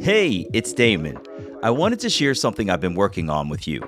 Hey, 0.00 0.46
it's 0.52 0.72
Damon. 0.72 1.18
I 1.62 1.70
wanted 1.70 1.98
to 2.00 2.08
share 2.08 2.34
something 2.34 2.70
I've 2.70 2.80
been 2.80 2.94
working 2.94 3.28
on 3.28 3.48
with 3.48 3.66
you. 3.66 3.82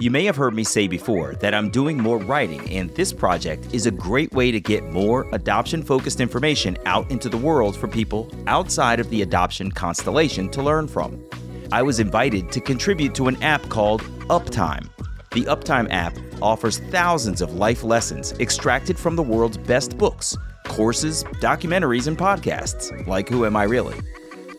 You 0.00 0.10
may 0.10 0.24
have 0.26 0.36
heard 0.36 0.54
me 0.54 0.62
say 0.62 0.86
before 0.86 1.34
that 1.36 1.54
I'm 1.54 1.70
doing 1.70 1.96
more 1.96 2.18
writing, 2.18 2.68
and 2.68 2.90
this 2.90 3.10
project 3.10 3.72
is 3.72 3.86
a 3.86 3.90
great 3.90 4.32
way 4.32 4.50
to 4.50 4.60
get 4.60 4.84
more 4.84 5.26
adoption 5.32 5.82
focused 5.82 6.20
information 6.20 6.76
out 6.84 7.10
into 7.10 7.30
the 7.30 7.38
world 7.38 7.74
for 7.74 7.88
people 7.88 8.30
outside 8.46 9.00
of 9.00 9.08
the 9.08 9.22
adoption 9.22 9.72
constellation 9.72 10.50
to 10.50 10.62
learn 10.62 10.88
from. 10.88 11.24
I 11.72 11.82
was 11.82 12.00
invited 12.00 12.52
to 12.52 12.60
contribute 12.60 13.14
to 13.14 13.28
an 13.28 13.42
app 13.42 13.66
called 13.70 14.02
Uptime. 14.28 14.90
The 15.36 15.44
Uptime 15.44 15.86
app 15.90 16.16
offers 16.40 16.78
thousands 16.78 17.42
of 17.42 17.52
life 17.52 17.84
lessons 17.84 18.32
extracted 18.40 18.98
from 18.98 19.16
the 19.16 19.22
world's 19.22 19.58
best 19.58 19.98
books, 19.98 20.34
courses, 20.64 21.24
documentaries, 21.42 22.06
and 22.06 22.16
podcasts, 22.16 23.06
like 23.06 23.28
Who 23.28 23.44
Am 23.44 23.54
I 23.54 23.64
Really? 23.64 24.00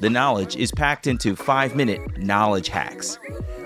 The 0.02 0.12
knowledge 0.12 0.56
is 0.56 0.72
packed 0.72 1.08
into 1.08 1.36
five 1.36 1.76
minute 1.76 2.20
knowledge 2.20 2.68
hacks. 2.68 3.18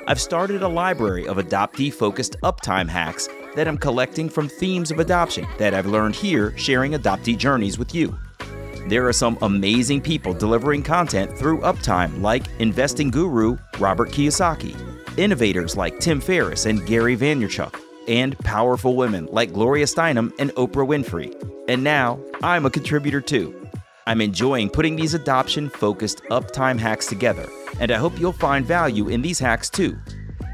I've 0.07 0.21
started 0.21 0.63
a 0.63 0.69
library 0.69 1.27
of 1.27 1.35
adoptee 1.35 1.93
focused 1.93 2.37
uptime 2.43 2.87
hacks 2.87 3.27
that 3.57 3.67
I'm 3.67 3.77
collecting 3.77 4.29
from 4.29 4.47
themes 4.47 4.89
of 4.89 4.99
adoption 4.99 5.45
that 5.57 5.73
I've 5.73 5.87
learned 5.87 6.15
here 6.15 6.57
sharing 6.57 6.93
adoptee 6.93 7.37
journeys 7.37 7.77
with 7.77 7.93
you. 7.93 8.17
There 8.87 9.07
are 9.07 9.13
some 9.13 9.37
amazing 9.41 10.01
people 10.01 10.33
delivering 10.33 10.83
content 10.83 11.37
through 11.37 11.61
Uptime, 11.61 12.21
like 12.21 12.43
investing 12.59 13.09
guru 13.09 13.57
Robert 13.79 14.09
Kiyosaki, 14.09 14.75
innovators 15.17 15.77
like 15.77 15.99
Tim 15.99 16.19
Ferriss 16.19 16.65
and 16.65 16.85
Gary 16.85 17.15
Vaynerchuk, 17.15 17.79
and 18.07 18.37
powerful 18.39 18.95
women 18.95 19.27
like 19.27 19.53
Gloria 19.53 19.85
Steinem 19.85 20.33
and 20.39 20.49
Oprah 20.55 20.87
Winfrey. 20.87 21.33
And 21.69 21.83
now 21.83 22.19
I'm 22.41 22.65
a 22.65 22.71
contributor 22.71 23.21
too. 23.21 23.55
I'm 24.07 24.19
enjoying 24.19 24.69
putting 24.69 24.95
these 24.95 25.13
adoption 25.13 25.69
focused 25.69 26.23
uptime 26.31 26.79
hacks 26.79 27.07
together, 27.07 27.47
and 27.79 27.91
I 27.91 27.97
hope 27.97 28.19
you'll 28.19 28.33
find 28.33 28.65
value 28.65 29.09
in 29.09 29.21
these 29.21 29.39
hacks 29.39 29.69
too. 29.69 29.97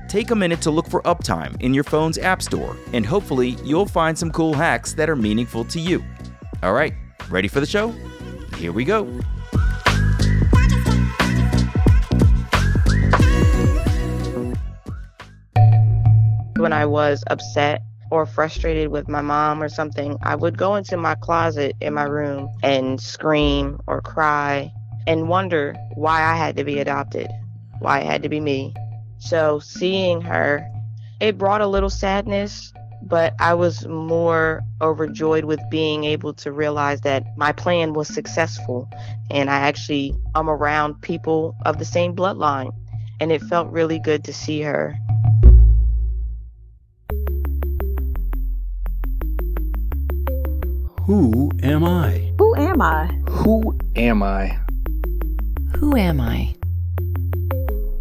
Take 0.10 0.32
a 0.32 0.36
minute 0.36 0.62
to 0.62 0.72
look 0.72 0.88
for 0.88 1.02
Uptime 1.04 1.60
in 1.62 1.74
your 1.74 1.84
phone's 1.84 2.18
App 2.18 2.42
Store, 2.42 2.78
and 2.94 3.06
hopefully, 3.06 3.58
you'll 3.64 3.86
find 3.86 4.18
some 4.18 4.32
cool 4.32 4.54
hacks 4.54 4.94
that 4.94 5.10
are 5.10 5.16
meaningful 5.16 5.66
to 5.66 5.80
you. 5.80 6.04
All 6.64 6.74
right, 6.74 6.94
ready 7.30 7.48
for 7.48 7.60
the 7.60 7.66
show? 7.66 7.94
Here 8.58 8.72
we 8.72 8.86
go. 8.86 9.04
When 16.58 16.74
I 16.74 16.86
was 16.86 17.24
upset 17.28 17.82
or 18.10 18.26
frustrated 18.26 18.90
with 18.90 19.08
my 19.08 19.22
mom 19.22 19.62
or 19.62 19.70
something, 19.70 20.18
I 20.24 20.36
would 20.36 20.58
go 20.58 20.76
into 20.76 20.98
my 20.98 21.16
closet 21.16 21.76
in 21.82 21.94
my 21.94 22.04
room 22.04 22.50
and 22.64 23.00
scream 23.00 23.80
or 23.86 24.02
cry 24.02 24.72
and 25.06 25.30
wonder 25.30 25.76
why 25.96 26.24
I 26.24 26.36
had 26.36 26.56
to 26.58 26.64
be 26.64 26.80
adopted, 26.80 27.28
why 27.80 28.00
it 28.00 28.06
had 28.06 28.24
to 28.24 28.30
be 28.30 28.40
me. 28.40 28.74
So 29.20 29.60
seeing 29.60 30.22
her, 30.22 30.68
it 31.20 31.38
brought 31.38 31.62
a 31.62 31.68
little 31.68 31.90
sadness, 31.90 32.74
but 33.02 33.34
I 33.40 33.54
was 33.54 33.88
more 33.88 34.62
overjoyed 34.82 35.46
with 35.46 35.60
being 35.70 36.04
able 36.04 36.34
to 36.36 36.52
realize 36.52 37.02
that 37.02 37.26
my 37.38 37.52
plan 37.52 37.94
was 37.94 38.08
successful 38.08 38.90
and 39.32 39.50
I 39.50 39.60
actually 39.60 40.16
am 40.36 40.50
around 40.50 41.02
people 41.02 41.56
of 41.66 41.80
the 41.80 41.86
same 41.86 42.16
bloodline. 42.16 42.72
And 43.20 43.32
it 43.32 43.42
felt 43.42 43.72
really 43.72 44.00
good 44.00 44.24
to 44.26 44.34
see 44.34 44.62
her 44.62 44.96
Who 51.08 51.52
am 51.64 51.86
I? 51.86 52.34
Who 52.38 52.54
am 52.58 52.82
I? 52.82 53.06
Who 53.30 53.80
am 53.96 54.22
I? 54.22 54.60
Who 55.78 55.96
am 55.96 56.20
I? 56.20 56.54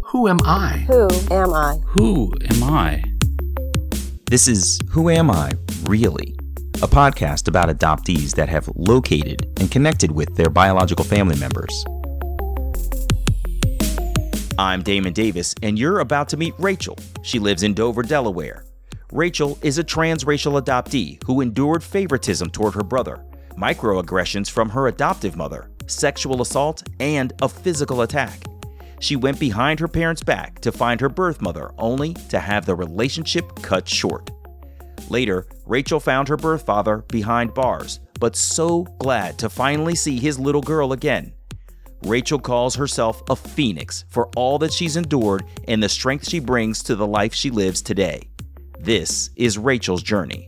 Who 0.07 0.27
am 0.27 0.39
I? 0.43 0.85
Who 0.89 1.07
am 1.31 1.53
I? 1.53 1.79
Who 1.85 2.33
am 2.49 2.63
I? 2.63 3.16
This 4.29 4.49
is 4.49 4.77
Who 4.89 5.09
Am 5.09 5.31
I, 5.31 5.53
Really? 5.83 6.35
A 6.83 6.87
podcast 6.87 7.47
about 7.47 7.69
adoptees 7.69 8.35
that 8.35 8.49
have 8.49 8.69
located 8.75 9.47
and 9.57 9.71
connected 9.71 10.11
with 10.11 10.35
their 10.35 10.49
biological 10.49 11.05
family 11.05 11.37
members. 11.39 11.85
I'm 14.59 14.83
Damon 14.83 15.13
Davis, 15.13 15.55
and 15.63 15.79
you're 15.79 15.99
about 15.99 16.27
to 16.27 16.35
meet 16.35 16.53
Rachel. 16.59 16.97
She 17.21 17.39
lives 17.39 17.63
in 17.63 17.73
Dover, 17.73 18.03
Delaware. 18.03 18.65
Rachel 19.13 19.57
is 19.61 19.77
a 19.77 19.83
transracial 19.83 20.61
adoptee 20.61 21.23
who 21.23 21.39
endured 21.39 21.81
favoritism 21.81 22.49
toward 22.49 22.73
her 22.73 22.83
brother, 22.83 23.23
microaggressions 23.57 24.51
from 24.51 24.67
her 24.71 24.87
adoptive 24.87 25.37
mother, 25.37 25.69
sexual 25.85 26.41
assault, 26.41 26.83
and 26.99 27.31
a 27.41 27.47
physical 27.47 28.01
attack. 28.01 28.43
She 28.99 29.15
went 29.15 29.39
behind 29.39 29.79
her 29.79 29.87
parents' 29.87 30.23
back 30.23 30.59
to 30.61 30.71
find 30.71 30.99
her 31.01 31.09
birth 31.09 31.41
mother, 31.41 31.71
only 31.77 32.13
to 32.29 32.39
have 32.39 32.65
the 32.65 32.75
relationship 32.75 33.61
cut 33.61 33.87
short. 33.87 34.31
Later, 35.09 35.47
Rachel 35.65 35.99
found 35.99 36.27
her 36.27 36.37
birth 36.37 36.65
father 36.65 36.97
behind 37.07 37.53
bars, 37.53 37.99
but 38.19 38.35
so 38.35 38.83
glad 38.99 39.37
to 39.39 39.49
finally 39.49 39.95
see 39.95 40.19
his 40.19 40.39
little 40.39 40.61
girl 40.61 40.93
again. 40.93 41.33
Rachel 42.03 42.39
calls 42.39 42.75
herself 42.75 43.23
a 43.29 43.35
phoenix 43.35 44.05
for 44.09 44.29
all 44.35 44.59
that 44.59 44.73
she's 44.73 44.97
endured 44.97 45.43
and 45.67 45.81
the 45.81 45.89
strength 45.89 46.27
she 46.27 46.39
brings 46.39 46.83
to 46.83 46.95
the 46.95 47.07
life 47.07 47.33
she 47.33 47.49
lives 47.49 47.81
today. 47.81 48.29
This 48.79 49.31
is 49.35 49.57
Rachel's 49.57 50.03
journey. 50.03 50.47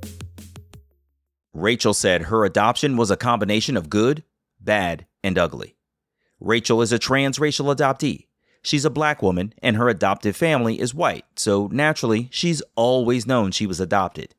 Rachel 1.53 1.93
said 1.93 2.23
her 2.23 2.45
adoption 2.45 2.97
was 2.97 3.11
a 3.11 3.17
combination 3.17 3.75
of 3.75 3.89
good, 3.89 4.23
bad, 4.59 5.07
and 5.23 5.37
ugly. 5.37 5.75
Rachel 6.39 6.81
is 6.81 6.93
a 6.93 6.99
transracial 6.99 7.75
adoptee. 7.75 8.27
She's 8.61 8.85
a 8.85 8.89
black 8.89 9.21
woman, 9.21 9.53
and 9.61 9.77
her 9.77 9.89
adoptive 9.89 10.35
family 10.35 10.79
is 10.79 10.93
white, 10.93 11.25
so 11.35 11.67
naturally, 11.71 12.27
she's 12.31 12.61
always 12.75 13.25
known 13.25 13.51
she 13.51 13.65
was 13.65 13.79
adopted. 13.79 14.35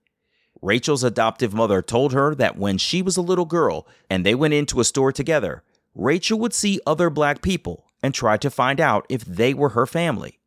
Rachel's 0.62 1.04
adoptive 1.04 1.54
mother 1.54 1.80
told 1.80 2.12
her 2.12 2.34
that 2.34 2.58
when 2.58 2.76
she 2.76 3.00
was 3.00 3.16
a 3.16 3.22
little 3.22 3.46
girl 3.46 3.86
and 4.10 4.24
they 4.24 4.34
went 4.34 4.54
into 4.54 4.80
a 4.80 4.84
store 4.84 5.10
together, 5.10 5.62
Rachel 5.94 6.38
would 6.38 6.52
see 6.52 6.80
other 6.86 7.08
black 7.08 7.40
people 7.40 7.86
and 8.02 8.14
try 8.14 8.36
to 8.36 8.50
find 8.50 8.80
out 8.80 9.06
if 9.08 9.24
they 9.24 9.54
were 9.54 9.70
her 9.70 9.86
family. 9.86 10.38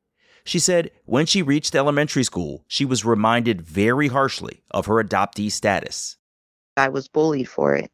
She 0.45 0.59
said 0.59 0.91
when 1.05 1.25
she 1.25 1.41
reached 1.41 1.73
elementary 1.73 2.23
school, 2.23 2.63
she 2.67 2.85
was 2.85 3.05
reminded 3.05 3.61
very 3.61 4.09
harshly 4.09 4.61
of 4.71 4.85
her 4.85 5.03
adoptee 5.03 5.51
status. 5.51 6.17
I 6.75 6.89
was 6.89 7.07
bullied 7.07 7.49
for 7.49 7.75
it. 7.75 7.91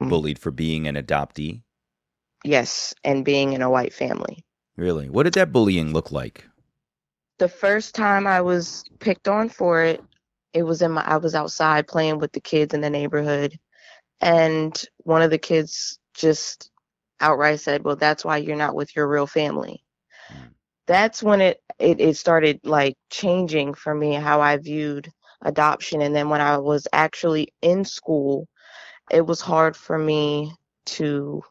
Mm. 0.00 0.08
Bullied 0.08 0.38
for 0.38 0.50
being 0.50 0.86
an 0.86 0.94
adoptee? 0.94 1.62
Yes, 2.44 2.94
and 3.02 3.24
being 3.24 3.54
in 3.54 3.62
a 3.62 3.70
white 3.70 3.92
family. 3.92 4.44
Really? 4.76 5.08
What 5.08 5.24
did 5.24 5.34
that 5.34 5.52
bullying 5.52 5.92
look 5.92 6.10
like? 6.12 6.46
The 7.38 7.48
first 7.48 7.94
time 7.94 8.26
I 8.26 8.40
was 8.40 8.84
picked 9.00 9.28
on 9.28 9.48
for 9.48 9.82
it, 9.82 10.02
it 10.52 10.62
was 10.62 10.82
in 10.82 10.92
my 10.92 11.02
I 11.02 11.16
was 11.16 11.34
outside 11.34 11.88
playing 11.88 12.18
with 12.18 12.32
the 12.32 12.40
kids 12.40 12.74
in 12.74 12.80
the 12.80 12.90
neighborhood 12.90 13.58
and 14.20 14.80
one 14.98 15.22
of 15.22 15.30
the 15.30 15.38
kids 15.38 15.98
just 16.14 16.70
outright 17.20 17.60
said, 17.60 17.84
"Well, 17.84 17.96
that's 17.96 18.24
why 18.24 18.38
you're 18.38 18.56
not 18.56 18.74
with 18.74 18.94
your 18.96 19.08
real 19.08 19.26
family." 19.26 19.84
Hmm. 20.28 20.48
that's 20.86 21.22
when 21.22 21.40
it, 21.40 21.60
it 21.78 22.00
it 22.00 22.16
started 22.16 22.60
like 22.64 22.96
changing 23.10 23.74
for 23.74 23.94
me 23.94 24.14
how 24.14 24.40
I 24.40 24.56
viewed 24.58 25.10
adoption. 25.42 26.02
And 26.02 26.14
then 26.14 26.28
when 26.30 26.40
I 26.40 26.58
was 26.58 26.88
actually 26.92 27.52
in 27.62 27.84
school, 27.84 28.48
it 29.10 29.26
was 29.26 29.40
hard 29.40 29.76
for 29.76 29.98
me 29.98 30.54
to 30.86 31.42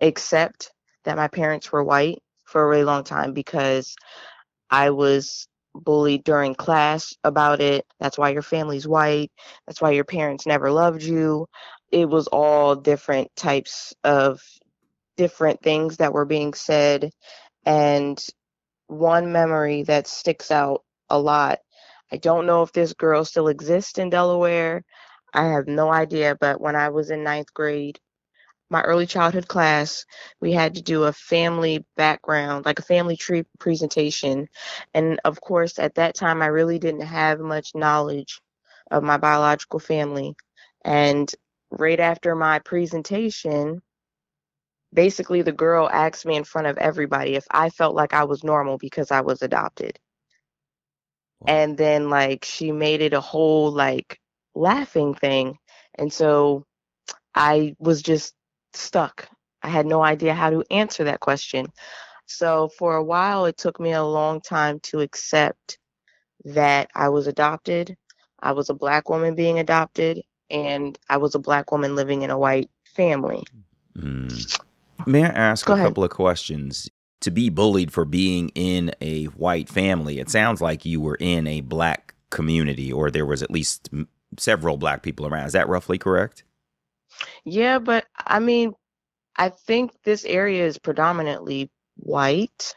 accept 0.00 0.72
that 1.04 1.16
my 1.16 1.28
parents 1.28 1.72
were 1.72 1.84
white 1.84 2.22
for 2.46 2.62
a 2.62 2.68
really 2.68 2.84
long 2.84 3.04
time 3.04 3.32
because 3.32 3.94
I 4.70 4.90
was 4.90 5.46
bullied 5.74 6.24
during 6.24 6.54
class 6.54 7.14
about 7.24 7.60
it. 7.60 7.84
That's 8.00 8.18
why 8.18 8.30
your 8.30 8.42
family's 8.42 8.88
white. 8.88 9.30
That's 9.66 9.80
why 9.80 9.90
your 9.90 10.04
parents 10.04 10.46
never 10.46 10.70
loved 10.70 11.02
you. 11.02 11.46
It 11.92 12.08
was 12.08 12.26
all 12.28 12.74
different 12.74 13.28
types 13.36 13.94
of 14.02 14.40
different 15.16 15.62
things 15.62 15.98
that 15.98 16.12
were 16.12 16.24
being 16.24 16.54
said. 16.54 17.10
And 17.64 18.22
one 18.86 19.32
memory 19.32 19.82
that 19.84 20.06
sticks 20.06 20.50
out 20.50 20.82
a 21.10 21.18
lot. 21.18 21.58
I 22.12 22.16
don't 22.18 22.46
know 22.46 22.62
if 22.62 22.72
this 22.72 22.92
girl 22.94 23.24
still 23.24 23.48
exists 23.48 23.98
in 23.98 24.10
Delaware. 24.10 24.82
I 25.34 25.46
have 25.46 25.66
no 25.66 25.92
idea, 25.92 26.36
but 26.40 26.60
when 26.60 26.76
I 26.76 26.88
was 26.90 27.10
in 27.10 27.24
ninth 27.24 27.52
grade, 27.52 27.98
my 28.70 28.82
early 28.82 29.06
childhood 29.06 29.48
class, 29.48 30.04
we 30.40 30.52
had 30.52 30.74
to 30.74 30.82
do 30.82 31.04
a 31.04 31.12
family 31.12 31.84
background, 31.96 32.64
like 32.64 32.78
a 32.78 32.82
family 32.82 33.16
tree 33.16 33.44
presentation. 33.58 34.48
And 34.94 35.20
of 35.24 35.40
course, 35.40 35.78
at 35.78 35.94
that 35.94 36.14
time, 36.14 36.42
I 36.42 36.46
really 36.46 36.78
didn't 36.78 37.02
have 37.02 37.38
much 37.38 37.74
knowledge 37.74 38.40
of 38.90 39.02
my 39.02 39.16
biological 39.16 39.78
family. 39.78 40.34
And 40.84 41.32
right 41.70 42.00
after 42.00 42.34
my 42.34 42.58
presentation, 42.60 43.82
basically 44.92 45.42
the 45.42 45.52
girl 45.52 45.88
asked 45.88 46.26
me 46.26 46.36
in 46.36 46.44
front 46.44 46.66
of 46.66 46.78
everybody 46.78 47.34
if 47.34 47.46
I 47.50 47.70
felt 47.70 47.94
like 47.94 48.14
I 48.14 48.24
was 48.24 48.44
normal 48.44 48.78
because 48.78 49.10
I 49.10 49.20
was 49.20 49.42
adopted. 49.42 49.98
Wow. 51.40 51.54
And 51.54 51.76
then 51.78 52.10
like 52.10 52.44
she 52.44 52.72
made 52.72 53.02
it 53.02 53.12
a 53.12 53.20
whole 53.20 53.70
like 53.70 54.18
laughing 54.54 55.14
thing. 55.14 55.58
And 55.94 56.12
so 56.12 56.64
I 57.34 57.74
was 57.78 58.02
just 58.02 58.34
stuck 58.76 59.28
I 59.66 59.68
had 59.68 59.84
no 59.84 60.02
idea 60.02 60.32
how 60.32 60.50
to 60.50 60.62
answer 60.70 61.02
that 61.04 61.18
question. 61.18 61.66
So 62.26 62.68
for 62.78 62.94
a 62.94 63.02
while, 63.02 63.46
it 63.46 63.56
took 63.56 63.80
me 63.80 63.92
a 63.92 64.04
long 64.04 64.40
time 64.40 64.78
to 64.84 65.00
accept 65.00 65.78
that 66.44 66.88
I 66.94 67.08
was 67.08 67.26
adopted. 67.26 67.96
I 68.40 68.52
was 68.52 68.70
a 68.70 68.74
black 68.74 69.10
woman 69.10 69.34
being 69.34 69.58
adopted, 69.58 70.22
and 70.50 70.96
I 71.08 71.16
was 71.16 71.34
a 71.34 71.40
black 71.40 71.72
woman 71.72 71.96
living 71.96 72.22
in 72.22 72.30
a 72.30 72.38
white 72.38 72.70
family. 72.84 73.42
Mm. 73.98 74.60
May 75.04 75.24
I 75.24 75.28
ask 75.28 75.66
Go 75.66 75.72
a 75.72 75.76
ahead. 75.76 75.88
couple 75.88 76.04
of 76.04 76.10
questions? 76.10 76.88
To 77.22 77.30
be 77.32 77.48
bullied 77.48 77.92
for 77.92 78.04
being 78.04 78.50
in 78.54 78.92
a 79.00 79.24
white 79.24 79.68
family, 79.68 80.20
it 80.20 80.30
sounds 80.30 80.60
like 80.60 80.84
you 80.84 81.00
were 81.00 81.16
in 81.18 81.48
a 81.48 81.60
black 81.62 82.14
community 82.30 82.92
or 82.92 83.10
there 83.10 83.26
was 83.26 83.42
at 83.42 83.50
least 83.50 83.88
several 84.38 84.76
black 84.76 85.02
people 85.02 85.26
around. 85.26 85.46
Is 85.46 85.54
that 85.54 85.68
roughly 85.68 85.98
correct? 85.98 86.44
Yeah, 87.44 87.78
but 87.78 88.06
I 88.16 88.38
mean, 88.38 88.72
I 89.36 89.50
think 89.50 89.92
this 90.02 90.24
area 90.24 90.64
is 90.66 90.78
predominantly 90.78 91.70
white, 91.96 92.74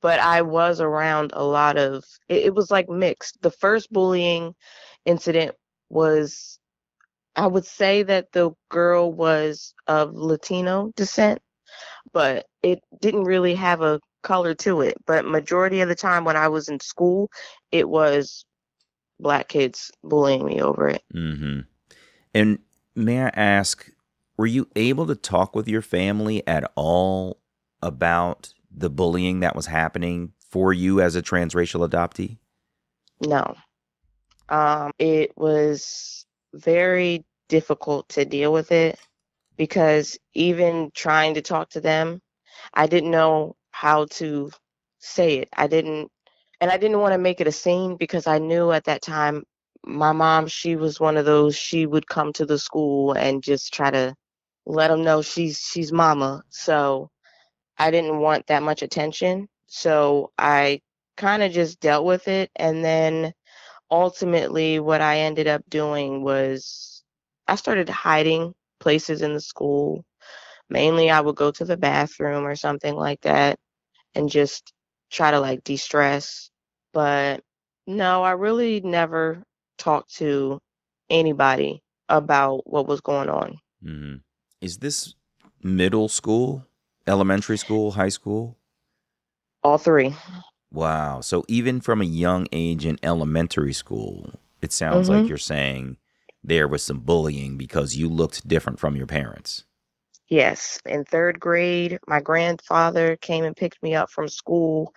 but 0.00 0.20
I 0.20 0.42
was 0.42 0.80
around 0.80 1.32
a 1.34 1.44
lot 1.44 1.76
of 1.76 2.04
it, 2.28 2.46
it 2.46 2.54
was 2.54 2.70
like 2.70 2.88
mixed. 2.88 3.40
The 3.42 3.50
first 3.50 3.92
bullying 3.92 4.54
incident 5.04 5.54
was 5.88 6.58
I 7.36 7.46
would 7.46 7.64
say 7.64 8.02
that 8.02 8.32
the 8.32 8.52
girl 8.68 9.12
was 9.12 9.74
of 9.86 10.14
Latino 10.14 10.92
descent, 10.96 11.40
but 12.12 12.46
it 12.62 12.80
didn't 13.00 13.24
really 13.24 13.54
have 13.54 13.80
a 13.80 14.00
color 14.22 14.54
to 14.54 14.82
it. 14.82 14.96
But 15.06 15.24
majority 15.24 15.80
of 15.80 15.88
the 15.88 15.94
time 15.94 16.24
when 16.24 16.36
I 16.36 16.48
was 16.48 16.68
in 16.68 16.78
school, 16.80 17.30
it 17.70 17.88
was 17.88 18.44
black 19.18 19.48
kids 19.48 19.90
bullying 20.02 20.44
me 20.44 20.60
over 20.60 20.88
it. 20.88 21.02
Mm-hmm. 21.14 21.60
And 22.34 22.58
may 22.94 23.22
I 23.22 23.28
ask, 23.28 23.90
were 24.36 24.46
you 24.46 24.68
able 24.76 25.06
to 25.06 25.14
talk 25.14 25.54
with 25.54 25.68
your 25.68 25.82
family 25.82 26.46
at 26.46 26.70
all 26.74 27.40
about 27.80 28.52
the 28.74 28.90
bullying 28.90 29.40
that 29.40 29.56
was 29.56 29.66
happening 29.66 30.32
for 30.48 30.72
you 30.72 31.00
as 31.00 31.16
a 31.16 31.22
transracial 31.22 31.88
adoptee? 31.88 32.38
No. 33.20 33.54
Um, 34.48 34.92
it 34.98 35.32
was 35.36 36.26
very 36.54 37.24
difficult 37.48 38.08
to 38.10 38.24
deal 38.24 38.52
with 38.52 38.72
it 38.72 38.98
because 39.56 40.18
even 40.34 40.90
trying 40.94 41.34
to 41.34 41.42
talk 41.42 41.70
to 41.70 41.80
them, 41.80 42.20
I 42.74 42.86
didn't 42.86 43.10
know 43.10 43.56
how 43.70 44.06
to 44.12 44.50
say 44.98 45.38
it. 45.38 45.48
I 45.56 45.66
didn't, 45.66 46.10
and 46.60 46.70
I 46.70 46.76
didn't 46.76 47.00
want 47.00 47.12
to 47.12 47.18
make 47.18 47.40
it 47.40 47.46
a 47.46 47.52
scene 47.52 47.96
because 47.96 48.26
I 48.26 48.38
knew 48.38 48.72
at 48.72 48.84
that 48.84 49.02
time 49.02 49.44
my 49.84 50.12
mom, 50.12 50.46
she 50.46 50.76
was 50.76 51.00
one 51.00 51.16
of 51.16 51.24
those, 51.24 51.56
she 51.56 51.86
would 51.86 52.06
come 52.06 52.32
to 52.34 52.46
the 52.46 52.58
school 52.58 53.12
and 53.12 53.42
just 53.42 53.74
try 53.74 53.90
to 53.90 54.14
let 54.66 54.88
them 54.88 55.02
know 55.02 55.22
she's 55.22 55.58
she's 55.60 55.92
mama. 55.92 56.42
So 56.50 57.10
I 57.78 57.90
didn't 57.90 58.20
want 58.20 58.46
that 58.48 58.62
much 58.62 58.82
attention. 58.82 59.48
So 59.66 60.32
I 60.38 60.80
kind 61.16 61.42
of 61.42 61.52
just 61.52 61.80
dealt 61.80 62.04
with 62.04 62.28
it 62.28 62.50
and 62.56 62.84
then 62.84 63.32
ultimately 63.90 64.80
what 64.80 65.00
I 65.00 65.20
ended 65.20 65.48
up 65.48 65.62
doing 65.68 66.22
was 66.22 67.02
I 67.48 67.56
started 67.56 67.88
hiding 67.88 68.54
places 68.80 69.22
in 69.22 69.34
the 69.34 69.40
school. 69.40 70.04
Mainly 70.70 71.10
I 71.10 71.20
would 71.20 71.36
go 71.36 71.50
to 71.52 71.64
the 71.64 71.76
bathroom 71.76 72.46
or 72.46 72.56
something 72.56 72.94
like 72.94 73.20
that 73.22 73.58
and 74.14 74.30
just 74.30 74.72
try 75.10 75.30
to 75.30 75.40
like 75.40 75.64
de-stress. 75.64 76.50
But 76.92 77.42
no, 77.86 78.22
I 78.22 78.32
really 78.32 78.80
never 78.80 79.42
talked 79.78 80.14
to 80.16 80.60
anybody 81.10 81.82
about 82.08 82.62
what 82.70 82.86
was 82.86 83.00
going 83.00 83.28
on. 83.28 83.58
Mm-hmm. 83.84 84.16
Is 84.60 84.78
this 84.78 85.14
middle 85.62 86.08
school, 86.08 86.66
elementary 87.06 87.58
school, 87.58 87.92
high 87.92 88.08
school? 88.10 88.56
All 89.64 89.78
three. 89.78 90.14
Wow. 90.72 91.20
So 91.20 91.44
even 91.48 91.80
from 91.80 92.00
a 92.00 92.04
young 92.06 92.46
age 92.52 92.86
in 92.86 92.98
elementary 93.02 93.72
school, 93.72 94.30
it 94.60 94.72
sounds 94.72 95.08
like 95.08 95.24
Mhm. 95.24 95.28
you're 95.28 95.38
saying 95.38 95.98
there 96.42 96.66
was 96.68 96.82
some 96.82 97.00
bullying 97.00 97.56
because 97.56 97.96
you 97.96 98.08
looked 98.08 98.46
different 98.48 98.80
from 98.80 98.96
your 98.96 99.06
parents. 99.06 99.64
Yes, 100.28 100.80
in 100.86 101.04
third 101.04 101.38
grade, 101.38 101.98
my 102.06 102.20
grandfather 102.20 103.16
came 103.16 103.44
and 103.44 103.54
picked 103.56 103.82
me 103.82 103.94
up 103.94 104.10
from 104.10 104.28
school, 104.28 104.94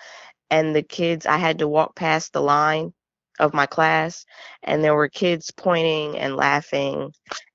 and 0.49 0.75
the 0.75 0.81
kids, 0.83 1.25
I 1.25 1.37
had 1.37 1.59
to 1.59 1.67
walk 1.67 1.95
past 1.95 2.31
the 2.33 2.41
line 2.41 2.93
of 3.39 3.53
my 3.53 3.65
class, 3.65 4.25
and 4.63 4.83
there 4.83 4.95
were 4.95 5.09
kids 5.09 5.51
pointing 5.51 6.17
and 6.17 6.35
laughing, 6.35 7.11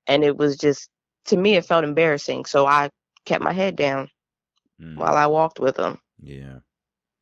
and 0.06 0.24
it 0.24 0.36
was 0.36 0.56
just, 0.56 0.88
to 1.26 1.36
me, 1.36 1.56
it 1.56 1.64
felt 1.64 1.84
embarrassing. 1.84 2.44
So 2.44 2.66
I 2.66 2.90
kept 3.24 3.42
my 3.42 3.52
head 3.52 3.76
down 3.76 4.08
Mm. 4.80 4.96
while 4.96 5.14
I 5.14 5.26
walked 5.26 5.60
with 5.60 5.76
them. 5.76 5.98
Yeah. 6.22 6.60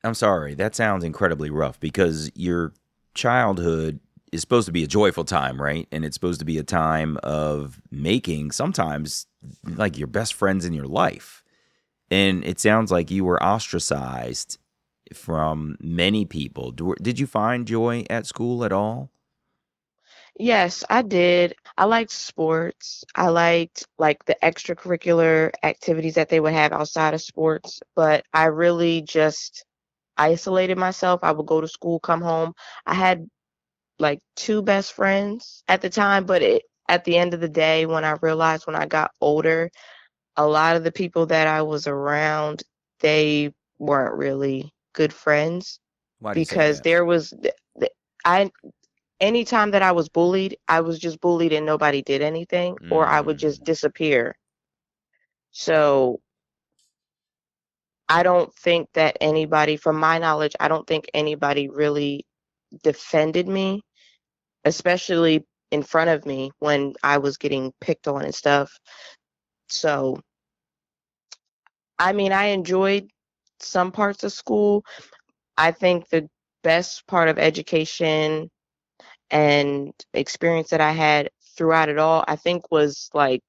I'm 0.04 0.14
sorry. 0.14 0.54
That 0.54 0.76
sounds 0.76 1.02
incredibly 1.02 1.50
rough 1.50 1.80
because 1.80 2.30
your 2.34 2.72
childhood 3.14 3.98
is 4.30 4.40
supposed 4.40 4.66
to 4.66 4.72
be 4.72 4.84
a 4.84 4.88
joyful 4.88 5.24
time, 5.24 5.60
right? 5.60 5.88
And 5.90 6.04
it's 6.04 6.14
supposed 6.14 6.38
to 6.38 6.44
be 6.44 6.58
a 6.58 6.62
time 6.62 7.18
of 7.22 7.80
making 7.90 8.52
sometimes 8.52 9.26
like 9.64 9.98
your 9.98 10.06
best 10.06 10.34
friends 10.34 10.64
in 10.64 10.72
your 10.72 10.86
life. 10.86 11.42
And 12.10 12.44
it 12.44 12.60
sounds 12.60 12.92
like 12.92 13.10
you 13.10 13.24
were 13.24 13.42
ostracized 13.42 14.58
from 15.14 15.76
many 15.80 16.24
people. 16.24 16.72
Did 16.72 17.18
you 17.18 17.26
find 17.26 17.66
joy 17.66 18.04
at 18.10 18.26
school 18.26 18.64
at 18.64 18.72
all? 18.72 19.10
Yes, 20.38 20.84
I 20.88 21.02
did. 21.02 21.54
I 21.76 21.84
liked 21.84 22.12
sports. 22.12 23.04
I 23.14 23.28
liked 23.28 23.86
like 23.98 24.24
the 24.24 24.36
extracurricular 24.42 25.50
activities 25.62 26.14
that 26.14 26.28
they 26.28 26.40
would 26.40 26.52
have 26.52 26.72
outside 26.72 27.14
of 27.14 27.20
sports, 27.20 27.80
but 27.96 28.24
I 28.32 28.44
really 28.44 29.02
just 29.02 29.64
isolated 30.16 30.78
myself. 30.78 31.20
I 31.22 31.32
would 31.32 31.46
go 31.46 31.60
to 31.60 31.68
school, 31.68 31.98
come 32.00 32.22
home. 32.22 32.54
I 32.86 32.94
had 32.94 33.28
like 33.98 34.20
two 34.36 34.62
best 34.62 34.92
friends 34.92 35.64
at 35.68 35.80
the 35.82 35.90
time, 35.90 36.24
but 36.24 36.42
it, 36.42 36.62
at 36.88 37.04
the 37.04 37.16
end 37.16 37.34
of 37.34 37.40
the 37.40 37.48
day, 37.48 37.86
when 37.86 38.04
I 38.04 38.16
realized 38.22 38.66
when 38.66 38.76
I 38.76 38.86
got 38.86 39.10
older, 39.20 39.70
a 40.36 40.46
lot 40.46 40.76
of 40.76 40.84
the 40.84 40.92
people 40.92 41.26
that 41.26 41.48
I 41.48 41.62
was 41.62 41.86
around, 41.86 42.62
they 43.00 43.52
weren't 43.78 44.16
really 44.16 44.72
good 44.98 45.14
friends 45.14 45.80
Why 46.20 46.34
do 46.34 46.40
you 46.40 46.46
say 46.46 46.60
because 46.62 46.82
there 46.82 47.04
was 47.06 47.34
I 48.24 48.50
anytime 49.20 49.72
that 49.72 49.82
I 49.82 49.92
was 49.92 50.08
bullied, 50.08 50.58
I 50.68 50.80
was 50.82 50.98
just 51.00 51.20
bullied 51.20 51.52
and 51.52 51.66
nobody 51.66 52.02
did 52.02 52.22
anything 52.22 52.78
or 52.90 53.06
I 53.08 53.20
would 53.20 53.38
just 53.38 53.62
Mm. 53.62 53.64
disappear. 53.64 54.36
So 55.52 56.20
I 58.08 58.22
don't 58.22 58.54
think 58.54 58.88
that 58.94 59.16
anybody 59.20 59.76
from 59.76 59.98
my 59.98 60.18
knowledge, 60.18 60.54
I 60.60 60.68
don't 60.68 60.86
think 60.86 61.10
anybody 61.14 61.68
really 61.68 62.26
defended 62.82 63.48
me, 63.48 63.82
especially 64.64 65.46
in 65.70 65.82
front 65.82 66.10
of 66.10 66.26
me 66.26 66.52
when 66.60 66.94
I 67.02 67.18
was 67.18 67.38
getting 67.38 67.72
picked 67.80 68.08
on 68.08 68.24
and 68.24 68.34
stuff. 68.34 68.78
So 69.68 70.20
I 71.98 72.12
mean, 72.12 72.32
I 72.32 72.46
enjoyed 72.46 73.10
some 73.60 73.92
parts 73.92 74.24
of 74.24 74.32
school. 74.32 74.84
I 75.56 75.72
think 75.72 76.08
the 76.08 76.28
best 76.62 77.06
part 77.06 77.28
of 77.28 77.38
education 77.38 78.50
and 79.30 79.92
experience 80.14 80.70
that 80.70 80.80
I 80.80 80.92
had 80.92 81.30
throughout 81.56 81.88
it 81.88 81.98
all, 81.98 82.24
I 82.28 82.36
think 82.36 82.70
was 82.70 83.10
like 83.12 83.42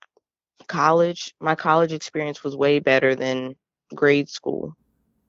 college. 0.67 1.33
My 1.39 1.55
college 1.55 1.93
experience 1.93 2.43
was 2.43 2.55
way 2.55 2.79
better 2.79 3.15
than 3.15 3.55
grade 3.95 4.29
school. 4.29 4.75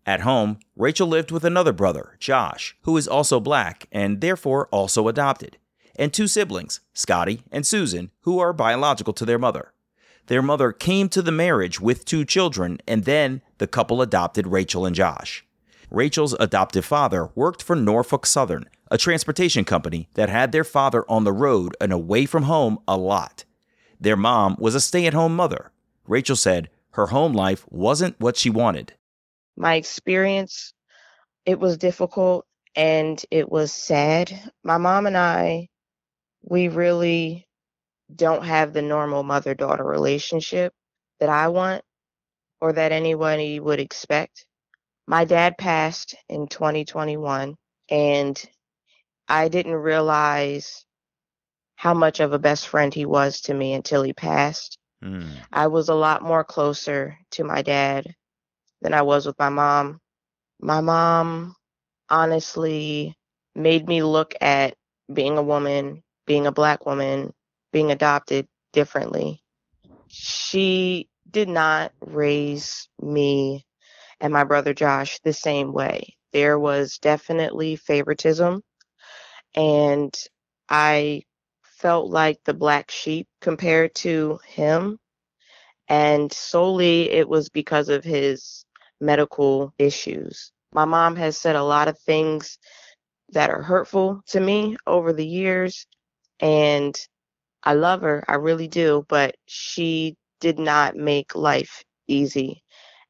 At 0.07 0.23
home, 0.23 0.59
Rachel 0.77 1.07
lived 1.07 1.31
with 1.31 1.45
another 1.45 1.73
brother, 1.73 2.17
Josh, 2.19 2.77
who 2.83 2.97
is 2.97 3.07
also 3.07 3.39
black 3.39 3.87
and 3.93 4.21
therefore 4.21 4.67
also 4.73 5.09
adopted, 5.09 5.59
and 5.97 6.13
two 6.13 6.27
siblings, 6.27 6.81
Scotty 6.95 7.43
and 7.53 7.67
Susan, 7.67 8.11
who 8.23 8.39
are 8.39 8.53
biological 8.53 9.13
to 9.13 9.25
their 9.25 9.39
mother. 9.39 9.73
Their 10.31 10.43
mother 10.43 10.71
came 10.71 11.09
to 11.09 11.23
the 11.23 11.33
marriage 11.33 11.81
with 11.81 12.05
two 12.05 12.25
children, 12.25 12.79
and 12.87 13.05
then 13.05 13.43
the 13.59 13.67
couple 13.67 14.01
adopted 14.01 14.47
Rachel 14.47 14.87
and 14.87 14.95
Josh. 14.95 15.45
Rachel's 15.91 16.35
adoptive 16.39 16.85
father 16.85 17.31
worked 17.35 17.65
for 17.65 17.75
Norfolk 17.75 18.25
Southern, 18.27 18.67
a 18.93 18.97
transportation 18.97 19.65
company 19.65 20.09
that 20.15 20.29
had 20.29 20.53
their 20.53 20.63
father 20.63 21.05
on 21.09 21.25
the 21.25 21.33
road 21.33 21.77
and 21.81 21.93
away 21.93 22.27
from 22.27 22.45
home 22.45 22.79
a 22.87 22.97
lot. 22.97 23.45
Their 24.01 24.17
mom 24.17 24.55
was 24.61 24.77
a 24.77 24.81
stay 24.81 25.05
at 25.07 25.15
home 25.15 25.35
mother. 25.35 25.73
Rachel 26.07 26.37
said 26.37 26.71
her 26.91 27.07
home 27.07 27.33
life 27.33 27.67
wasn't 27.69 28.21
what 28.21 28.37
she 28.37 28.51
wanted. 28.51 28.95
My 29.57 29.75
experience, 29.75 30.73
it 31.45 31.59
was 31.59 31.77
difficult 31.77 32.47
and 32.77 33.21
it 33.33 33.51
was 33.51 33.73
sad. 33.73 34.53
My 34.63 34.79
mom 34.79 35.09
and 35.09 35.17
I, 35.17 35.71
we 36.43 36.69
really 36.69 37.49
don't 38.17 38.45
have 38.45 38.73
the 38.73 38.83
normal 38.83 39.23
mother 39.23 39.55
daughter 39.55 39.85
relationship 39.85 40.73
that 41.21 41.29
I 41.29 41.49
want 41.49 41.83
or 42.61 42.73
that 42.73 42.93
anybody 42.93 43.61
would 43.61 43.81
expect. 43.81 44.47
My 45.07 45.25
dad 45.25 45.59
passed 45.59 46.14
in 46.29 46.47
2021 46.47 47.57
and 47.90 48.50
I 49.29 49.49
didn't 49.49 49.75
realize 49.75 50.85
how 51.76 51.95
much 51.95 52.21
of 52.21 52.33
a 52.33 52.38
best 52.38 52.69
friend 52.69 52.93
he 52.93 53.07
was 53.07 53.40
to 53.43 53.55
me 53.55 53.73
until 53.73 54.02
he 54.02 54.12
passed. 54.12 54.79
Mm. 55.02 55.31
I 55.52 55.69
was 55.69 55.88
a 55.88 55.95
lot 55.95 56.23
more 56.23 56.45
closer 56.45 57.17
to 57.33 57.45
my 57.45 57.62
dad 57.62 58.14
than 58.83 58.93
I 58.93 59.02
was 59.02 59.26
with 59.26 59.38
my 59.38 59.49
mom. 59.49 59.99
My 60.61 60.81
mom 60.81 61.55
honestly 62.09 63.14
made 63.55 63.88
me 63.88 64.02
look 64.02 64.35
at 64.40 64.75
being 65.12 65.38
a 65.38 65.43
woman, 65.43 66.02
being 66.26 66.47
a 66.47 66.52
black 66.52 66.87
woman, 66.87 67.33
being 67.73 67.91
adopted 67.91 68.47
differently. 68.73 69.43
She 70.09 71.09
did 71.31 71.49
not 71.49 71.93
raise 72.00 72.89
me 73.00 73.65
and 74.21 74.33
my 74.33 74.45
brother 74.45 74.75
Josh 74.75 75.19
the 75.21 75.33
same 75.33 75.73
way. 75.73 76.17
There 76.33 76.59
was 76.59 76.99
definitely 76.99 77.77
favoritism, 77.77 78.62
and 79.55 80.15
I 80.69 81.23
felt 81.62 82.11
like 82.11 82.39
the 82.45 82.55
black 82.55 82.91
sheep 82.91 83.27
compared 83.41 83.95
to 83.97 84.39
him. 84.47 84.99
And 85.89 86.33
solely 86.33 87.11
it 87.11 87.29
was 87.29 87.49
because 87.49 87.89
of 87.89 88.05
his 88.05 88.65
medical 89.00 89.75
issues. 89.79 90.53
My 90.73 90.85
mom 90.85 91.17
has 91.17 91.37
said 91.37 91.57
a 91.57 91.65
lot 91.65 91.89
of 91.89 91.99
things 91.99 92.59
that 93.31 93.50
are 93.50 93.62
hurtful 93.62 94.23
to 94.29 94.39
me 94.39 94.77
over 94.87 95.12
the 95.12 95.27
years, 95.27 95.87
and 96.39 96.95
I 97.62 97.75
love 97.75 98.02
her, 98.02 98.25
I 98.29 98.37
really 98.37 98.69
do, 98.69 99.05
but 99.09 99.37
she 99.47 100.17
did 100.40 100.59
not 100.59 100.97
make 100.97 101.35
life 101.35 101.85
easy. 102.09 102.62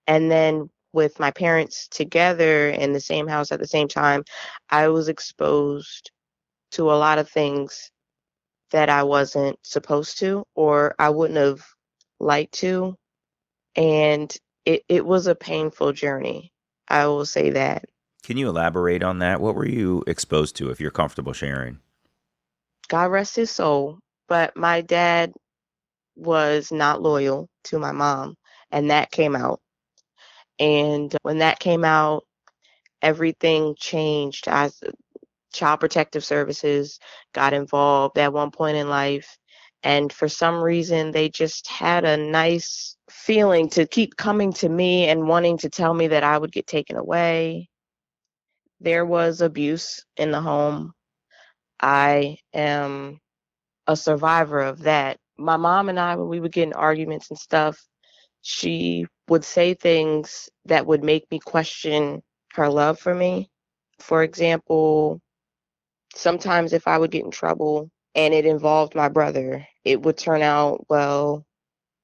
And 0.07 0.31
then 0.31 0.71
with 0.93 1.21
my 1.21 1.31
parents 1.31 1.89
together 1.89 2.71
in 2.71 2.93
the 2.93 3.01
same 3.01 3.29
house 3.29 3.53
at 3.53 3.61
the 3.61 3.67
same 3.67 3.89
time, 3.89 4.25
I 4.69 4.89
was 4.89 5.09
exposed 5.09 6.11
to 6.73 6.91
a 6.91 6.95
lot 6.95 7.19
of 7.19 7.29
things 7.29 7.91
that 8.71 8.89
I 8.89 9.03
wasn't 9.03 9.59
supposed 9.63 10.19
to 10.19 10.45
or 10.55 10.95
I 10.99 11.11
wouldn't 11.11 11.39
have 11.39 11.65
liked 12.19 12.55
to. 12.55 12.97
And 13.77 14.35
it, 14.65 14.83
it 14.89 15.07
was 15.07 15.27
a 15.27 15.35
painful 15.35 15.93
journey. 15.93 16.53
I 16.89 17.07
will 17.07 17.27
say 17.27 17.51
that. 17.51 17.85
Can 18.23 18.37
you 18.37 18.49
elaborate 18.49 19.03
on 19.03 19.21
that? 19.21 19.41
What 19.41 19.55
were 19.55 19.67
you 19.67 20.05
exposed 20.07 20.57
to 20.57 20.71
if 20.71 20.81
you're 20.81 20.91
comfortable 20.91 21.33
sharing? 21.33 21.79
God 22.89 23.11
rest 23.11 23.37
his 23.37 23.51
soul. 23.51 23.99
But 24.31 24.57
my 24.57 24.81
dad 24.81 25.35
was 26.17 26.73
not 26.73 27.03
loyal 27.03 27.49
to 27.65 27.79
my 27.79 27.93
mom, 27.93 28.37
and 28.71 28.91
that 28.91 29.11
came 29.11 29.37
out. 29.37 29.61
And 30.59 31.15
when 31.23 31.39
that 31.39 31.59
came 31.59 31.85
out, 31.85 32.25
everything 33.03 33.75
changed. 33.79 34.49
As 34.49 34.81
Child 35.53 35.81
Protective 35.81 36.25
Services 36.25 37.01
got 37.35 37.53
involved 37.53 38.19
at 38.19 38.33
one 38.33 38.53
point 38.53 38.77
in 38.77 38.89
life. 38.89 39.37
And 39.83 40.13
for 40.13 40.29
some 40.29 40.63
reason, 40.63 41.11
they 41.11 41.29
just 41.31 41.67
had 41.67 42.05
a 42.05 42.17
nice 42.17 42.97
feeling 43.11 43.69
to 43.71 43.87
keep 43.87 44.17
coming 44.17 44.53
to 44.55 44.69
me 44.69 45.09
and 45.09 45.27
wanting 45.27 45.59
to 45.59 45.71
tell 45.71 45.95
me 45.95 46.09
that 46.09 46.23
I 46.23 46.39
would 46.39 46.53
get 46.53 46.67
taken 46.69 46.97
away. 46.97 47.69
There 48.81 49.07
was 49.07 49.41
abuse 49.41 50.05
in 50.17 50.31
the 50.31 50.41
home. 50.41 50.93
I 51.81 52.39
am 52.55 53.19
a 53.91 53.97
survivor 53.97 54.61
of 54.61 54.81
that. 54.81 55.19
My 55.37 55.57
mom 55.57 55.89
and 55.89 55.99
I, 55.99 56.17
when 56.17 56.29
we 56.29 56.41
would 56.41 56.53
get 56.53 56.69
in 56.69 56.73
arguments 56.73 57.31
and 57.31 57.39
stuff, 57.39 57.79
she 58.43 59.07
would 59.29 59.45
say 59.45 59.75
things 59.75 60.49
that 60.67 60.87
would 60.87 61.03
make 61.05 61.31
me 61.31 61.41
question 61.41 62.23
her 62.55 62.69
love 62.69 62.99
for 62.99 63.15
me. 63.15 63.51
For 63.99 64.23
example, 64.23 65.21
sometimes 66.15 66.73
if 66.73 66.87
I 66.87 66.99
would 66.99 67.11
get 67.11 67.25
in 67.25 67.31
trouble 67.31 67.91
and 68.15 68.33
it 68.33 68.47
involved 68.47 68.95
my 68.95 69.09
brother, 69.09 69.67
it 69.85 70.01
would 70.03 70.17
turn 70.17 70.43
out, 70.43 70.87
well, 70.89 71.45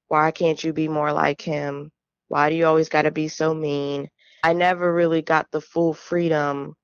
why 0.09 0.31
can't 0.31 0.63
you 0.63 0.73
be 0.73 0.89
more 0.89 1.13
like 1.13 1.41
him? 1.41 1.91
Why 2.29 2.51
do 2.51 2.57
you 2.57 2.67
always 2.67 2.89
got 2.89 3.03
to 3.03 3.11
be 3.11 3.29
so 3.29 3.55
mean? 3.55 4.09
I 4.43 4.53
never 4.53 4.93
really 4.93 5.23
got 5.23 5.47
the 5.51 5.61
full 5.61 5.95
freedom 5.95 6.75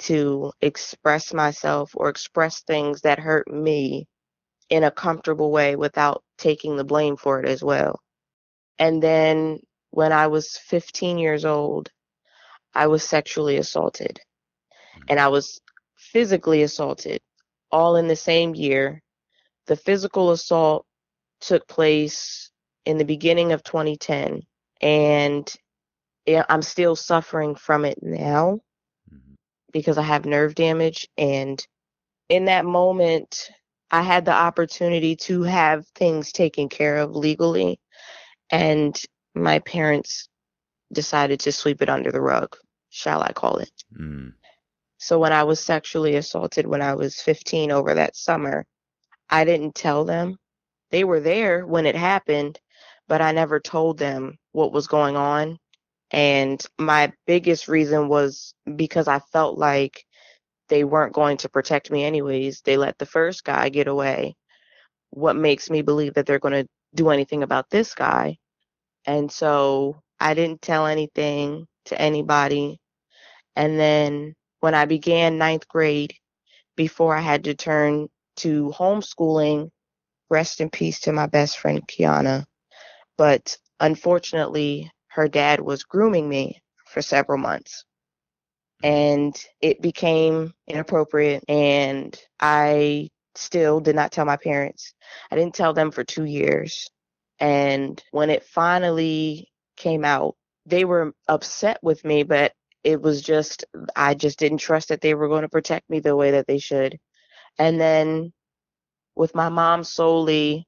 to 0.00 0.52
express 0.60 1.32
myself 1.32 1.92
or 1.94 2.08
express 2.08 2.62
things 2.62 3.02
that 3.02 3.18
hurt 3.18 3.48
me 3.48 4.06
in 4.70 4.84
a 4.84 4.90
comfortable 4.90 5.50
way 5.50 5.76
without 5.76 6.22
taking 6.38 6.76
the 6.76 6.84
blame 6.84 7.16
for 7.16 7.40
it 7.40 7.48
as 7.48 7.62
well. 7.62 8.00
And 8.78 9.02
then 9.02 9.60
when 9.90 10.12
I 10.12 10.28
was 10.28 10.56
15 10.56 11.18
years 11.18 11.44
old, 11.44 11.90
I 12.74 12.86
was 12.86 13.02
sexually 13.02 13.56
assaulted. 13.56 14.20
And 15.08 15.18
I 15.18 15.28
was 15.28 15.60
physically 15.96 16.62
assaulted 16.62 17.20
all 17.72 17.96
in 17.96 18.08
the 18.08 18.16
same 18.16 18.54
year. 18.54 19.02
The 19.66 19.76
physical 19.76 20.30
assault 20.30 20.86
took 21.40 21.66
place 21.68 22.50
in 22.84 22.98
the 22.98 23.04
beginning 23.04 23.52
of 23.52 23.62
2010, 23.62 24.42
and 24.80 25.56
I'm 26.48 26.62
still 26.62 26.96
suffering 26.96 27.54
from 27.54 27.84
it 27.84 27.98
now 28.02 28.60
mm-hmm. 29.12 29.34
because 29.72 29.98
I 29.98 30.02
have 30.02 30.24
nerve 30.24 30.54
damage. 30.54 31.08
And 31.18 31.64
in 32.28 32.46
that 32.46 32.64
moment, 32.64 33.50
I 33.90 34.02
had 34.02 34.24
the 34.24 34.32
opportunity 34.32 35.16
to 35.16 35.42
have 35.42 35.86
things 35.88 36.32
taken 36.32 36.68
care 36.68 36.98
of 36.98 37.16
legally, 37.16 37.80
and 38.50 39.00
my 39.34 39.58
parents 39.60 40.28
decided 40.92 41.40
to 41.40 41.52
sweep 41.52 41.82
it 41.82 41.88
under 41.88 42.12
the 42.12 42.20
rug, 42.20 42.56
shall 42.90 43.22
I 43.22 43.32
call 43.32 43.58
it. 43.58 43.72
Mm. 43.98 44.34
So 44.98 45.18
when 45.18 45.32
I 45.32 45.44
was 45.44 45.60
sexually 45.60 46.16
assaulted 46.16 46.66
when 46.66 46.82
I 46.82 46.94
was 46.94 47.20
15 47.20 47.70
over 47.70 47.94
that 47.94 48.16
summer, 48.16 48.66
I 49.28 49.44
didn't 49.44 49.74
tell 49.74 50.04
them. 50.04 50.36
They 50.90 51.04
were 51.04 51.20
there 51.20 51.66
when 51.66 51.86
it 51.86 51.96
happened, 51.96 52.58
but 53.08 53.22
I 53.22 53.32
never 53.32 53.60
told 53.60 53.98
them 53.98 54.38
what 54.52 54.72
was 54.72 54.88
going 54.88 55.16
on. 55.16 55.58
And 56.10 56.62
my 56.78 57.12
biggest 57.26 57.68
reason 57.68 58.08
was 58.08 58.52
because 58.76 59.08
I 59.08 59.20
felt 59.32 59.56
like 59.56 60.04
they 60.70 60.84
weren't 60.84 61.14
going 61.14 61.38
to 61.38 61.50
protect 61.50 61.92
me 61.92 62.04
anyways. 62.04 62.62
They 62.62 62.78
let 62.78 62.98
the 62.98 63.06
first 63.06 63.44
guy 63.44 63.70
get 63.70 63.88
away. 63.88 64.36
What 65.10 65.36
makes 65.36 65.70
me 65.70 65.82
believe 65.82 66.14
that 66.14 66.26
they're 66.26 66.40
going 66.40 66.64
to 66.64 66.68
do 66.94 67.10
anything 67.10 67.42
about 67.42 67.70
this 67.70 67.94
guy? 67.94 68.38
And 69.06 69.30
so 69.30 70.00
I 70.20 70.34
didn't 70.34 70.62
tell 70.62 70.86
anything 70.86 71.66
to 71.86 72.00
anybody. 72.00 72.80
And 73.56 73.78
then 73.78 74.34
when 74.60 74.74
I 74.74 74.86
began 74.86 75.38
ninth 75.38 75.68
grade, 75.68 76.14
before 76.76 77.14
I 77.14 77.20
had 77.20 77.44
to 77.44 77.54
turn 77.54 78.08
to 78.38 78.72
homeschooling, 78.76 79.70
rest 80.30 80.60
in 80.60 80.70
peace 80.70 81.00
to 81.00 81.12
my 81.12 81.26
best 81.26 81.58
friend 81.58 81.86
Kiana. 81.86 82.46
But 83.18 83.58
unfortunately, 83.80 84.90
her 85.08 85.28
dad 85.28 85.60
was 85.60 85.84
grooming 85.84 86.28
me 86.28 86.62
for 86.86 87.02
several 87.02 87.38
months. 87.38 87.84
And 88.82 89.36
it 89.60 89.82
became 89.82 90.54
inappropriate, 90.66 91.44
and 91.48 92.18
I 92.40 93.10
still 93.34 93.80
did 93.80 93.94
not 93.94 94.12
tell 94.12 94.24
my 94.24 94.36
parents. 94.36 94.94
I 95.30 95.36
didn't 95.36 95.54
tell 95.54 95.74
them 95.74 95.90
for 95.90 96.04
two 96.04 96.24
years. 96.24 96.88
And 97.38 98.02
when 98.10 98.30
it 98.30 98.44
finally 98.44 99.50
came 99.76 100.04
out, 100.04 100.36
they 100.66 100.84
were 100.84 101.14
upset 101.28 101.78
with 101.82 102.04
me, 102.04 102.22
but 102.22 102.52
it 102.84 103.00
was 103.02 103.22
just 103.22 103.64
I 103.96 104.14
just 104.14 104.38
didn't 104.38 104.58
trust 104.58 104.88
that 104.88 105.00
they 105.00 105.14
were 105.14 105.28
going 105.28 105.42
to 105.42 105.48
protect 105.48 105.90
me 105.90 106.00
the 106.00 106.16
way 106.16 106.32
that 106.32 106.46
they 106.46 106.58
should. 106.58 106.98
And 107.58 107.80
then 107.80 108.32
with 109.16 109.34
my 109.34 109.48
mom 109.48 109.84
solely, 109.84 110.66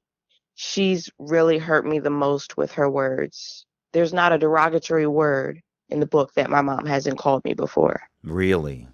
she's 0.54 1.11
really 1.19 1.59
hurt 1.59 1.87
me 1.87 1.99
the 2.00 2.11
most 2.11 2.57
with 2.57 2.73
her 2.73 2.90
words. 2.90 3.66
There's 3.92 4.12
not 4.12 4.33
a 4.33 4.38
derogatory 4.38 5.07
word 5.07 5.62
in 5.92 6.00
the 6.00 6.06
book 6.06 6.32
that 6.34 6.50
my 6.50 6.61
mom 6.61 6.87
hasn't 6.87 7.18
called 7.18 7.44
me 7.44 7.54
before. 7.54 8.02
Really? 8.22 8.88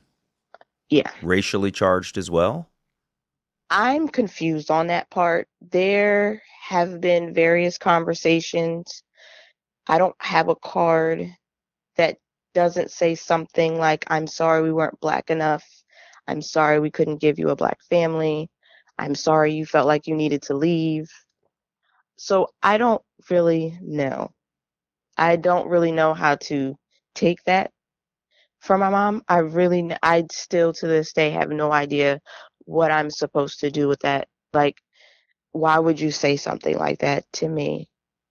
Yeah. 0.91 1.11
Racially 1.23 1.71
charged 1.71 2.19
as 2.19 2.31
well? 2.31 2.69
I'm 3.71 4.09
confused 4.09 4.71
on 4.71 4.87
that 4.87 5.11
part. 5.11 5.49
There 5.61 6.43
have 6.69 7.01
been 7.01 7.35
various 7.35 7.79
conversations. 7.79 9.03
I 9.87 9.99
don't 9.99 10.17
have 10.21 10.49
a 10.49 10.57
card 10.57 11.35
that 11.97 12.19
doesn't 12.55 12.91
say 12.91 13.15
something 13.15 13.79
like, 13.79 14.05
I'm 14.09 14.27
sorry 14.27 14.63
we 14.63 14.73
weren't 14.73 15.01
black 15.01 15.31
enough. 15.31 15.65
I'm 16.27 16.43
sorry 16.43 16.81
we 16.81 16.91
couldn't 16.91 17.21
give 17.21 17.39
you 17.39 17.51
a 17.51 17.57
black 17.57 17.79
family. 17.89 18.51
I'm 18.99 19.15
sorry 19.15 19.53
you 19.53 19.65
felt 19.65 19.87
like 19.87 20.07
you 20.07 20.15
needed 20.15 20.43
to 20.43 20.55
leave. 20.55 21.11
So 22.17 22.49
I 22.63 22.79
don't 22.79 23.03
really 23.31 23.79
know. 23.81 24.33
I 25.17 25.37
don't 25.37 25.69
really 25.69 25.93
know 25.93 26.15
how 26.15 26.37
to 26.37 26.77
take 27.19 27.43
that 27.45 27.71
from 28.61 28.81
my 28.81 28.91
mom. 28.91 29.23
I 29.29 29.39
really, 29.39 29.95
I 30.03 30.25
still 30.31 30.73
to 30.75 30.87
this 30.87 31.13
day 31.13 31.31
have 31.31 31.51
no 31.51 31.73
idea 31.73 32.21
what 32.65 32.91
I'm 32.91 33.11
supposed 33.11 33.61
to 33.61 33.71
do 33.71 33.89
with 33.89 34.01
that. 34.01 34.29
Like, 34.53 34.77
why 35.53 35.79
would 35.79 35.99
you 35.99 36.11
say 36.11 36.37
something 36.37 36.77
like 36.77 37.01
that 37.01 37.25
to 37.35 37.49
me? 37.49 37.89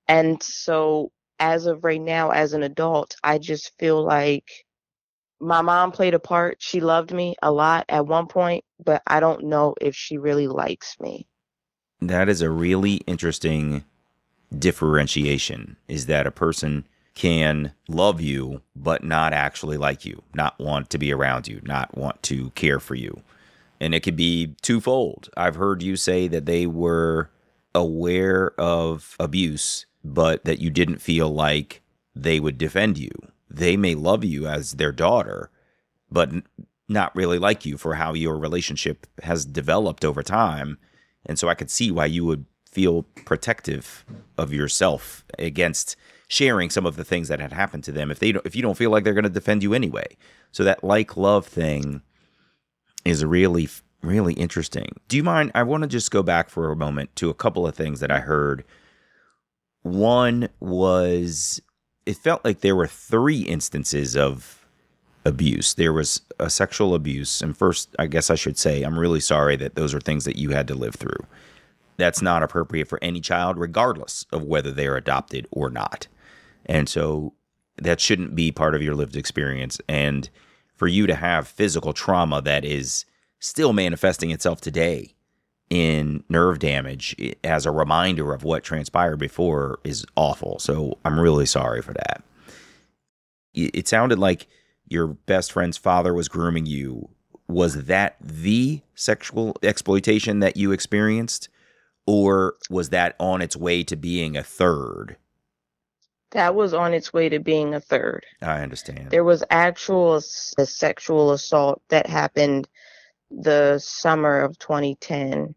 And 0.08 0.42
so 0.42 1.12
as 1.40 1.66
of 1.66 1.84
right 1.84 2.02
now, 2.02 2.32
as 2.32 2.54
an 2.54 2.64
adult, 2.64 3.16
I 3.24 3.38
just 3.38 3.74
feel 3.80 4.04
like 4.04 4.50
my 5.40 5.62
mom 5.62 5.92
played 5.92 6.14
a 6.14 6.20
part. 6.20 6.58
She 6.60 6.80
loved 6.80 7.12
me 7.12 7.36
a 7.42 7.52
lot 7.52 7.86
at 7.90 8.08
one 8.08 8.28
point, 8.28 8.64
but 8.84 9.04
I 9.06 9.20
don't 9.20 9.46
know 9.46 9.76
if 9.80 9.96
she 9.96 10.18
really 10.18 10.48
likes 10.48 10.96
me. 11.00 11.28
That 12.02 12.30
is 12.30 12.42
a 12.42 12.50
really 12.50 12.96
interesting 13.08 13.84
differentiation 14.58 15.78
is 15.88 16.06
that 16.06 16.26
a 16.26 16.32
person 16.32 16.88
can 17.18 17.74
love 17.90 18.22
you 18.22 18.62
but 18.76 19.04
not 19.04 19.34
actually 19.34 19.76
like 19.76 20.06
you, 20.06 20.22
not 20.36 20.58
want 20.60 20.88
to 20.92 21.00
be 21.00 21.12
around 21.12 21.48
you, 21.48 21.60
not 21.64 21.98
want 21.98 22.22
to 22.22 22.52
care 22.52 22.80
for 22.80 22.94
you. 22.94 23.24
And 23.80 23.96
it 23.96 24.02
could 24.02 24.16
be 24.16 24.56
twofold. 24.62 25.28
I've 25.36 25.56
heard 25.56 25.82
you 25.82 25.96
say 25.96 26.28
that 26.28 26.46
they 26.46 26.68
were 26.68 27.32
aware 27.74 28.52
of 28.60 29.16
abuse, 29.20 29.88
but 30.04 30.46
that 30.46 30.62
you 30.62 30.70
didn't 30.70 31.02
feel 31.02 31.30
like 31.30 31.82
they 32.16 32.40
would 32.40 32.60
defend 32.60 33.00
you. 33.00 33.12
They 33.50 33.78
may 33.78 33.96
love 33.96 34.24
you 34.24 34.46
as 34.46 34.74
their 34.74 34.92
daughter, 34.92 35.50
but 36.12 36.30
not 36.88 37.16
really 37.16 37.40
like 37.40 37.66
you 37.66 37.78
for 37.78 37.96
how 37.96 38.14
your 38.14 38.38
relationship 38.38 39.08
has 39.24 39.44
developed 39.44 40.06
over 40.06 40.22
time. 40.22 40.78
And 41.26 41.40
so 41.40 41.48
I 41.48 41.56
could 41.56 41.72
see 41.72 41.90
why 41.90 42.06
you 42.06 42.26
would 42.26 42.46
feel 42.68 43.04
protective 43.26 44.06
of 44.38 44.54
yourself 44.54 45.26
against 45.40 45.96
sharing 46.28 46.70
some 46.70 46.86
of 46.86 46.96
the 46.96 47.06
things 47.06 47.30
that 47.30 47.40
had 47.40 47.54
happened 47.54 47.84
to 47.86 47.92
them 47.92 48.12
if 48.12 48.20
they 48.20 48.30
if 48.46 48.56
you 48.56 48.62
don't 48.62 48.78
feel 48.78 48.92
like 48.92 49.04
they're 49.04 49.14
going 49.14 49.24
to 49.24 49.30
defend 49.30 49.64
you 49.64 49.74
anyway. 49.74 50.06
So 50.52 50.64
that 50.64 50.84
like 50.84 51.18
love 51.18 51.46
thing 51.46 52.02
is 53.06 53.24
really 53.24 53.70
really 54.02 54.34
interesting. 54.34 54.90
Do 55.08 55.18
you 55.18 55.24
mind 55.24 55.52
I 55.56 55.64
want 55.64 55.84
to 55.84 55.88
just 55.88 56.12
go 56.12 56.22
back 56.22 56.50
for 56.50 56.72
a 56.72 56.76
moment 56.76 57.16
to 57.18 57.30
a 57.30 57.34
couple 57.34 57.66
of 57.66 57.76
things 57.76 58.00
that 58.02 58.12
I 58.12 58.20
heard. 58.20 58.64
One 59.84 60.50
was 60.60 61.62
it 62.06 62.18
felt 62.18 62.44
like 62.44 62.62
there 62.62 62.76
were 62.76 62.88
three 62.88 63.42
instances 63.42 64.16
of 64.16 64.66
abuse. 65.26 65.74
There 65.74 65.94
was 65.94 66.22
a 66.40 66.50
sexual 66.50 66.94
abuse 66.94 67.42
and 67.42 67.58
first 67.58 67.96
I 67.98 68.08
guess 68.08 68.30
I 68.30 68.36
should 68.36 68.58
say 68.58 68.84
I'm 68.84 69.00
really 69.00 69.22
sorry 69.22 69.56
that 69.58 69.76
those 69.76 69.94
are 69.94 70.02
things 70.02 70.26
that 70.26 70.38
you 70.38 70.50
had 70.50 70.68
to 70.68 70.76
live 70.76 70.96
through 70.96 71.26
that's 71.98 72.22
not 72.22 72.44
appropriate 72.44 72.88
for 72.88 73.00
any 73.02 73.20
child, 73.20 73.58
regardless 73.58 74.26
of 74.32 74.44
whether 74.44 74.72
they're 74.72 74.98
adopted 74.98 75.48
or 75.52 75.70
not. 75.70 76.08
And 76.66 76.88
so 76.88 77.34
that 77.78 78.00
shouldn't 78.00 78.36
be 78.36 78.52
part 78.52 78.76
of 78.76 78.82
your 78.82 78.96
lived 78.96 79.16
experience. 79.16 79.80
And 79.88 80.30
for 80.76 80.88
you 80.88 81.08
to 81.08 81.16
have 81.16 81.48
physical 81.48 81.94
trauma 81.94 82.42
that 82.44 82.64
is 82.64 83.06
still 83.40 83.74
manifesting 83.74 84.32
itself 84.32 84.62
today 84.62 85.14
in 85.70 86.24
nerve 86.30 86.60
damage 86.60 87.16
as 87.44 87.66
a 87.66 87.72
reminder 87.72 88.34
of 88.34 88.44
what 88.44 88.64
transpired 88.64 89.18
before 89.18 89.80
is 89.84 90.06
awful. 90.16 90.60
So 90.60 90.98
I'm 91.04 91.20
really 91.20 91.46
sorry 91.46 91.82
for 91.82 91.94
that. 91.94 92.24
It 93.54 93.88
sounded 93.88 94.20
like 94.20 94.48
your 94.88 95.08
best 95.08 95.52
friend's 95.52 95.78
father 95.78 96.14
was 96.14 96.30
grooming 96.30 96.68
you. 96.68 97.10
Was 97.48 97.86
that 97.86 98.18
the 98.22 98.82
sexual 98.94 99.58
exploitation 99.64 100.40
that 100.40 100.58
you 100.58 100.72
experienced? 100.72 101.50
Or 102.08 102.56
was 102.70 102.90
that 102.90 103.16
on 103.20 103.42
its 103.42 103.56
way 103.56 103.84
to 103.84 103.96
being 103.96 104.38
a 104.38 104.44
third? 104.44 105.18
That 106.32 106.56
was 106.56 106.74
on 106.74 106.94
its 106.94 107.14
way 107.14 107.30
to 107.30 107.40
being 107.40 107.76
a 107.76 107.80
third. 107.80 108.26
I 108.42 108.62
understand. 108.62 109.12
There 109.12 109.24
was 109.24 109.44
actual 109.50 110.16
a 110.16 110.66
sexual 110.66 111.32
assault 111.32 111.82
that 111.90 112.08
happened 112.08 112.68
the 113.30 113.78
summer 113.80 114.42
of 114.42 114.58
2010 114.58 115.54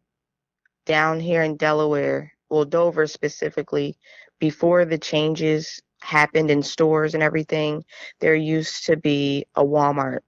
down 0.87 1.21
here 1.21 1.42
in 1.42 1.57
Delaware, 1.57 2.33
well, 2.49 2.64
Dover 2.64 3.07
specifically, 3.07 3.97
before 4.40 4.85
the 4.85 4.99
changes 4.99 5.80
happened 6.02 6.50
in 6.50 6.62
stores 6.62 7.14
and 7.14 7.23
everything, 7.23 7.85
there 8.21 8.35
used 8.35 8.87
to 8.87 8.97
be 8.97 9.47
a 9.54 9.64
Walmart 9.64 10.21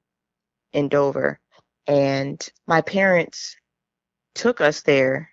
in 0.73 0.89
Dover. 0.89 1.41
And 1.87 2.41
my 2.67 2.81
parents 2.81 3.57
took 4.35 4.61
us 4.61 4.83
there 4.83 5.32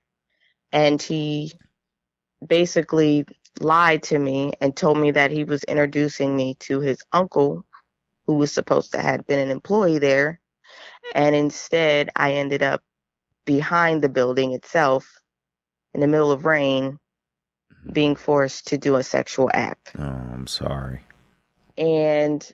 and 0.71 1.01
he 1.01 1.53
basically 2.45 3.25
lied 3.59 4.03
to 4.03 4.19
me 4.19 4.53
and 4.61 4.75
told 4.75 4.97
me 4.97 5.11
that 5.11 5.31
he 5.31 5.43
was 5.43 5.63
introducing 5.65 6.35
me 6.35 6.55
to 6.59 6.79
his 6.79 6.99
uncle 7.11 7.65
who 8.27 8.35
was 8.35 8.51
supposed 8.51 8.91
to 8.93 9.01
have 9.01 9.25
been 9.27 9.39
an 9.39 9.51
employee 9.51 9.99
there 9.99 10.39
and 11.15 11.35
instead 11.35 12.09
I 12.15 12.33
ended 12.33 12.63
up 12.63 12.81
behind 13.45 14.03
the 14.03 14.09
building 14.09 14.53
itself 14.53 15.21
in 15.93 16.01
the 16.01 16.07
middle 16.07 16.31
of 16.31 16.45
rain 16.45 16.99
mm-hmm. 17.73 17.93
being 17.93 18.15
forced 18.15 18.67
to 18.67 18.77
do 18.77 18.95
a 18.95 19.03
sexual 19.03 19.49
act. 19.53 19.91
Oh, 19.97 20.03
I'm 20.03 20.47
sorry. 20.47 21.01
And 21.77 22.47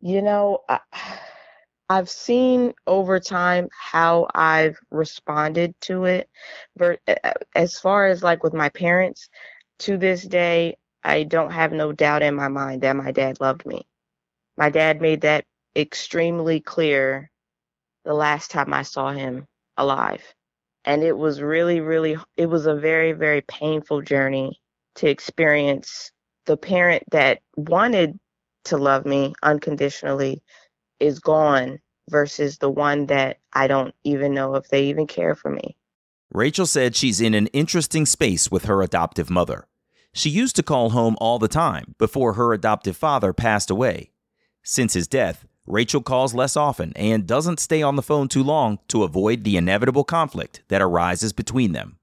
you 0.00 0.22
know, 0.22 0.60
I, 0.68 0.80
I've 1.90 2.08
seen 2.08 2.72
over 2.86 3.18
time 3.18 3.68
how 3.76 4.28
I've 4.32 4.78
responded 4.92 5.74
to 5.82 6.04
it. 6.04 6.30
But 6.76 7.00
as 7.56 7.80
far 7.80 8.06
as 8.06 8.22
like 8.22 8.44
with 8.44 8.54
my 8.54 8.68
parents, 8.68 9.28
to 9.80 9.98
this 9.98 10.22
day, 10.22 10.76
I 11.02 11.24
don't 11.24 11.50
have 11.50 11.72
no 11.72 11.90
doubt 11.90 12.22
in 12.22 12.36
my 12.36 12.46
mind 12.46 12.82
that 12.82 12.94
my 12.94 13.10
dad 13.10 13.40
loved 13.40 13.66
me. 13.66 13.88
My 14.56 14.70
dad 14.70 15.00
made 15.00 15.22
that 15.22 15.46
extremely 15.74 16.60
clear 16.60 17.28
the 18.04 18.14
last 18.14 18.52
time 18.52 18.72
I 18.72 18.82
saw 18.82 19.10
him 19.10 19.46
alive. 19.76 20.22
And 20.84 21.02
it 21.02 21.18
was 21.18 21.42
really, 21.42 21.80
really, 21.80 22.16
it 22.36 22.46
was 22.46 22.66
a 22.66 22.76
very, 22.76 23.14
very 23.14 23.40
painful 23.40 24.02
journey 24.02 24.60
to 24.96 25.10
experience 25.10 26.12
the 26.46 26.56
parent 26.56 27.02
that 27.10 27.40
wanted 27.56 28.16
to 28.66 28.76
love 28.76 29.06
me 29.06 29.34
unconditionally 29.42 30.40
is 31.00 31.18
gone 31.18 31.80
versus 32.08 32.58
the 32.58 32.70
one 32.70 33.06
that 33.06 33.38
I 33.52 33.66
don't 33.66 33.94
even 34.04 34.34
know 34.34 34.54
if 34.54 34.68
they 34.68 34.84
even 34.86 35.06
care 35.06 35.34
for 35.34 35.50
me. 35.50 35.76
Rachel 36.32 36.66
said 36.66 36.94
she's 36.94 37.20
in 37.20 37.34
an 37.34 37.48
interesting 37.48 38.06
space 38.06 38.50
with 38.50 38.66
her 38.66 38.82
adoptive 38.82 39.30
mother. 39.30 39.66
She 40.12 40.30
used 40.30 40.56
to 40.56 40.62
call 40.62 40.90
home 40.90 41.16
all 41.20 41.38
the 41.38 41.48
time 41.48 41.94
before 41.98 42.34
her 42.34 42.52
adoptive 42.52 42.96
father 42.96 43.32
passed 43.32 43.70
away. 43.70 44.10
Since 44.62 44.94
his 44.94 45.08
death, 45.08 45.46
Rachel 45.66 46.00
calls 46.02 46.34
less 46.34 46.56
often 46.56 46.92
and 46.94 47.26
doesn't 47.26 47.60
stay 47.60 47.82
on 47.82 47.96
the 47.96 48.02
phone 48.02 48.28
too 48.28 48.42
long 48.42 48.78
to 48.88 49.04
avoid 49.04 49.44
the 49.44 49.56
inevitable 49.56 50.04
conflict 50.04 50.62
that 50.68 50.82
arises 50.82 51.32
between 51.32 51.72
them. 51.72 51.98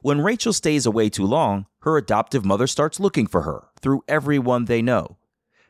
When 0.00 0.20
Rachel 0.20 0.52
stays 0.52 0.86
away 0.86 1.10
too 1.10 1.26
long, 1.26 1.66
her 1.80 1.96
adoptive 1.96 2.44
mother 2.44 2.66
starts 2.66 2.98
looking 2.98 3.26
for 3.26 3.42
her 3.42 3.68
through 3.80 4.02
everyone 4.08 4.64
they 4.64 4.82
know. 4.82 5.16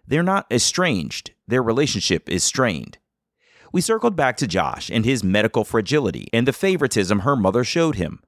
They're 0.06 0.22
not 0.22 0.46
estranged, 0.50 1.32
their 1.46 1.62
relationship 1.62 2.28
is 2.28 2.44
strained. 2.44 2.98
We 3.72 3.80
circled 3.80 4.16
back 4.16 4.36
to 4.38 4.46
Josh 4.46 4.90
and 4.90 5.04
his 5.04 5.24
medical 5.24 5.64
fragility 5.64 6.28
and 6.32 6.46
the 6.46 6.52
favoritism 6.52 7.20
her 7.20 7.36
mother 7.36 7.64
showed 7.64 7.96
him. 7.96 8.20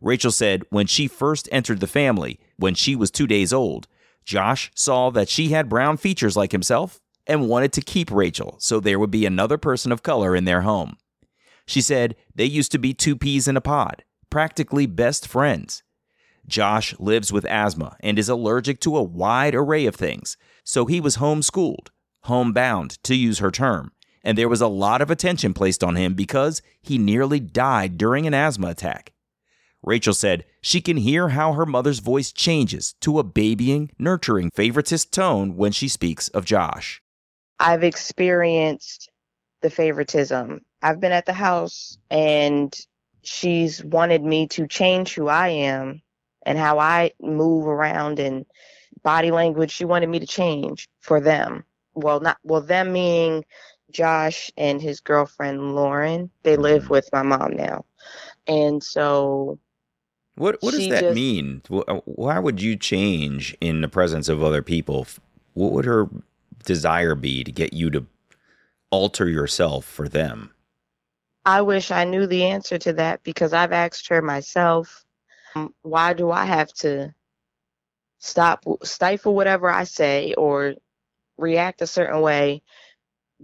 Rachel 0.00 0.32
said 0.32 0.64
when 0.70 0.86
she 0.86 1.06
first 1.06 1.48
entered 1.52 1.80
the 1.80 1.86
family, 1.86 2.40
when 2.56 2.74
she 2.74 2.96
was 2.96 3.10
two 3.10 3.26
days 3.26 3.52
old, 3.52 3.86
Josh 4.24 4.70
saw 4.74 5.10
that 5.10 5.28
she 5.28 5.48
had 5.48 5.68
brown 5.68 5.96
features 5.96 6.36
like 6.36 6.52
himself 6.52 7.00
and 7.26 7.48
wanted 7.48 7.72
to 7.74 7.82
keep 7.82 8.10
Rachel 8.10 8.56
so 8.58 8.80
there 8.80 8.98
would 8.98 9.10
be 9.10 9.26
another 9.26 9.58
person 9.58 9.92
of 9.92 10.02
color 10.02 10.34
in 10.34 10.44
their 10.44 10.62
home. 10.62 10.96
She 11.66 11.80
said 11.80 12.16
they 12.34 12.44
used 12.46 12.72
to 12.72 12.78
be 12.78 12.94
two 12.94 13.14
peas 13.14 13.46
in 13.46 13.56
a 13.56 13.60
pod, 13.60 14.04
practically 14.28 14.86
best 14.86 15.28
friends. 15.28 15.82
Josh 16.46 16.98
lives 16.98 17.32
with 17.32 17.44
asthma 17.44 17.96
and 18.00 18.18
is 18.18 18.28
allergic 18.28 18.80
to 18.80 18.96
a 18.96 19.02
wide 19.02 19.54
array 19.54 19.86
of 19.86 19.94
things, 19.94 20.36
so 20.64 20.86
he 20.86 21.00
was 21.00 21.16
homeschooled, 21.16 21.88
homebound, 22.22 23.02
to 23.04 23.14
use 23.14 23.38
her 23.38 23.50
term, 23.50 23.92
and 24.22 24.36
there 24.36 24.48
was 24.48 24.60
a 24.60 24.68
lot 24.68 25.00
of 25.00 25.10
attention 25.10 25.54
placed 25.54 25.82
on 25.82 25.96
him 25.96 26.14
because 26.14 26.62
he 26.82 26.98
nearly 26.98 27.40
died 27.40 27.98
during 27.98 28.26
an 28.26 28.34
asthma 28.34 28.68
attack. 28.68 29.12
Rachel 29.82 30.12
said 30.14 30.44
she 30.60 30.80
can 30.80 30.98
hear 30.98 31.30
how 31.30 31.54
her 31.54 31.64
mother's 31.64 32.00
voice 32.00 32.32
changes 32.32 32.94
to 33.00 33.18
a 33.18 33.24
babying, 33.24 33.90
nurturing, 33.98 34.50
favoritist 34.50 35.10
tone 35.10 35.56
when 35.56 35.72
she 35.72 35.88
speaks 35.88 36.28
of 36.28 36.44
Josh. 36.44 37.00
I've 37.58 37.82
experienced 37.82 39.10
the 39.62 39.70
favoritism. 39.70 40.60
I've 40.82 41.00
been 41.00 41.12
at 41.12 41.26
the 41.26 41.32
house 41.32 41.98
and 42.10 42.74
she's 43.22 43.82
wanted 43.84 44.22
me 44.22 44.48
to 44.48 44.66
change 44.66 45.14
who 45.14 45.28
I 45.28 45.48
am 45.48 46.02
and 46.44 46.58
how 46.58 46.78
I 46.78 47.12
move 47.20 47.66
around 47.66 48.18
and 48.18 48.46
body 49.02 49.30
language. 49.30 49.70
She 49.70 49.84
wanted 49.84 50.08
me 50.08 50.18
to 50.18 50.26
change 50.26 50.88
for 51.00 51.20
them. 51.20 51.64
Well, 51.94 52.20
not 52.20 52.38
well, 52.44 52.60
them 52.60 52.92
meaning 52.92 53.44
Josh 53.90 54.50
and 54.56 54.80
his 54.80 55.00
girlfriend 55.00 55.74
Lauren. 55.74 56.30
They 56.42 56.56
live 56.56 56.84
mm-hmm. 56.84 56.92
with 56.92 57.08
my 57.12 57.22
mom 57.22 57.56
now, 57.56 57.84
and 58.46 58.82
so. 58.82 59.58
What 60.36 60.56
what 60.60 60.72
does 60.72 60.88
that 60.88 61.00
just, 61.00 61.14
mean? 61.14 61.62
Uh, 61.70 62.00
why 62.04 62.38
would 62.38 62.62
you 62.62 62.76
change 62.76 63.54
in 63.60 63.80
the 63.80 63.88
presence 63.88 64.28
of 64.28 64.42
other 64.42 64.62
people? 64.62 65.06
What 65.54 65.72
would 65.72 65.84
her 65.84 66.08
desire 66.64 67.14
be 67.14 67.44
to 67.44 67.52
get 67.52 67.72
you 67.72 67.90
to 67.90 68.06
alter 68.90 69.28
yourself 69.28 69.84
for 69.84 70.08
them? 70.08 70.52
I 71.44 71.62
wish 71.62 71.90
I 71.90 72.04
knew 72.04 72.26
the 72.26 72.44
answer 72.44 72.78
to 72.78 72.92
that 72.94 73.22
because 73.22 73.52
I've 73.52 73.72
asked 73.72 74.08
her 74.08 74.22
myself. 74.22 75.04
Um, 75.54 75.74
why 75.82 76.12
do 76.12 76.30
I 76.30 76.44
have 76.44 76.72
to 76.74 77.12
stop 78.20 78.64
stifle 78.84 79.34
whatever 79.34 79.70
I 79.70 79.84
say 79.84 80.34
or 80.34 80.74
react 81.38 81.82
a 81.82 81.86
certain 81.88 82.22
way 82.22 82.62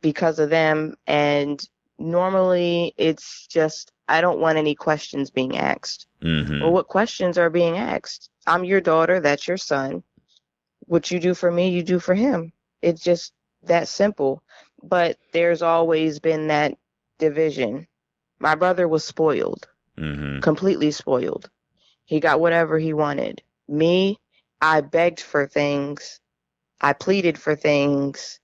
because 0.00 0.38
of 0.40 0.50
them. 0.50 0.96
And 1.06 1.62
normally 1.98 2.94
it's 2.98 3.46
just 3.48 3.92
I 4.08 4.20
don't 4.22 4.40
want 4.40 4.58
any 4.58 4.74
questions 4.76 5.30
being 5.30 5.56
asked. 5.58 6.06
hmm 6.22 6.60
Well, 6.62 6.72
what 6.72 6.88
questions 6.88 7.38
are 7.38 7.50
being 7.50 7.78
asked? 7.78 8.30
I'm 8.46 8.64
your 8.64 8.80
daughter, 8.80 9.20
that's 9.20 9.48
your 9.48 9.58
son. 9.58 10.04
What 10.86 11.10
you 11.10 11.20
do 11.20 11.34
for 11.34 11.50
me, 11.50 11.70
you 11.70 11.82
do 11.82 12.00
for 12.00 12.14
him. 12.14 12.52
It's 12.82 13.02
just 13.02 13.32
that 13.64 13.88
simple. 13.88 14.42
But 14.82 15.18
there's 15.32 15.62
always 15.62 16.20
been 16.20 16.48
that 16.48 16.78
division. 17.18 17.88
My 18.40 18.54
brother 18.56 18.88
was 18.88 19.04
spoiled, 19.04 19.68
hmm 19.98 20.40
completely 20.40 20.92
spoiled. 20.92 21.50
He 22.04 22.20
got 22.20 22.40
whatever 22.40 22.78
he 22.78 22.92
wanted. 22.94 23.42
Me, 23.68 24.18
I 24.60 24.80
begged 24.80 25.20
for 25.20 25.46
things, 25.46 26.20
I 26.80 26.92
pleaded 26.92 27.38
for 27.38 27.56
things. 27.56 28.40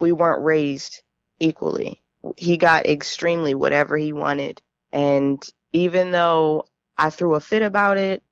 We 0.00 0.12
weren't 0.12 0.44
raised 0.44 1.02
equally. 1.38 2.02
He 2.36 2.56
got 2.56 2.86
extremely 2.86 3.54
whatever 3.54 3.96
he 3.96 4.12
wanted. 4.12 4.60
And 4.92 5.42
even 5.72 6.10
though 6.10 6.66
I 6.98 7.10
threw 7.10 7.34
a 7.34 7.40
fit 7.40 7.62
about 7.62 7.96
it, 7.96 8.22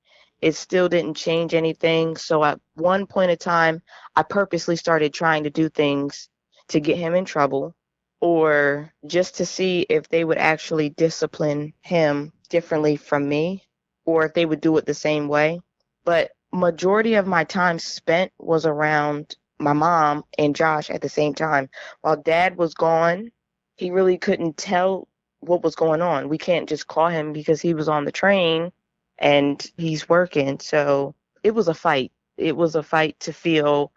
it 0.41 0.55
still 0.55 0.87
didn't 0.87 1.15
change 1.15 1.53
anything. 1.53 2.15
So 2.15 2.43
at 2.43 2.59
one 2.75 3.07
point 3.07 3.31
of 3.31 3.39
time, 3.39 3.81
I 4.15 4.23
purposely 4.23 4.75
started 4.75 5.13
trying 5.13 5.43
to 5.43 5.49
do 5.49 5.69
things 5.69 6.29
to 6.69 6.79
get 6.79 6.97
him 6.97 7.15
in 7.15 7.25
trouble 7.25 7.75
or 8.21 8.93
just 9.05 9.37
to 9.37 9.45
see 9.45 9.85
if 9.89 10.07
they 10.09 10.23
would 10.23 10.37
actually 10.37 10.89
discipline 10.89 11.73
him 11.81 12.31
differently 12.49 12.95
from 12.95 13.27
me 13.27 13.63
or 14.05 14.25
if 14.25 14.33
they 14.33 14.45
would 14.45 14.61
do 14.61 14.77
it 14.77 14.85
the 14.85 14.93
same 14.93 15.27
way. 15.27 15.59
But 16.05 16.31
majority 16.51 17.15
of 17.15 17.27
my 17.27 17.43
time 17.43 17.79
spent 17.79 18.31
was 18.39 18.65
around 18.65 19.35
my 19.59 19.73
mom 19.73 20.23
and 20.37 20.55
Josh 20.55 20.89
at 20.89 21.01
the 21.01 21.09
same 21.09 21.33
time. 21.33 21.69
While 22.01 22.17
dad 22.17 22.57
was 22.57 22.73
gone, 22.73 23.31
he 23.75 23.91
really 23.91 24.17
couldn't 24.17 24.57
tell 24.57 25.07
what 25.41 25.63
was 25.63 25.75
going 25.75 26.01
on. 26.01 26.29
We 26.29 26.37
can't 26.37 26.67
just 26.67 26.87
call 26.87 27.07
him 27.07 27.33
because 27.33 27.61
he 27.61 27.73
was 27.73 27.87
on 27.87 28.05
the 28.05 28.11
train 28.11 28.71
and 29.17 29.65
he's 29.77 30.09
working. 30.09 30.59
So 30.59 31.15
it 31.43 31.51
was 31.51 31.67
a 31.67 31.73
fight. 31.73 32.11
It 32.37 32.55
was 32.55 32.75
a 32.75 32.83
fight 32.83 33.19
to 33.21 33.33
feel 33.33 33.91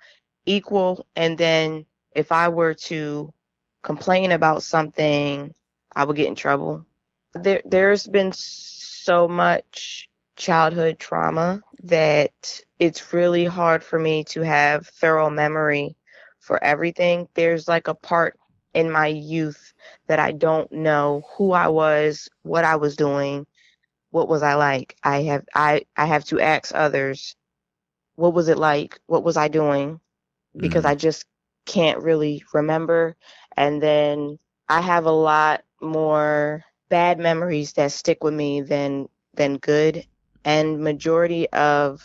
equal. 0.46 1.06
And 1.16 1.38
then 1.38 1.86
if 2.14 2.32
I 2.32 2.48
were 2.48 2.74
to 2.74 3.32
complain 3.82 4.32
about 4.32 4.62
something, 4.62 5.54
I 5.94 6.04
would 6.04 6.16
get 6.16 6.28
in 6.28 6.34
trouble. 6.34 6.86
There, 7.34 7.62
there's 7.64 8.06
been 8.06 8.32
so 8.32 9.26
much 9.26 10.08
childhood 10.42 10.98
trauma 10.98 11.62
that 11.84 12.60
it's 12.78 13.12
really 13.12 13.44
hard 13.46 13.84
for 13.84 13.98
me 13.98 14.24
to 14.24 14.42
have 14.42 14.86
thorough 14.86 15.30
memory 15.30 15.96
for 16.40 16.62
everything. 16.62 17.28
There's 17.34 17.68
like 17.68 17.88
a 17.88 17.94
part 17.94 18.38
in 18.74 18.90
my 18.90 19.08
youth 19.08 19.72
that 20.08 20.20
I 20.20 20.32
don't 20.32 20.70
know 20.72 21.22
who 21.36 21.52
I 21.52 21.68
was, 21.68 22.28
what 22.42 22.64
I 22.64 22.76
was 22.76 22.96
doing, 22.96 23.46
what 24.10 24.28
was 24.28 24.42
I 24.42 24.54
like. 24.54 24.96
I 25.04 25.22
have 25.24 25.44
I 25.54 25.82
I 25.96 26.06
have 26.06 26.24
to 26.26 26.40
ask 26.40 26.72
others, 26.74 27.36
what 28.16 28.34
was 28.34 28.48
it 28.48 28.58
like? 28.58 29.00
What 29.06 29.24
was 29.24 29.36
I 29.36 29.48
doing? 29.48 30.00
Because 30.60 30.84
Mhm. 30.84 30.86
I 30.86 30.94
just 30.96 31.26
can't 31.66 32.02
really 32.02 32.42
remember. 32.54 33.16
And 33.56 33.82
then 33.82 34.38
I 34.68 34.80
have 34.80 35.06
a 35.06 35.12
lot 35.12 35.64
more 35.80 36.64
bad 36.90 37.18
memories 37.18 37.72
that 37.74 37.92
stick 37.92 38.24
with 38.24 38.34
me 38.34 38.62
than 38.62 39.08
than 39.34 39.58
good. 39.58 40.06
And 40.44 40.80
majority 40.80 41.48
of 41.50 42.02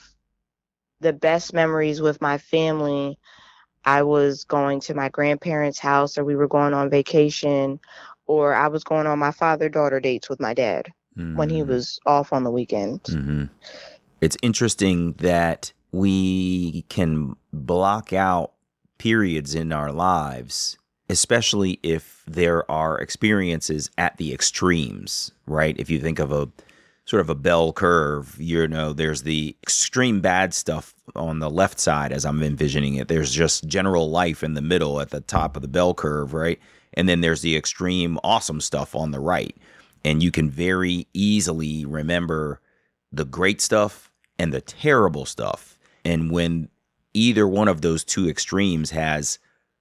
the 0.99 1.13
best 1.13 1.53
memories 1.53 2.01
with 2.01 2.21
my 2.21 2.37
family, 2.37 3.17
I 3.85 4.03
was 4.03 4.43
going 4.43 4.79
to 4.81 4.93
my 4.93 5.09
grandparents' 5.09 5.79
house 5.79 6.17
or 6.17 6.25
we 6.25 6.35
were 6.35 6.47
going 6.47 6.73
on 6.73 6.89
vacation 6.89 7.79
or 8.25 8.53
I 8.53 8.67
was 8.67 8.83
going 8.83 9.07
on 9.07 9.19
my 9.19 9.31
father 9.31 9.69
daughter 9.69 9.99
dates 9.99 10.29
with 10.29 10.39
my 10.39 10.53
dad 10.53 10.91
when 11.33 11.49
he 11.49 11.61
Mhm. 11.61 11.67
was 11.67 11.99
off 12.05 12.33
on 12.33 12.43
the 12.43 12.51
weekend. 12.51 13.01
hmm 13.07 13.45
It's 14.19 14.37
interesting 14.41 15.13
that 15.19 15.71
we 15.91 16.83
can 16.89 17.35
block 17.53 18.11
out 18.11 18.53
periods 18.97 19.53
in 19.53 19.71
our 19.71 19.91
lives, 19.91 20.77
especially 21.07 21.79
if 21.83 22.23
there 22.27 22.69
are 22.69 22.99
experiences 22.99 23.89
at 23.97 24.17
the 24.17 24.33
extremes, 24.33 25.31
right? 25.45 25.75
If 25.79 25.89
you 25.89 25.99
think 25.99 26.19
of 26.19 26.31
a 26.31 26.49
sort 27.07 27.21
of 27.21 27.29
a 27.29 27.35
bell 27.35 27.71
curve, 27.71 28.35
you 28.37 28.67
know, 28.67 28.91
there's 28.91 29.23
the 29.23 29.55
extreme 29.63 30.19
bad 30.19 30.53
stuff 30.53 30.93
on 31.15 31.39
the 31.39 31.49
left 31.49 31.79
side 31.79 32.11
as 32.11 32.25
I'm 32.25 32.43
envisioning 32.43 32.95
it. 32.95 33.07
There's 33.07 33.31
just 33.31 33.65
general 33.65 34.11
life 34.11 34.43
in 34.43 34.55
the 34.55 34.61
middle 34.61 34.99
at 34.99 35.09
the 35.09 35.21
top 35.21 35.55
of 35.55 35.61
the 35.61 35.69
bell 35.69 35.93
curve, 35.93 36.33
right? 36.33 36.59
And 36.95 37.07
then 37.07 37.21
there's 37.21 37.41
the 37.41 37.55
extreme 37.55 38.19
awesome 38.25 38.59
stuff 38.59 38.93
on 38.93 39.11
the 39.11 39.21
right. 39.21 39.55
And 40.03 40.21
you 40.21 40.31
can 40.31 40.49
very 40.49 41.07
easily 41.13 41.85
remember 41.85 42.59
the 43.13 43.25
great 43.25 43.61
stuff 43.61 44.11
and 44.37 44.53
the 44.53 44.61
terrible 44.61 45.25
stuff. 45.25 45.79
And 46.03 46.29
when 46.29 46.67
either 47.13 47.47
one 47.47 47.69
of 47.69 47.81
those 47.81 48.03
two 48.03 48.27
extremes 48.27 48.91
has 48.91 49.39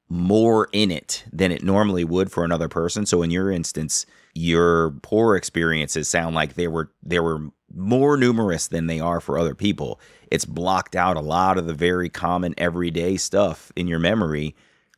more 0.08 0.68
in 0.72 0.92
it 0.92 1.24
than 1.32 1.50
it 1.50 1.64
normally 1.64 2.04
would 2.04 2.30
for 2.30 2.44
another 2.44 2.68
person. 2.68 3.04
So 3.04 3.22
in 3.22 3.32
your 3.32 3.50
instance, 3.50 4.06
your 4.36 4.90
poor 5.02 5.34
experiences 5.34 6.08
sound 6.08 6.34
like 6.34 6.54
they 6.54 6.68
were 6.68 6.92
they 7.02 7.18
were 7.18 7.48
more 7.74 8.16
numerous 8.16 8.68
than 8.68 8.86
they 8.86 9.00
are 9.00 9.20
for 9.20 9.38
other 9.38 9.54
people. 9.54 9.98
It's 10.30 10.44
blocked 10.44 10.94
out 10.94 11.16
a 11.16 11.20
lot 11.20 11.56
of 11.58 11.66
the 11.66 11.74
very 11.74 12.08
common 12.08 12.54
everyday 12.58 13.16
stuff 13.16 13.72
in 13.76 13.88
your 13.88 13.98
memory 13.98 14.54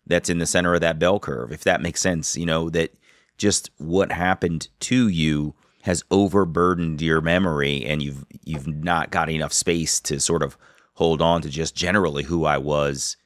that's 0.06 0.28
in 0.28 0.38
the 0.38 0.46
center 0.46 0.74
of 0.74 0.80
that 0.80 0.98
bell 0.98 1.20
curve. 1.20 1.52
If 1.52 1.64
that 1.64 1.80
makes 1.80 2.00
sense, 2.00 2.36
you 2.36 2.46
know, 2.46 2.68
that 2.70 2.94
just 3.36 3.70
what 3.78 4.10
happened 4.10 4.68
to 4.80 5.08
you 5.08 5.54
has 5.82 6.02
overburdened 6.10 7.00
your 7.00 7.20
memory 7.20 7.84
and 7.84 8.02
you've 8.02 8.24
you've 8.44 8.66
not 8.66 9.10
got 9.12 9.30
enough 9.30 9.52
space 9.52 10.00
to 10.00 10.18
sort 10.18 10.42
of 10.42 10.58
hold 10.94 11.22
on 11.22 11.42
to 11.42 11.48
just 11.48 11.76
generally 11.76 12.24
who 12.24 12.44
I 12.44 12.58
was 12.58 13.16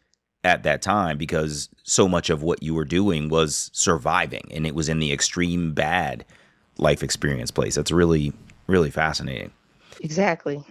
at 0.45 0.63
that 0.65 0.83
time 0.83 1.19
because 1.19 1.69
so 1.85 2.09
much 2.09 2.31
of 2.31 2.43
what 2.43 2.63
you 2.63 2.75
were 2.75 2.85
doing 2.85 3.29
was 3.29 3.71
surviving 3.73 4.49
and 4.53 4.67
it 4.67 4.75
was 4.75 4.89
in 4.89 4.99
the 4.99 5.13
extreme 5.13 5.73
bad 5.73 6.25
life 6.79 7.03
experience 7.03 7.51
place. 7.51 7.75
That's 7.75 7.93
really 7.93 8.33
really 8.67 8.91
fascinating. 8.91 9.53
Exactly. 10.01 10.65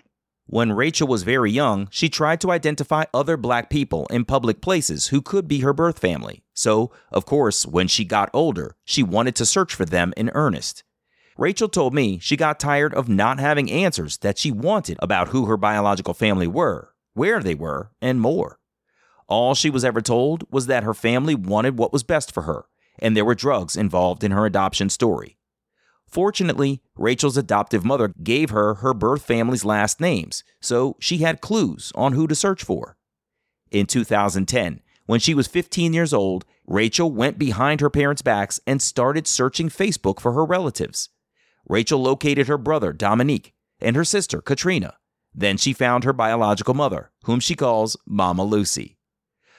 When 0.47 0.73
Rachel 0.73 1.07
was 1.07 1.23
very 1.23 1.51
young, 1.51 1.87
she 1.91 2.09
tried 2.09 2.41
to 2.41 2.51
identify 2.51 3.05
other 3.13 3.37
black 3.37 3.69
people 3.69 4.05
in 4.07 4.25
public 4.25 4.59
places 4.59 5.07
who 5.07 5.21
could 5.21 5.47
be 5.47 5.59
her 5.59 5.71
birth 5.71 5.99
family. 5.99 6.43
So, 6.53 6.91
of 7.11 7.25
course, 7.25 7.65
when 7.65 7.87
she 7.87 8.03
got 8.03 8.29
older, 8.33 8.75
she 8.83 9.01
wanted 9.01 9.35
to 9.37 9.45
search 9.45 9.73
for 9.73 9.85
them 9.85 10.13
in 10.17 10.29
earnest. 10.33 10.83
Rachel 11.37 11.69
told 11.69 11.93
me 11.93 12.19
she 12.19 12.35
got 12.35 12.59
tired 12.59 12.93
of 12.93 13.07
not 13.07 13.39
having 13.39 13.71
answers 13.71 14.17
that 14.17 14.37
she 14.37 14.51
wanted 14.51 14.97
about 14.99 15.29
who 15.29 15.45
her 15.45 15.57
biological 15.57 16.13
family 16.13 16.47
were, 16.47 16.93
where 17.13 17.41
they 17.41 17.55
were, 17.55 17.91
and 18.01 18.19
more. 18.19 18.59
All 19.31 19.55
she 19.55 19.69
was 19.69 19.85
ever 19.85 20.01
told 20.01 20.43
was 20.51 20.65
that 20.67 20.83
her 20.83 20.93
family 20.93 21.35
wanted 21.35 21.77
what 21.77 21.93
was 21.93 22.03
best 22.03 22.33
for 22.33 22.41
her, 22.41 22.65
and 22.99 23.15
there 23.15 23.23
were 23.23 23.33
drugs 23.33 23.77
involved 23.77 24.25
in 24.25 24.31
her 24.31 24.45
adoption 24.45 24.89
story. 24.89 25.37
Fortunately, 26.05 26.81
Rachel's 26.97 27.37
adoptive 27.37 27.85
mother 27.85 28.13
gave 28.21 28.49
her 28.49 28.73
her 28.75 28.93
birth 28.93 29.21
family's 29.21 29.63
last 29.63 30.01
names, 30.01 30.43
so 30.59 30.97
she 30.99 31.19
had 31.19 31.39
clues 31.39 31.93
on 31.95 32.11
who 32.11 32.27
to 32.27 32.35
search 32.35 32.61
for. 32.61 32.97
In 33.71 33.85
2010, 33.85 34.81
when 35.05 35.21
she 35.21 35.33
was 35.33 35.47
15 35.47 35.93
years 35.93 36.13
old, 36.13 36.43
Rachel 36.67 37.09
went 37.09 37.39
behind 37.39 37.79
her 37.79 37.89
parents' 37.89 38.21
backs 38.21 38.59
and 38.67 38.81
started 38.81 39.27
searching 39.27 39.69
Facebook 39.69 40.19
for 40.19 40.33
her 40.33 40.43
relatives. 40.43 41.07
Rachel 41.69 42.01
located 42.01 42.49
her 42.49 42.57
brother, 42.57 42.91
Dominique, 42.91 43.53
and 43.79 43.95
her 43.95 44.03
sister, 44.03 44.41
Katrina. 44.41 44.95
Then 45.33 45.55
she 45.55 45.71
found 45.71 46.03
her 46.03 46.11
biological 46.11 46.73
mother, 46.73 47.11
whom 47.23 47.39
she 47.39 47.55
calls 47.55 47.95
Mama 48.05 48.43
Lucy. 48.43 48.97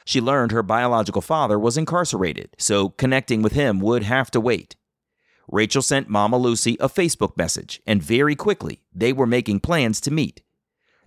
She 0.05 0.21
learned 0.21 0.53
her 0.53 0.63
biological 0.63 1.23
father 1.23 1.59
was 1.59 1.77
incarcerated, 1.77 2.51
so 2.59 2.91
connecting 2.91 3.43
with 3.43 3.53
him 3.53 3.81
would 3.81 4.03
have 4.03 4.31
to 4.33 4.41
wait. 4.41 4.77
Rachel 5.51 5.83
sent 5.83 6.09
Mama 6.09 6.37
Lucy 6.37 6.77
a 6.81 6.89
Facebook 6.89 7.37
message, 7.37 7.81
and 7.87 8.03
very 8.03 8.35
quickly 8.35 8.83
they 8.95 9.13
were 9.13 9.27
making 9.27 9.61
plans 9.61 10.01
to 10.03 10.11
meet. 10.11 10.43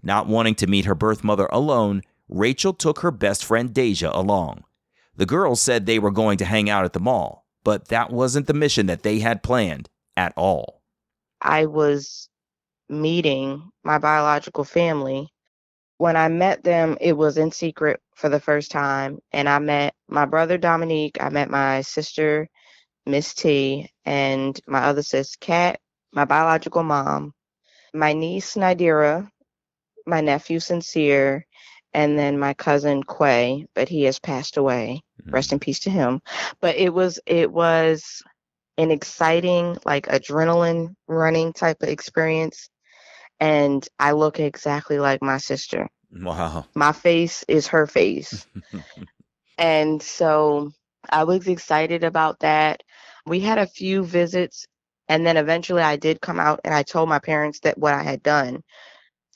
Not 0.03 0.27
wanting 0.27 0.55
to 0.55 0.67
meet 0.67 0.85
her 0.85 0.95
birth 0.95 1.23
mother 1.23 1.47
alone, 1.51 2.03
Rachel 2.29 2.73
took 2.73 2.99
her 2.99 3.11
best 3.11 3.43
friend 3.43 3.73
Deja 3.73 4.11
along. 4.13 4.63
The 5.15 5.25
girls 5.25 5.61
said 5.61 5.85
they 5.85 5.99
were 5.99 6.11
going 6.11 6.37
to 6.39 6.45
hang 6.45 6.69
out 6.69 6.85
at 6.85 6.93
the 6.93 6.99
mall, 6.99 7.45
but 7.63 7.87
that 7.87 8.11
wasn't 8.11 8.47
the 8.47 8.53
mission 8.53 8.85
that 8.87 9.03
they 9.03 9.19
had 9.19 9.43
planned 9.43 9.89
at 10.15 10.33
all. 10.35 10.81
I 11.41 11.65
was 11.65 12.29
meeting 12.89 13.71
my 13.83 13.97
biological 13.97 14.63
family. 14.63 15.31
When 15.97 16.15
I 16.15 16.27
met 16.27 16.63
them, 16.63 16.97
it 16.99 17.13
was 17.13 17.37
in 17.37 17.51
secret 17.51 18.01
for 18.15 18.29
the 18.29 18.39
first 18.39 18.71
time. 18.71 19.19
And 19.31 19.47
I 19.47 19.59
met 19.59 19.93
my 20.07 20.25
brother 20.25 20.57
Dominique, 20.57 21.17
I 21.21 21.29
met 21.29 21.49
my 21.49 21.81
sister, 21.81 22.47
Miss 23.05 23.33
T, 23.33 23.89
and 24.05 24.59
my 24.67 24.85
other 24.85 25.03
sis, 25.03 25.35
Kat, 25.35 25.79
my 26.11 26.25
biological 26.25 26.83
mom, 26.83 27.33
my 27.93 28.13
niece, 28.13 28.55
Nadira, 28.55 29.29
my 30.05 30.21
nephew, 30.21 30.59
Sincere, 30.59 31.45
and 31.93 32.17
then 32.17 32.39
my 32.39 32.53
cousin, 32.53 33.03
Quay, 33.03 33.67
but 33.73 33.89
he 33.89 34.03
has 34.03 34.19
passed 34.19 34.57
away. 34.57 35.01
Mm. 35.25 35.33
Rest 35.33 35.53
in 35.53 35.59
peace 35.59 35.79
to 35.81 35.89
him. 35.89 36.21
But 36.61 36.75
it 36.75 36.93
was, 36.93 37.19
it 37.25 37.51
was 37.51 38.21
an 38.77 38.91
exciting, 38.91 39.77
like 39.85 40.07
adrenaline 40.07 40.95
running 41.07 41.53
type 41.53 41.81
of 41.81 41.89
experience. 41.89 42.69
And 43.39 43.87
I 43.99 44.11
look 44.11 44.39
exactly 44.39 44.99
like 44.99 45.21
my 45.21 45.37
sister. 45.37 45.87
Wow. 46.15 46.65
My 46.75 46.93
face 46.93 47.43
is 47.47 47.67
her 47.67 47.87
face. 47.87 48.47
and 49.57 50.01
so 50.01 50.71
I 51.09 51.25
was 51.25 51.47
excited 51.47 52.03
about 52.03 52.39
that. 52.41 52.83
We 53.25 53.41
had 53.41 53.57
a 53.59 53.67
few 53.67 54.03
visits, 54.03 54.65
and 55.09 55.25
then 55.25 55.37
eventually 55.37 55.81
I 55.83 55.97
did 55.97 56.21
come 56.21 56.39
out 56.39 56.61
and 56.63 56.73
I 56.73 56.83
told 56.83 57.09
my 57.09 57.19
parents 57.19 57.61
that 57.61 57.77
what 57.77 57.93
I 57.93 58.03
had 58.03 58.23
done. 58.23 58.61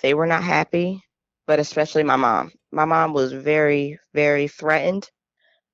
They 0.01 0.13
were 0.13 0.27
not 0.27 0.43
happy, 0.43 1.01
but 1.47 1.59
especially 1.59 2.03
my 2.03 2.15
mom. 2.15 2.51
My 2.71 2.85
mom 2.85 3.13
was 3.13 3.33
very, 3.33 3.99
very 4.13 4.47
threatened. 4.47 5.09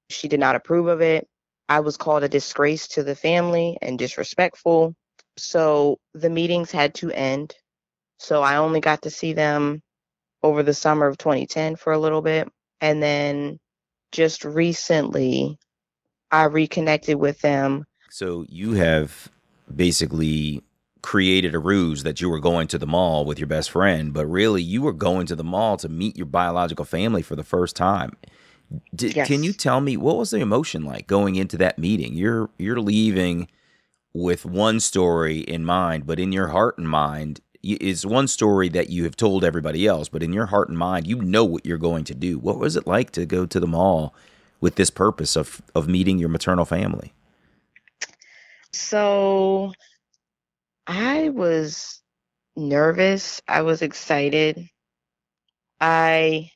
She 0.10 0.28
did 0.28 0.40
not 0.40 0.56
approve 0.56 0.88
of 0.88 1.02
it. 1.02 1.28
I 1.70 1.82
was 1.82 1.98
called 1.98 2.24
a 2.24 2.30
disgrace 2.30 2.90
to 2.90 3.04
the 3.04 3.16
family 3.16 3.78
and 3.82 4.00
disrespectful. 4.00 4.96
So 5.38 5.98
the 6.14 6.30
meetings 6.30 6.72
had 6.72 6.96
to 6.96 7.12
end. 7.12 7.56
So 8.20 8.42
I 8.44 8.58
only 8.58 8.82
got 8.82 9.04
to 9.04 9.10
see 9.10 9.34
them 9.34 9.82
over 10.46 10.62
the 10.62 10.76
summer 10.76 11.08
of 11.08 11.18
2010 11.18 11.76
for 11.76 11.92
a 11.92 11.98
little 11.98 12.22
bit. 12.22 12.48
And 12.80 13.02
then 13.02 13.60
just 14.12 14.46
recently, 14.46 15.58
I 16.32 16.44
reconnected 16.44 17.18
with 17.18 17.42
them. 17.42 17.86
So 18.12 18.46
you 18.48 18.74
have 18.74 19.30
basically 19.76 20.62
created 21.02 21.56
a 21.56 21.60
ruse 21.60 22.04
that 22.04 22.22
you 22.22 22.30
were 22.30 22.40
going 22.40 22.68
to 22.68 22.78
the 22.78 22.86
mall 22.86 23.26
with 23.26 23.40
your 23.40 23.48
best 23.48 23.72
friend, 23.72 24.14
but 24.14 24.28
really 24.28 24.62
you 24.62 24.84
were 24.84 24.94
going 24.94 25.26
to 25.28 25.36
the 25.36 25.44
mall 25.44 25.78
to 25.78 25.90
meet 25.90 26.16
your 26.16 26.28
biological 26.28 26.86
family 26.86 27.24
for 27.24 27.36
the 27.36 27.44
first 27.44 27.76
time. 27.76 28.16
Did, 28.94 29.16
Yes. 29.16 29.28
Can 29.28 29.44
you 29.44 29.52
tell 29.52 29.82
me 29.82 29.98
what 29.98 30.18
was 30.18 30.30
the 30.30 30.40
emotion 30.40 30.86
like 30.86 31.08
going 31.08 31.36
into 31.36 31.58
that 31.58 31.80
meeting? 31.80 32.14
You're 32.14 32.50
you're 32.58 32.80
leaving 32.80 33.48
with 34.14 34.46
one 34.46 34.80
story 34.80 35.40
in 35.40 35.66
mind, 35.66 36.06
but 36.06 36.20
in 36.20 36.32
your 36.32 36.48
heart 36.48 36.78
and 36.78 36.88
mind 36.88 37.42
is 37.74 38.06
one 38.06 38.28
story 38.28 38.70
that 38.70 38.90
you 38.90 39.04
have 39.04 39.16
told 39.16 39.44
everybody 39.44 39.88
else, 39.88 40.10
but 40.10 40.24
in 40.24 40.34
your 40.34 40.46
heart 40.46 40.70
and 40.70 40.78
mind, 40.78 41.08
you 41.08 41.22
know 41.22 41.44
what 41.44 41.66
you're 41.66 41.78
going 41.78 42.04
to 42.06 42.16
do. 42.16 42.38
What 42.38 42.60
was 42.60 42.76
it 42.76 42.88
like 42.88 43.12
to 43.12 43.26
go 43.26 43.46
to 43.46 43.60
the 43.60 43.68
mall 43.68 44.14
with 44.62 44.76
this 44.76 44.90
purpose 44.90 45.36
of 45.36 45.62
of 45.74 45.88
meeting 45.88 46.18
your 46.18 46.30
maternal 46.30 46.66
family? 46.66 47.14
So 48.72 49.74
I 50.88 51.30
was 51.30 52.02
nervous. 52.56 53.42
I 53.48 53.62
was 53.62 53.82
excited. 53.82 54.70
I 55.80 56.52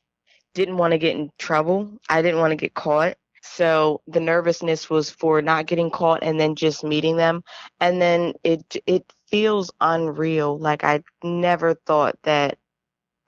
didn't 0.54 0.76
want 0.76 0.92
to 0.92 0.98
get 0.98 1.16
in 1.16 1.30
trouble. 1.38 1.98
I 2.08 2.22
didn't 2.22 2.40
want 2.40 2.52
to 2.52 2.56
get 2.56 2.74
caught. 2.74 3.16
So 3.42 4.02
the 4.06 4.20
nervousness 4.20 4.90
was 4.90 5.10
for 5.10 5.40
not 5.42 5.66
getting 5.66 5.90
caught 5.90 6.22
and 6.22 6.38
then 6.38 6.54
just 6.54 6.84
meeting 6.84 7.16
them. 7.16 7.42
And 7.80 8.00
then 8.00 8.34
it 8.44 8.76
it 8.86 9.12
feels 9.28 9.70
unreal. 9.80 10.58
Like 10.58 10.84
I 10.84 11.02
never 11.22 11.74
thought 11.74 12.18
that 12.24 12.58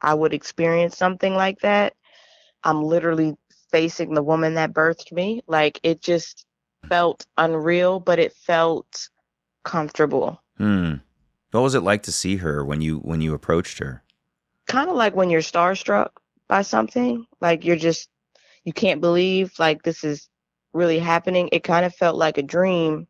I 0.01 0.14
would 0.14 0.35
experience 0.35 0.96
something 0.96 1.35
like 1.35 1.61
that. 1.61 1.94
I'm 2.64 2.83
literally 2.83 3.35
facing 3.70 4.14
the 4.14 4.22
woman 4.22 4.55
that 4.55 4.72
birthed 4.72 5.12
me. 5.12 5.42
Like 5.46 5.81
it 5.83 6.01
just 6.01 6.44
felt 6.88 7.27
unreal, 7.38 8.01
but 8.01 8.18
it 8.18 8.35
felt 8.35 9.09
comfortable. 9.64 10.42
Hmm. 10.59 10.94
What 11.53 11.62
was 11.62 11.75
it 11.75 11.81
like 11.83 12.03
to 12.05 12.12
see 12.12 12.37
her 12.37 12.64
when 12.64 12.81
you 12.81 12.98
when 12.98 13.20
you 13.20 13.35
approached 13.35 13.79
her? 13.79 14.03
Kind 14.66 14.90
of 14.90 14.96
like 14.96 15.14
when 15.14 15.31
you're 15.31 15.40
starstruck 15.40 16.11
by 16.48 16.62
something, 16.62 17.27
like 17.40 17.64
you're 17.64 17.77
just 17.77 18.09
you 18.64 18.72
can't 18.72 19.01
believe 19.01 19.53
like 19.59 19.83
this 19.83 20.05
is 20.05 20.29
really 20.72 20.98
happening. 20.98 21.48
It 21.53 21.64
kind 21.64 21.85
of 21.85 21.94
felt 21.94 22.16
like 22.16 22.38
a 22.38 22.42
dream 22.42 23.07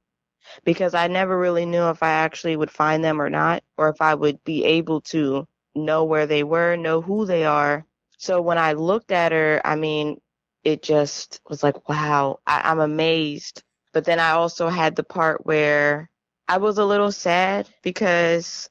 because 0.65 0.95
I 0.95 1.07
never 1.09 1.38
really 1.38 1.67
knew 1.67 1.88
if 1.88 2.03
I 2.03 2.11
actually 2.11 2.57
would 2.57 2.71
find 2.71 3.05
them 3.05 3.21
or 3.21 3.31
not, 3.31 3.62
or 3.77 3.88
if 3.88 4.01
I 4.01 4.15
would 4.15 4.43
be 4.45 4.65
able 4.65 5.01
to 5.03 5.47
know 5.75 6.05
where 6.05 6.27
they 6.27 6.43
were, 6.43 6.77
know 6.77 7.01
who 7.01 7.27
they 7.27 7.45
are. 7.45 7.87
So 8.19 8.41
when 8.41 8.59
I 8.59 8.73
looked 8.75 9.12
at 9.12 9.33
her, 9.33 9.61
I 9.65 9.77
mean, 9.77 10.21
it 10.65 10.83
just 10.83 11.41
was 11.49 11.62
like, 11.62 11.88
wow, 11.88 12.38
I, 12.47 12.61
I'm 12.65 12.81
amazed. 12.81 13.62
But 13.93 14.05
then 14.05 14.21
I 14.21 14.31
also 14.31 14.69
had 14.69 14.97
the 14.97 15.05
part 15.05 15.45
where 15.45 16.09
I 16.49 16.59
was 16.59 16.79
a 16.79 16.85
little 16.85 17.12
sad 17.12 17.69
because 17.83 18.71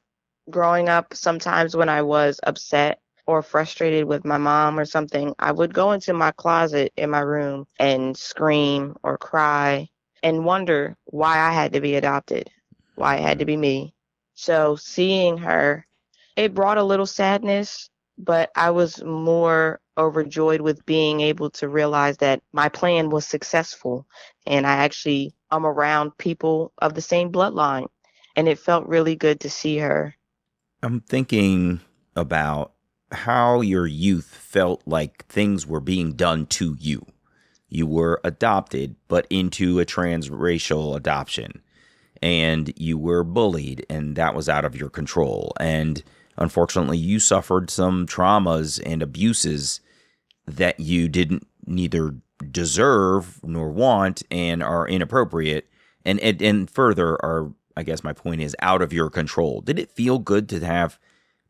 growing 0.50 0.88
up, 0.88 1.14
sometimes 1.14 1.76
when 1.76 1.88
I 1.88 2.02
was 2.02 2.40
upset 2.42 3.01
or 3.26 3.42
frustrated 3.42 4.04
with 4.04 4.24
my 4.24 4.38
mom 4.38 4.78
or 4.78 4.84
something, 4.84 5.34
I 5.38 5.52
would 5.52 5.74
go 5.74 5.92
into 5.92 6.12
my 6.12 6.32
closet 6.32 6.92
in 6.96 7.10
my 7.10 7.20
room 7.20 7.66
and 7.78 8.16
scream 8.16 8.96
or 9.02 9.18
cry 9.18 9.88
and 10.22 10.44
wonder 10.44 10.96
why 11.04 11.38
I 11.38 11.52
had 11.52 11.72
to 11.72 11.80
be 11.80 11.94
adopted, 11.94 12.50
why 12.94 13.16
it 13.16 13.22
had 13.22 13.38
to 13.38 13.44
be 13.44 13.56
me. 13.56 13.94
So 14.34 14.76
seeing 14.76 15.38
her, 15.38 15.86
it 16.36 16.54
brought 16.54 16.78
a 16.78 16.84
little 16.84 17.06
sadness, 17.06 17.90
but 18.18 18.50
I 18.56 18.70
was 18.70 19.02
more 19.04 19.80
overjoyed 19.98 20.60
with 20.60 20.86
being 20.86 21.20
able 21.20 21.50
to 21.50 21.68
realize 21.68 22.16
that 22.18 22.42
my 22.52 22.68
plan 22.68 23.10
was 23.10 23.26
successful 23.26 24.06
and 24.46 24.66
I 24.66 24.76
actually 24.76 25.34
am 25.50 25.66
around 25.66 26.16
people 26.18 26.72
of 26.78 26.94
the 26.94 27.02
same 27.02 27.30
bloodline. 27.30 27.88
And 28.34 28.48
it 28.48 28.58
felt 28.58 28.86
really 28.86 29.14
good 29.14 29.40
to 29.40 29.50
see 29.50 29.76
her. 29.78 30.14
I'm 30.82 31.00
thinking 31.00 31.80
about 32.16 32.71
how 33.12 33.60
your 33.60 33.86
youth 33.86 34.26
felt 34.26 34.82
like 34.86 35.26
things 35.26 35.66
were 35.66 35.80
being 35.80 36.12
done 36.12 36.46
to 36.46 36.76
you. 36.78 37.06
You 37.68 37.86
were 37.86 38.20
adopted, 38.24 38.96
but 39.08 39.26
into 39.30 39.80
a 39.80 39.86
transracial 39.86 40.96
adoption, 40.96 41.62
and 42.20 42.72
you 42.76 42.98
were 42.98 43.24
bullied, 43.24 43.86
and 43.88 44.16
that 44.16 44.34
was 44.34 44.48
out 44.48 44.64
of 44.64 44.76
your 44.76 44.90
control. 44.90 45.52
And 45.58 46.02
unfortunately, 46.36 46.98
you 46.98 47.18
suffered 47.18 47.70
some 47.70 48.06
traumas 48.06 48.80
and 48.84 49.02
abuses 49.02 49.80
that 50.46 50.80
you 50.80 51.08
didn't 51.08 51.46
neither 51.66 52.16
deserve 52.50 53.40
nor 53.44 53.70
want 53.70 54.22
and 54.30 54.62
are 54.62 54.86
inappropriate 54.88 55.68
and 56.04 56.18
and, 56.20 56.42
and 56.42 56.70
further 56.70 57.14
are 57.24 57.52
I 57.76 57.82
guess 57.82 58.04
my 58.04 58.12
point 58.12 58.42
is 58.42 58.54
out 58.60 58.82
of 58.82 58.92
your 58.92 59.08
control. 59.08 59.62
Did 59.62 59.78
it 59.78 59.90
feel 59.90 60.18
good 60.18 60.48
to 60.50 60.60
have 60.60 60.98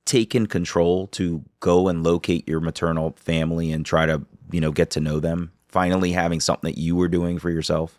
taken 0.04 0.46
control 0.46 1.06
to 1.08 1.44
go 1.60 1.88
and 1.88 2.02
locate 2.02 2.48
your 2.48 2.60
maternal 2.60 3.14
family 3.16 3.72
and 3.72 3.84
try 3.86 4.06
to, 4.06 4.22
you 4.50 4.60
know, 4.60 4.72
get 4.72 4.90
to 4.90 5.00
know 5.00 5.20
them? 5.20 5.52
Finally 5.68 6.12
having 6.12 6.40
something 6.40 6.70
that 6.70 6.80
you 6.80 6.96
were 6.96 7.08
doing 7.08 7.38
for 7.38 7.50
yourself? 7.50 7.98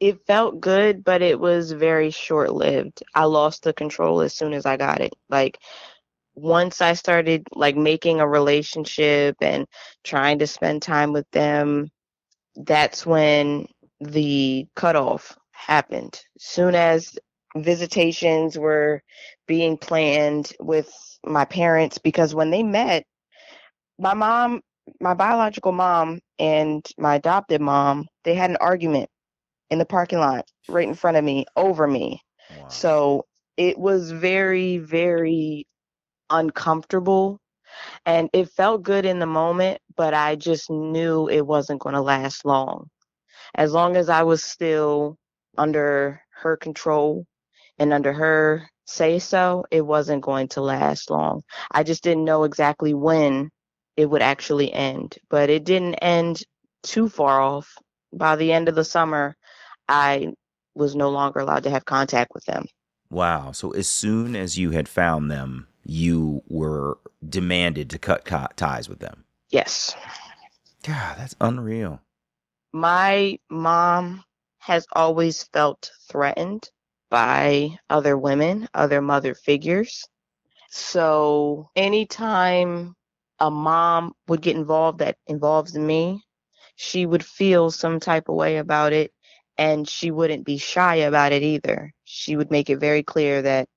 It 0.00 0.24
felt 0.26 0.60
good, 0.60 1.02
but 1.02 1.22
it 1.22 1.40
was 1.40 1.72
very 1.72 2.10
short 2.10 2.52
lived. 2.52 3.02
I 3.14 3.24
lost 3.24 3.64
the 3.64 3.72
control 3.72 4.20
as 4.20 4.32
soon 4.32 4.52
as 4.52 4.64
I 4.64 4.76
got 4.76 5.00
it. 5.00 5.12
Like, 5.28 5.58
once 6.36 6.80
I 6.80 6.92
started 6.92 7.48
like 7.52 7.76
making 7.76 8.20
a 8.20 8.28
relationship 8.28 9.36
and 9.40 9.66
trying 10.04 10.38
to 10.38 10.46
spend 10.46 10.82
time 10.82 11.12
with 11.12 11.28
them, 11.32 11.90
that's 12.54 13.04
when 13.04 13.66
the 14.00 14.68
cutoff 14.76 15.36
happened. 15.50 16.22
Soon 16.38 16.76
as 16.76 17.18
visitations 17.56 18.58
were 18.58 19.02
being 19.46 19.76
planned 19.76 20.52
with 20.60 20.92
my 21.24 21.44
parents, 21.44 21.98
because 21.98 22.34
when 22.34 22.50
they 22.50 22.62
met, 22.62 23.04
my 23.98 24.14
mom, 24.14 24.60
my 25.00 25.14
biological 25.14 25.72
mom, 25.72 26.20
and 26.38 26.86
my 26.98 27.16
adopted 27.16 27.60
mom, 27.60 28.06
they 28.24 28.34
had 28.34 28.50
an 28.50 28.58
argument 28.60 29.10
in 29.70 29.78
the 29.78 29.84
parking 29.84 30.18
lot 30.18 30.46
right 30.68 30.88
in 30.88 30.94
front 30.94 31.16
of 31.16 31.24
me, 31.24 31.46
over 31.56 31.86
me. 31.86 32.22
Wow. 32.56 32.68
So 32.68 33.26
it 33.56 33.78
was 33.78 34.10
very, 34.10 34.78
very 34.78 35.66
uncomfortable 36.30 37.40
and 38.06 38.30
it 38.32 38.50
felt 38.50 38.82
good 38.82 39.04
in 39.04 39.18
the 39.18 39.26
moment, 39.26 39.80
but 39.96 40.14
I 40.14 40.36
just 40.36 40.70
knew 40.70 41.28
it 41.28 41.46
wasn't 41.46 41.80
going 41.80 41.94
to 41.94 42.00
last 42.00 42.44
long. 42.44 42.88
As 43.54 43.72
long 43.72 43.96
as 43.96 44.08
I 44.08 44.22
was 44.22 44.42
still 44.42 45.16
under 45.56 46.22
her 46.30 46.56
control 46.56 47.26
and 47.78 47.92
under 47.92 48.12
her 48.12 48.68
say 48.86 49.18
so, 49.18 49.64
it 49.70 49.82
wasn't 49.82 50.22
going 50.22 50.48
to 50.48 50.60
last 50.60 51.10
long. 51.10 51.42
I 51.70 51.82
just 51.82 52.02
didn't 52.02 52.24
know 52.24 52.44
exactly 52.44 52.94
when 52.94 53.50
it 53.96 54.06
would 54.06 54.22
actually 54.22 54.72
end, 54.72 55.16
but 55.28 55.50
it 55.50 55.64
didn't 55.64 55.96
end 55.96 56.42
too 56.82 57.08
far 57.08 57.40
off. 57.40 57.72
By 58.12 58.36
the 58.36 58.52
end 58.52 58.68
of 58.68 58.74
the 58.74 58.84
summer, 58.84 59.36
I 59.88 60.28
was 60.74 60.96
no 60.96 61.10
longer 61.10 61.40
allowed 61.40 61.64
to 61.64 61.70
have 61.70 61.84
contact 61.84 62.30
with 62.34 62.44
them. 62.44 62.64
Wow. 63.10 63.52
So 63.52 63.72
as 63.72 63.88
soon 63.88 64.34
as 64.34 64.58
you 64.58 64.70
had 64.70 64.88
found 64.88 65.30
them, 65.30 65.68
you 65.84 66.42
were 66.48 66.98
demanded 67.26 67.90
to 67.90 67.98
cut 67.98 68.24
co- 68.24 68.48
ties 68.56 68.88
with 68.88 69.00
them. 69.00 69.24
Yes. 69.50 69.94
God, 70.82 71.16
that's 71.18 71.34
unreal. 71.40 72.00
my 72.72 73.38
mom 73.50 74.22
has 74.58 74.86
always 74.92 75.42
felt 75.44 75.90
threatened 76.10 76.70
by 77.10 77.78
other 77.88 78.16
women, 78.16 78.68
other 78.74 79.00
mother 79.00 79.34
figures. 79.34 80.04
So 80.70 81.70
anytime 81.76 82.94
a 83.38 83.50
mom 83.50 84.14
would 84.28 84.42
get 84.42 84.56
involved 84.56 84.98
that 85.00 85.16
involves 85.26 85.76
me, 85.76 86.24
she 86.76 87.06
would 87.06 87.24
feel 87.24 87.70
some 87.70 88.00
type 88.00 88.28
of 88.28 88.34
way 88.36 88.56
about 88.58 88.92
it 88.92 89.12
and 89.58 89.88
she 89.88 90.10
wouldn't 90.10 90.44
be 90.44 90.58
shy 90.58 90.96
about 90.96 91.32
it 91.32 91.42
either. 91.42 91.92
She 92.04 92.36
would 92.36 92.50
make 92.50 92.70
it 92.70 92.78
very 92.78 93.02
clear 93.02 93.42
that 93.42 93.68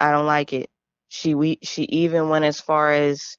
I 0.00 0.10
don't 0.12 0.26
like 0.26 0.52
it. 0.52 0.70
She 1.08 1.34
we 1.34 1.58
she 1.62 1.82
even 1.84 2.28
went 2.28 2.44
as 2.44 2.60
far 2.60 2.92
as 2.92 3.36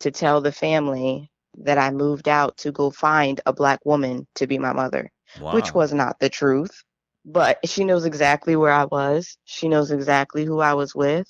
to 0.00 0.10
tell 0.10 0.40
the 0.40 0.52
family 0.52 1.30
that 1.58 1.78
I 1.78 1.90
moved 1.90 2.28
out 2.28 2.56
to 2.58 2.72
go 2.72 2.90
find 2.90 3.40
a 3.46 3.52
black 3.52 3.80
woman 3.84 4.26
to 4.36 4.46
be 4.46 4.58
my 4.58 4.72
mother, 4.72 5.10
which 5.50 5.74
was 5.74 5.92
not 5.92 6.18
the 6.20 6.28
truth. 6.28 6.82
But 7.24 7.58
she 7.68 7.84
knows 7.84 8.04
exactly 8.04 8.56
where 8.56 8.72
I 8.72 8.84
was. 8.86 9.38
She 9.44 9.68
knows 9.68 9.90
exactly 9.90 10.44
who 10.44 10.60
I 10.60 10.74
was 10.74 10.94
with. 10.94 11.28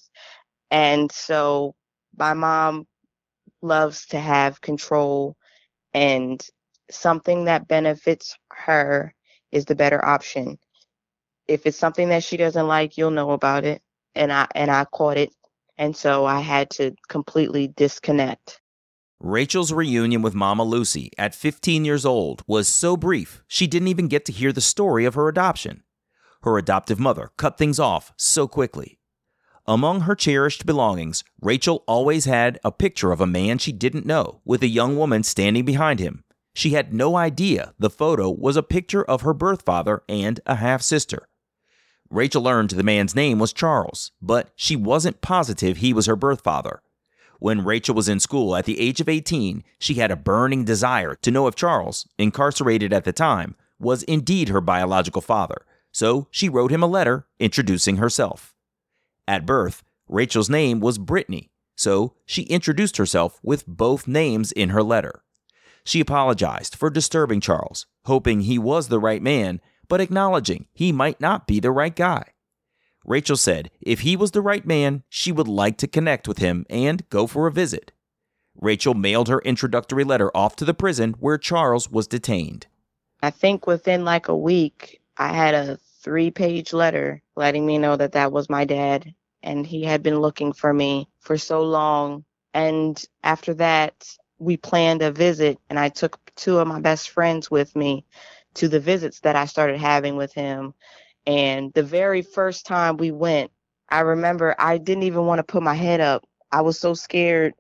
And 0.71 1.11
so 1.13 1.75
my 2.17 2.35
mom 2.35 2.87
loves 3.63 4.07
to 4.09 4.19
have 4.21 4.61
control 4.61 5.37
and 5.95 6.45
something 6.91 7.45
that 7.47 7.69
benefits 7.69 8.37
her 8.53 9.15
is 9.53 9.65
the 9.65 9.75
better 9.75 10.05
option. 10.05 10.59
If 11.49 11.67
it's 11.67 11.79
something 11.79 12.11
that 12.11 12.25
she 12.25 12.37
doesn't 12.37 12.69
like, 12.69 12.97
you'll 12.99 13.11
know 13.11 13.33
about 13.33 13.65
it. 13.65 13.83
And 14.15 14.33
I 14.33 14.47
and 14.55 14.71
I 14.71 14.85
caught 14.87 15.17
it. 15.19 15.31
And 15.79 15.97
so 15.97 16.27
I 16.27 16.41
had 16.41 16.71
to 16.73 16.93
completely 17.09 17.69
disconnect. 17.69 18.60
Rachel's 19.23 19.71
reunion 19.71 20.23
with 20.23 20.35
Mama 20.35 20.65
Lucy 20.65 21.11
at 21.19 21.35
15 21.35 21.85
years 21.85 22.07
old 22.07 22.43
was 22.47 22.67
so 22.67 22.97
brief, 22.97 23.43
she 23.47 23.67
didn't 23.67 23.89
even 23.89 24.09
get 24.09 24.25
to 24.25 24.33
hear 24.33 24.51
the 24.51 24.63
story 24.63 25.05
of 25.05 25.13
her 25.13 25.29
adoption. 25.29 25.83
Her 26.43 26.57
adoptive 26.57 26.99
mother 26.99 27.31
cut 27.37 27.59
things 27.59 27.79
off 27.79 28.15
so 28.17 28.49
quickly. 28.49 28.99
Among 29.67 30.01
her 30.01 30.15
cherished 30.15 30.65
belongings, 30.65 31.23
Rachel 31.39 31.85
always 31.87 32.25
had 32.25 32.59
a 32.65 32.73
picture 32.73 33.13
of 33.13 33.21
a 33.21 33.27
man 33.27 33.59
she 33.59 33.73
didn't 33.73 34.07
know 34.07 34.41
with 34.47 34.63
a 34.63 34.69
young 34.69 34.97
woman 34.97 35.23
standing 35.23 35.67
behind 35.67 36.01
him. 36.01 36.25
She 36.55 36.71
had 36.71 36.95
no 36.95 37.15
idea 37.17 37.75
the 37.79 37.91
photo 37.91 38.31
was 38.31 38.57
a 38.57 38.63
picture 38.63 39.05
of 39.05 39.21
her 39.21 39.35
birth 39.35 39.67
father 39.67 40.03
and 40.09 40.41
a 40.47 40.55
half 40.55 40.81
sister. 40.81 41.29
Rachel 42.09 42.43
learned 42.43 42.71
the 42.71 42.83
man's 42.83 43.15
name 43.15 43.39
was 43.39 43.53
Charles, 43.53 44.13
but 44.23 44.51
she 44.57 44.77
wasn't 44.77 45.21
positive 45.21 45.77
he 45.77 45.93
was 45.93 46.07
her 46.07 46.17
birth 46.17 46.41
father. 46.41 46.81
When 47.41 47.65
Rachel 47.65 47.95
was 47.95 48.09
in 48.09 48.21
school 48.21 48.55
at 48.55 48.67
the 48.67 48.79
age 48.79 49.01
of 49.01 49.09
18, 49.09 49.65
she 49.79 49.95
had 49.95 50.11
a 50.11 50.17
burning 50.17 50.67
desire 50.67 51.15
to 51.23 51.31
know 51.31 51.47
if 51.47 51.55
Charles, 51.55 52.07
incarcerated 52.19 52.93
at 52.93 53.05
the 53.05 53.15
time, 53.15 53.57
was 53.79 54.03
indeed 54.03 54.51
her 54.51 54.61
biological 54.61 55.23
father, 55.23 55.65
so 55.91 56.29
she 56.31 56.51
wrote 56.51 56.71
him 56.71 56.83
a 56.83 56.87
letter 56.87 57.27
introducing 57.39 57.97
herself. 57.97 58.55
At 59.27 59.47
birth, 59.47 59.83
Rachel's 60.07 60.51
name 60.51 60.81
was 60.81 60.99
Brittany, 60.99 61.51
so 61.77 62.13
she 62.27 62.43
introduced 62.43 62.99
herself 62.99 63.41
with 63.43 63.67
both 63.67 64.07
names 64.07 64.53
in 64.53 64.69
her 64.69 64.83
letter. 64.83 65.23
She 65.83 66.01
apologized 66.01 66.77
for 66.77 66.91
disturbing 66.91 67.41
Charles, 67.41 67.87
hoping 68.05 68.43
he 68.43 68.59
was 68.59 68.89
the 68.89 69.01
right 69.01 69.23
man, 69.23 69.63
but 69.89 70.03
acknowledging 70.03 70.67
he 70.75 70.93
might 70.93 71.23
not 71.23 71.47
be 71.47 71.59
the 71.59 71.71
right 71.71 71.97
guy. 71.97 72.35
Rachel 73.05 73.37
said 73.37 73.71
if 73.81 74.01
he 74.01 74.17
was 74.17 74.33
the 74.33 74.43
right 74.43 74.65
man, 74.65 75.03
she 75.09 75.33
would 75.33 75.49
like 75.49 75.79
to 75.79 75.89
connect 75.89 76.29
with 76.29 76.39
him 76.39 76.67
and 76.69 77.09
go 77.09 77.27
for 77.27 77.47
a 77.47 77.53
visit. 77.53 77.93
Rachel 78.61 78.95
mailed 78.95 79.29
her 79.29 79.41
introductory 79.41 80.05
letter 80.05 80.31
off 80.37 80.57
to 80.57 80.65
the 80.65 80.75
prison 80.75 81.15
where 81.19 81.39
Charles 81.39 81.91
was 81.91 82.07
detained. 82.07 82.67
I 83.23 83.31
think 83.31 83.67
within 83.67 84.05
like 84.05 84.29
a 84.29 84.37
week, 84.37 85.01
I 85.17 85.33
had 85.33 85.55
a 85.55 85.79
three 86.03 86.31
page 86.31 86.73
letter 86.73 87.23
letting 87.37 87.67
me 87.67 87.79
know 87.79 87.97
that 87.97 88.13
that 88.13 88.33
was 88.33 88.51
my 88.51 88.65
dad 88.65 89.15
and 89.43 89.67
he 89.67 89.85
had 89.85 90.03
been 90.03 90.21
looking 90.21 90.53
for 90.53 90.73
me 90.73 91.09
for 91.21 91.39
so 91.39 91.63
long. 91.63 92.25
And 92.53 93.03
after 93.23 93.55
that, 93.55 94.17
we 94.39 94.57
planned 94.57 95.03
a 95.03 95.11
visit 95.11 95.59
and 95.69 95.79
I 95.79 95.89
took 95.89 96.19
two 96.37 96.59
of 96.59 96.67
my 96.67 96.81
best 96.81 97.11
friends 97.11 97.51
with 97.51 97.75
me 97.77 98.05
to 98.55 98.69
the 98.69 98.81
visits 98.81 99.21
that 99.21 99.37
I 99.37 99.47
started 99.47 99.79
having 99.79 100.17
with 100.17 100.33
him. 100.33 100.75
And 101.27 101.73
the 101.75 101.83
very 101.83 102.23
first 102.23 102.67
time 102.67 102.97
we 102.97 103.11
went, 103.11 103.51
I 103.89 104.01
remember 104.01 104.55
I 104.59 104.79
didn't 104.79 105.05
even 105.05 105.27
want 105.27 105.39
to 105.39 105.45
put 105.45 105.63
my 105.63 105.75
head 105.75 106.01
up. 106.01 106.25
I 106.53 106.63
was 106.63 106.79
so 106.79 106.95
scared. 106.95 107.55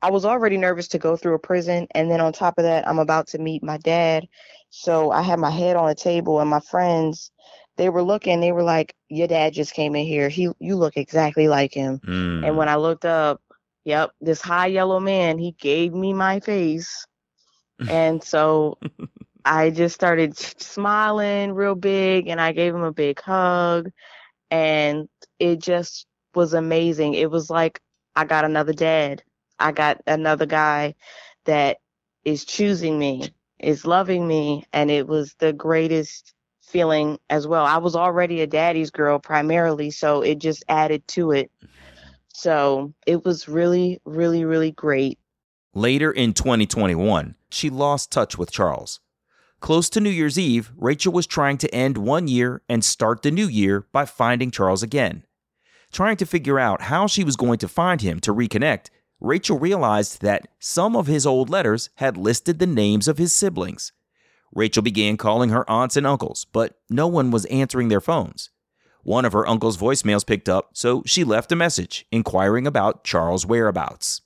I 0.00 0.10
was 0.10 0.24
already 0.24 0.56
nervous 0.56 0.88
to 0.88 0.98
go 0.98 1.16
through 1.16 1.34
a 1.34 1.38
prison. 1.38 1.86
And 1.94 2.10
then 2.10 2.20
on 2.20 2.32
top 2.32 2.58
of 2.58 2.64
that, 2.64 2.86
I'm 2.86 2.98
about 2.98 3.28
to 3.28 3.38
meet 3.38 3.62
my 3.62 3.78
dad. 3.78 4.26
So 4.70 5.10
I 5.10 5.22
had 5.22 5.38
my 5.38 5.50
head 5.50 5.76
on 5.76 5.86
the 5.88 5.94
table 5.94 6.40
and 6.40 6.50
my 6.50 6.60
friends, 6.60 7.30
they 7.76 7.88
were 7.88 8.02
looking, 8.02 8.40
they 8.40 8.52
were 8.52 8.62
like, 8.62 8.94
Your 9.08 9.28
dad 9.28 9.52
just 9.52 9.74
came 9.74 9.94
in 9.94 10.06
here. 10.06 10.28
He 10.28 10.50
you 10.58 10.76
look 10.76 10.96
exactly 10.96 11.48
like 11.48 11.72
him. 11.72 12.00
Mm. 12.00 12.46
And 12.46 12.56
when 12.56 12.68
I 12.68 12.76
looked 12.76 13.04
up, 13.04 13.40
yep, 13.84 14.10
this 14.20 14.40
high 14.40 14.66
yellow 14.66 15.00
man, 15.00 15.38
he 15.38 15.52
gave 15.52 15.94
me 15.94 16.12
my 16.12 16.40
face. 16.40 17.06
and 17.88 18.22
so 18.22 18.78
I 19.44 19.70
just 19.70 19.94
started 19.94 20.36
smiling 20.36 21.52
real 21.52 21.74
big 21.74 22.28
and 22.28 22.40
I 22.40 22.52
gave 22.52 22.74
him 22.74 22.82
a 22.82 22.92
big 22.92 23.20
hug. 23.20 23.90
And 24.50 25.08
it 25.38 25.60
just 25.60 26.06
was 26.34 26.54
amazing. 26.54 27.14
It 27.14 27.30
was 27.30 27.50
like 27.50 27.80
I 28.14 28.24
got 28.24 28.44
another 28.44 28.72
dad. 28.72 29.22
I 29.58 29.72
got 29.72 30.00
another 30.06 30.46
guy 30.46 30.94
that 31.44 31.78
is 32.24 32.44
choosing 32.44 32.98
me, 32.98 33.30
is 33.58 33.84
loving 33.84 34.26
me. 34.26 34.64
And 34.72 34.90
it 34.90 35.06
was 35.06 35.34
the 35.38 35.52
greatest 35.52 36.34
feeling 36.62 37.18
as 37.30 37.46
well. 37.46 37.64
I 37.64 37.78
was 37.78 37.96
already 37.96 38.40
a 38.40 38.46
daddy's 38.46 38.90
girl 38.90 39.18
primarily, 39.18 39.90
so 39.90 40.22
it 40.22 40.38
just 40.38 40.64
added 40.68 41.06
to 41.08 41.32
it. 41.32 41.50
So 42.28 42.94
it 43.06 43.24
was 43.24 43.48
really, 43.48 44.00
really, 44.04 44.44
really 44.44 44.72
great. 44.72 45.18
Later 45.74 46.10
in 46.10 46.32
2021, 46.32 47.34
she 47.50 47.70
lost 47.70 48.10
touch 48.10 48.36
with 48.38 48.50
Charles. 48.50 49.00
Close 49.62 49.88
to 49.90 50.00
New 50.00 50.10
Year's 50.10 50.40
Eve, 50.40 50.72
Rachel 50.76 51.12
was 51.12 51.24
trying 51.24 51.56
to 51.58 51.72
end 51.72 51.96
one 51.96 52.26
year 52.26 52.62
and 52.68 52.84
start 52.84 53.22
the 53.22 53.30
new 53.30 53.46
year 53.46 53.86
by 53.92 54.04
finding 54.04 54.50
Charles 54.50 54.82
again. 54.82 55.22
Trying 55.92 56.16
to 56.16 56.26
figure 56.26 56.58
out 56.58 56.82
how 56.82 57.06
she 57.06 57.22
was 57.22 57.36
going 57.36 57.58
to 57.58 57.68
find 57.68 58.00
him 58.00 58.18
to 58.22 58.34
reconnect, 58.34 58.90
Rachel 59.20 59.60
realized 59.60 60.20
that 60.20 60.48
some 60.58 60.96
of 60.96 61.06
his 61.06 61.24
old 61.24 61.48
letters 61.48 61.90
had 61.98 62.16
listed 62.16 62.58
the 62.58 62.66
names 62.66 63.06
of 63.06 63.18
his 63.18 63.32
siblings. 63.32 63.92
Rachel 64.52 64.82
began 64.82 65.16
calling 65.16 65.50
her 65.50 65.68
aunts 65.70 65.96
and 65.96 66.08
uncles, 66.08 66.44
but 66.44 66.80
no 66.90 67.06
one 67.06 67.30
was 67.30 67.44
answering 67.44 67.86
their 67.86 68.00
phones. 68.00 68.50
One 69.04 69.24
of 69.24 69.32
her 69.32 69.46
uncle's 69.46 69.78
voicemails 69.78 70.26
picked 70.26 70.48
up, 70.48 70.70
so 70.72 71.04
she 71.06 71.22
left 71.22 71.52
a 71.52 71.56
message 71.56 72.04
inquiring 72.10 72.66
about 72.66 73.04
Charles' 73.04 73.46
whereabouts. 73.46 74.22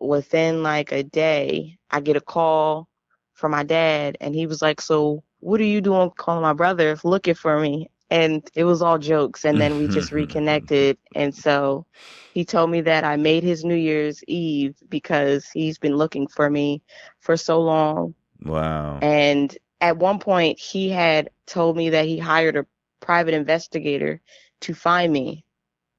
Within 0.00 0.64
like 0.64 0.90
a 0.90 1.04
day, 1.04 1.78
I 1.88 2.00
get 2.00 2.16
a 2.16 2.20
call 2.20 2.88
from 3.34 3.50
my 3.50 3.62
dad, 3.62 4.16
and 4.20 4.34
he 4.34 4.46
was 4.46 4.62
like, 4.62 4.80
So, 4.80 5.22
what 5.40 5.60
are 5.60 5.64
you 5.64 5.80
doing 5.80 6.10
calling 6.16 6.42
my 6.42 6.52
brother 6.52 6.96
looking 7.04 7.34
for 7.34 7.60
me? 7.60 7.90
And 8.10 8.48
it 8.54 8.64
was 8.64 8.80
all 8.80 8.98
jokes. 8.98 9.44
And 9.44 9.60
then 9.60 9.78
we 9.78 9.88
just 9.88 10.08
mm-hmm. 10.08 10.16
reconnected. 10.16 10.98
And 11.14 11.34
so 11.34 11.86
he 12.32 12.44
told 12.44 12.70
me 12.70 12.80
that 12.82 13.02
I 13.02 13.16
made 13.16 13.42
his 13.42 13.64
New 13.64 13.74
Year's 13.74 14.22
Eve 14.24 14.76
because 14.88 15.48
he's 15.52 15.78
been 15.78 15.96
looking 15.96 16.28
for 16.28 16.48
me 16.48 16.82
for 17.20 17.36
so 17.36 17.60
long. 17.60 18.14
Wow. 18.44 18.98
And 19.02 19.56
at 19.80 19.96
one 19.96 20.18
point, 20.18 20.58
he 20.58 20.90
had 20.90 21.30
told 21.46 21.76
me 21.76 21.90
that 21.90 22.06
he 22.06 22.18
hired 22.18 22.56
a 22.56 22.66
private 23.00 23.34
investigator 23.34 24.20
to 24.60 24.74
find 24.74 25.12
me, 25.12 25.44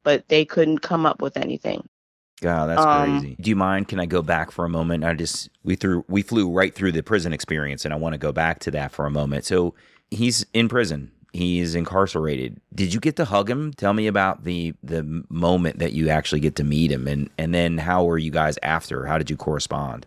but 0.03 0.27
they 0.29 0.45
couldn't 0.45 0.79
come 0.79 1.05
up 1.05 1.21
with 1.21 1.37
anything. 1.37 1.87
God, 2.41 2.67
that's 2.67 2.85
Um, 2.85 3.21
crazy. 3.21 3.37
Do 3.39 3.49
you 3.49 3.55
mind? 3.55 3.87
Can 3.87 3.99
I 3.99 4.05
go 4.05 4.21
back 4.21 4.51
for 4.51 4.65
a 4.65 4.69
moment? 4.69 5.03
I 5.03 5.13
just 5.13 5.49
we 5.63 5.75
threw 5.75 6.05
we 6.09 6.21
flew 6.21 6.49
right 6.51 6.73
through 6.75 6.91
the 6.93 7.03
prison 7.03 7.33
experience, 7.33 7.85
and 7.85 7.93
I 7.93 7.97
want 7.97 8.13
to 8.13 8.19
go 8.19 8.31
back 8.31 8.59
to 8.61 8.71
that 8.71 8.91
for 8.91 9.05
a 9.05 9.11
moment. 9.11 9.45
So 9.45 9.73
he's 10.11 10.45
in 10.53 10.69
prison. 10.69 11.11
He's 11.33 11.75
incarcerated. 11.75 12.61
Did 12.73 12.93
you 12.93 12.99
get 12.99 13.17
to 13.17 13.25
hug 13.25 13.49
him? 13.49 13.73
Tell 13.73 13.93
me 13.93 14.07
about 14.07 14.43
the 14.43 14.73
the 14.83 15.23
moment 15.29 15.79
that 15.79 15.93
you 15.93 16.09
actually 16.09 16.41
get 16.41 16.55
to 16.57 16.63
meet 16.63 16.91
him, 16.91 17.07
and 17.07 17.29
and 17.37 17.53
then 17.53 17.77
how 17.79 18.03
were 18.05 18.17
you 18.17 18.31
guys 18.31 18.57
after? 18.63 19.05
How 19.05 19.17
did 19.17 19.29
you 19.29 19.37
correspond? 19.37 20.05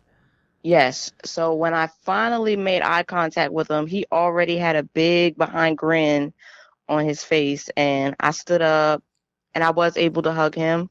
Yes. 0.62 1.12
So 1.24 1.54
when 1.54 1.74
I 1.74 1.88
finally 2.04 2.56
made 2.56 2.82
eye 2.82 3.04
contact 3.04 3.52
with 3.52 3.70
him, 3.70 3.86
he 3.86 4.06
already 4.12 4.56
had 4.58 4.76
a 4.76 4.82
big 4.82 5.36
behind 5.36 5.78
grin 5.78 6.32
on 6.88 7.04
his 7.04 7.24
face. 7.24 7.70
And 7.76 8.16
I 8.20 8.32
stood 8.32 8.62
up 8.62 9.02
and 9.54 9.64
I 9.64 9.70
was 9.70 9.96
able 9.96 10.22
to 10.22 10.32
hug 10.32 10.54
him. 10.54 10.90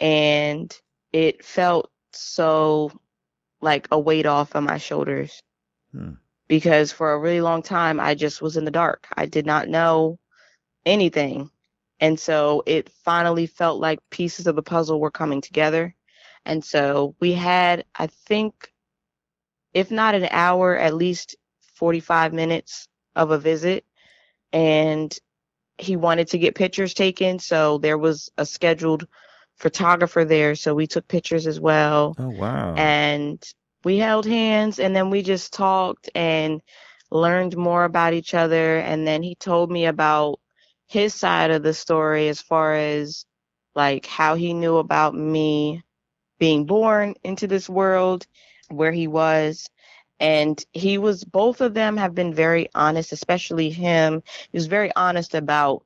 And 0.00 0.76
it 1.12 1.44
felt 1.44 1.90
so 2.12 2.90
like 3.60 3.88
a 3.90 3.98
weight 3.98 4.26
off 4.26 4.54
of 4.54 4.64
my 4.64 4.78
shoulders. 4.78 5.42
Hmm. 5.92 6.12
Because 6.46 6.92
for 6.92 7.12
a 7.12 7.18
really 7.18 7.40
long 7.40 7.62
time, 7.62 7.98
I 7.98 8.14
just 8.14 8.42
was 8.42 8.56
in 8.56 8.64
the 8.64 8.70
dark. 8.70 9.06
I 9.16 9.26
did 9.26 9.46
not 9.46 9.68
know 9.68 10.18
anything. 10.84 11.50
And 12.00 12.20
so 12.20 12.62
it 12.66 12.90
finally 12.90 13.46
felt 13.46 13.80
like 13.80 13.98
pieces 14.10 14.46
of 14.46 14.56
the 14.56 14.62
puzzle 14.62 15.00
were 15.00 15.10
coming 15.10 15.40
together. 15.40 15.94
And 16.44 16.62
so 16.62 17.14
we 17.20 17.32
had, 17.32 17.84
I 17.94 18.08
think, 18.08 18.72
if 19.72 19.90
not 19.90 20.14
an 20.14 20.28
hour, 20.30 20.76
at 20.76 20.94
least 20.94 21.36
45 21.76 22.34
minutes 22.34 22.88
of 23.16 23.30
a 23.30 23.38
visit. 23.38 23.84
And 24.52 25.16
he 25.78 25.96
wanted 25.96 26.28
to 26.28 26.38
get 26.38 26.54
pictures 26.54 26.94
taken. 26.94 27.38
So 27.38 27.78
there 27.78 27.98
was 27.98 28.30
a 28.36 28.44
scheduled 28.44 29.06
photographer 29.56 30.24
there. 30.24 30.54
So 30.54 30.74
we 30.74 30.86
took 30.86 31.08
pictures 31.08 31.46
as 31.46 31.60
well. 31.60 32.14
Oh 32.18 32.30
wow! 32.30 32.74
And 32.76 33.42
we 33.84 33.98
held 33.98 34.26
hands 34.26 34.78
and 34.78 34.94
then 34.94 35.10
we 35.10 35.22
just 35.22 35.52
talked. 35.52 36.10
And 36.14 36.62
learned 37.14 37.56
more 37.56 37.84
about 37.84 38.12
each 38.12 38.34
other. 38.34 38.78
And 38.78 39.06
then 39.06 39.22
he 39.22 39.34
told 39.36 39.70
me 39.70 39.86
about 39.86 40.40
his 40.86 41.14
side 41.14 41.50
of 41.50 41.62
the 41.62 41.72
story 41.72 42.28
as 42.28 42.42
far 42.42 42.74
as 42.74 43.24
like 43.74 44.04
how 44.06 44.34
he 44.34 44.52
knew 44.52 44.76
about 44.76 45.14
me 45.14 45.82
being 46.38 46.66
born 46.66 47.14
into 47.22 47.46
this 47.46 47.68
world, 47.68 48.26
where 48.68 48.92
he 48.92 49.06
was. 49.06 49.70
And 50.20 50.62
he 50.72 50.98
was, 50.98 51.24
both 51.24 51.60
of 51.60 51.74
them 51.74 51.96
have 51.96 52.14
been 52.14 52.34
very 52.34 52.68
honest, 52.74 53.12
especially 53.12 53.70
him. 53.70 54.22
He 54.50 54.56
was 54.56 54.66
very 54.66 54.90
honest 54.94 55.34
about 55.34 55.84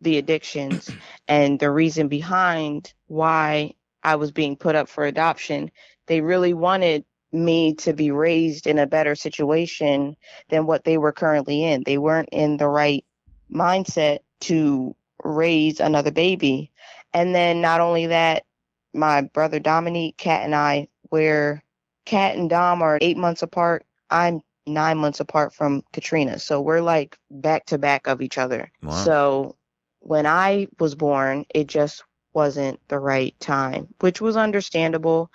the 0.00 0.18
addictions 0.18 0.90
and 1.28 1.58
the 1.58 1.70
reason 1.70 2.08
behind 2.08 2.92
why 3.06 3.74
I 4.02 4.16
was 4.16 4.32
being 4.32 4.56
put 4.56 4.74
up 4.74 4.88
for 4.88 5.04
adoption. 5.04 5.70
They 6.06 6.20
really 6.20 6.52
wanted 6.52 7.04
me 7.32 7.74
to 7.74 7.92
be 7.92 8.10
raised 8.10 8.66
in 8.66 8.78
a 8.78 8.86
better 8.86 9.14
situation 9.14 10.16
than 10.50 10.66
what 10.66 10.84
they 10.84 10.98
were 10.98 11.12
currently 11.12 11.64
in. 11.64 11.82
They 11.84 11.98
weren't 11.98 12.28
in 12.30 12.58
the 12.58 12.68
right 12.68 13.04
mindset 13.52 14.18
to 14.42 14.94
raise 15.22 15.80
another 15.80 16.10
baby. 16.10 16.70
And 17.12 17.34
then 17.34 17.60
not 17.60 17.80
only 17.80 18.06
that, 18.06 18.44
my 18.92 19.22
brother 19.22 19.58
Dominique, 19.58 20.16
Kat, 20.16 20.44
and 20.44 20.54
I, 20.54 20.88
where 21.08 21.62
Kat 22.04 22.36
and 22.36 22.48
Dom 22.48 22.82
are 22.82 22.98
eight 23.00 23.16
months 23.16 23.42
apart, 23.42 23.84
I'm 24.10 24.40
nine 24.66 24.98
months 24.98 25.20
apart 25.20 25.52
from 25.52 25.82
Katrina. 25.92 26.38
So 26.38 26.60
we're 26.60 26.80
like 26.80 27.18
back 27.30 27.66
to 27.66 27.78
back 27.78 28.06
of 28.06 28.22
each 28.22 28.38
other. 28.38 28.70
Wow. 28.82 29.04
So 29.04 29.56
when 30.04 30.26
I 30.26 30.68
was 30.78 30.94
born, 30.94 31.46
it 31.54 31.66
just 31.66 32.04
wasn't 32.34 32.78
the 32.88 32.98
right 32.98 33.34
time, 33.40 33.88
which 34.00 34.20
was 34.20 34.36
understandable. 34.36 35.30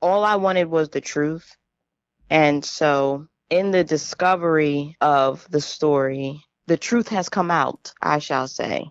All 0.00 0.24
I 0.24 0.36
wanted 0.36 0.68
was 0.68 0.88
the 0.88 1.00
truth. 1.00 1.56
And 2.30 2.64
so 2.64 3.26
in 3.50 3.70
the 3.70 3.84
discovery 3.84 4.96
of 5.00 5.46
the 5.50 5.60
story, 5.60 6.42
the 6.66 6.78
truth 6.78 7.08
has 7.08 7.28
come 7.28 7.50
out, 7.50 7.92
I 8.00 8.18
shall 8.18 8.48
say. 8.48 8.90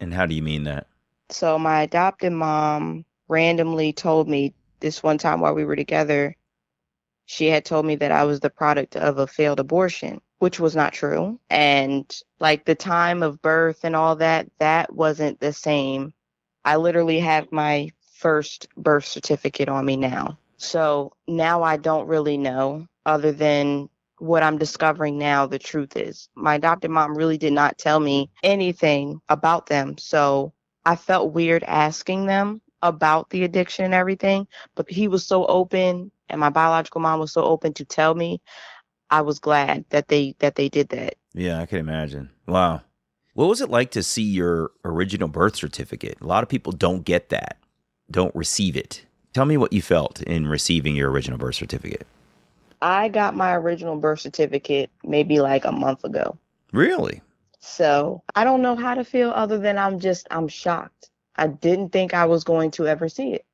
And 0.00 0.12
how 0.12 0.26
do 0.26 0.34
you 0.34 0.42
mean 0.42 0.64
that? 0.64 0.86
So 1.30 1.58
my 1.58 1.82
adopted 1.82 2.32
mom 2.32 3.06
randomly 3.28 3.94
told 3.94 4.28
me 4.28 4.54
this 4.80 5.02
one 5.02 5.16
time 5.16 5.40
while 5.40 5.54
we 5.54 5.64
were 5.64 5.76
together, 5.76 6.36
she 7.24 7.46
had 7.46 7.64
told 7.64 7.86
me 7.86 7.96
that 7.96 8.12
I 8.12 8.24
was 8.24 8.40
the 8.40 8.50
product 8.50 8.96
of 8.96 9.16
a 9.16 9.26
failed 9.26 9.60
abortion, 9.60 10.20
which 10.42 10.58
was 10.58 10.74
not 10.74 10.92
true. 10.92 11.38
And 11.50 12.12
like 12.40 12.64
the 12.64 12.74
time 12.74 13.22
of 13.22 13.40
birth 13.40 13.84
and 13.84 13.94
all 13.94 14.16
that, 14.16 14.48
that 14.58 14.92
wasn't 14.92 15.38
the 15.38 15.52
same. 15.52 16.12
I 16.64 16.74
literally 16.74 17.20
have 17.20 17.52
my 17.52 17.90
first 18.14 18.66
birth 18.76 19.04
certificate 19.04 19.68
on 19.68 19.84
me 19.84 19.96
now. 19.96 20.36
So 20.56 21.12
now 21.28 21.62
I 21.62 21.76
don't 21.76 22.08
really 22.08 22.38
know 22.38 22.88
other 23.06 23.30
than 23.30 23.88
what 24.18 24.42
I'm 24.42 24.58
discovering 24.58 25.16
now, 25.16 25.46
the 25.46 25.60
truth 25.60 25.96
is. 25.96 26.28
My 26.34 26.56
adopted 26.56 26.90
mom 26.90 27.16
really 27.16 27.38
did 27.38 27.52
not 27.52 27.78
tell 27.78 28.00
me 28.00 28.28
anything 28.42 29.20
about 29.28 29.66
them. 29.66 29.96
So 29.96 30.52
I 30.84 30.96
felt 30.96 31.32
weird 31.32 31.62
asking 31.62 32.26
them 32.26 32.62
about 32.82 33.30
the 33.30 33.44
addiction 33.44 33.84
and 33.84 33.94
everything, 33.94 34.48
but 34.74 34.90
he 34.90 35.06
was 35.06 35.24
so 35.24 35.46
open 35.46 36.10
and 36.28 36.40
my 36.40 36.50
biological 36.50 37.00
mom 37.00 37.20
was 37.20 37.30
so 37.30 37.44
open 37.44 37.74
to 37.74 37.84
tell 37.84 38.14
me. 38.14 38.40
I 39.12 39.20
was 39.20 39.38
glad 39.38 39.84
that 39.90 40.08
they 40.08 40.34
that 40.38 40.54
they 40.54 40.70
did 40.70 40.88
that. 40.88 41.16
Yeah, 41.34 41.60
I 41.60 41.66
can 41.66 41.78
imagine. 41.78 42.30
Wow. 42.46 42.80
What 43.34 43.48
was 43.48 43.60
it 43.60 43.68
like 43.68 43.90
to 43.92 44.02
see 44.02 44.22
your 44.22 44.70
original 44.84 45.28
birth 45.28 45.54
certificate? 45.54 46.18
A 46.20 46.26
lot 46.26 46.42
of 46.42 46.48
people 46.48 46.72
don't 46.72 47.04
get 47.04 47.28
that, 47.28 47.58
don't 48.10 48.34
receive 48.34 48.74
it. 48.74 49.04
Tell 49.34 49.44
me 49.44 49.58
what 49.58 49.72
you 49.72 49.82
felt 49.82 50.22
in 50.22 50.46
receiving 50.46 50.96
your 50.96 51.10
original 51.10 51.38
birth 51.38 51.54
certificate. 51.54 52.06
I 52.80 53.08
got 53.08 53.36
my 53.36 53.54
original 53.54 53.96
birth 53.96 54.20
certificate 54.20 54.90
maybe 55.04 55.40
like 55.40 55.66
a 55.66 55.72
month 55.72 56.04
ago. 56.04 56.36
Really? 56.72 57.20
So 57.60 58.22
I 58.34 58.44
don't 58.44 58.62
know 58.62 58.76
how 58.76 58.94
to 58.94 59.04
feel 59.04 59.30
other 59.30 59.58
than 59.58 59.78
I'm 59.78 60.00
just, 60.00 60.26
I'm 60.30 60.48
shocked. 60.48 61.10
I 61.36 61.46
didn't 61.48 61.90
think 61.90 62.12
I 62.12 62.24
was 62.24 62.44
going 62.44 62.70
to 62.72 62.88
ever 62.88 63.08
see 63.08 63.34
it. 63.34 63.44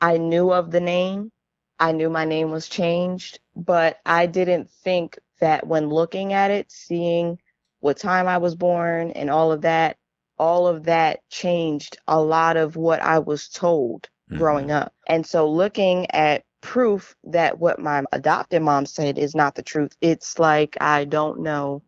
I 0.00 0.16
knew 0.16 0.50
of 0.50 0.70
the 0.70 0.80
name. 0.80 1.30
I 1.78 1.92
knew 1.92 2.08
my 2.08 2.24
name 2.24 2.50
was 2.50 2.68
changed, 2.68 3.40
but 3.56 3.98
I 4.06 4.26
didn't 4.26 4.70
think 4.70 5.18
that 5.40 5.66
when 5.66 5.88
looking 5.88 6.32
at 6.32 6.50
it, 6.50 6.70
seeing 6.70 7.38
what 7.80 7.98
time 7.98 8.28
I 8.28 8.38
was 8.38 8.54
born 8.54 9.10
and 9.10 9.30
all 9.30 9.52
of 9.52 9.62
that, 9.62 9.96
all 10.38 10.66
of 10.66 10.84
that 10.84 11.20
changed 11.28 11.98
a 12.08 12.20
lot 12.20 12.56
of 12.56 12.76
what 12.76 13.00
I 13.00 13.18
was 13.18 13.48
told 13.48 14.08
mm-hmm. 14.30 14.38
growing 14.38 14.70
up. 14.70 14.92
And 15.06 15.26
so 15.26 15.50
looking 15.50 16.10
at 16.10 16.44
proof 16.60 17.14
that 17.24 17.58
what 17.58 17.78
my 17.78 18.04
adopted 18.12 18.62
mom 18.62 18.86
said 18.86 19.18
is 19.18 19.34
not 19.34 19.54
the 19.54 19.62
truth, 19.62 19.96
it's 20.00 20.38
like 20.38 20.76
I 20.80 21.04
don't 21.04 21.40
know 21.40 21.82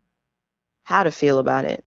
how 0.85 1.03
to 1.03 1.11
feel 1.11 1.39
about 1.39 1.65
it. 1.65 1.85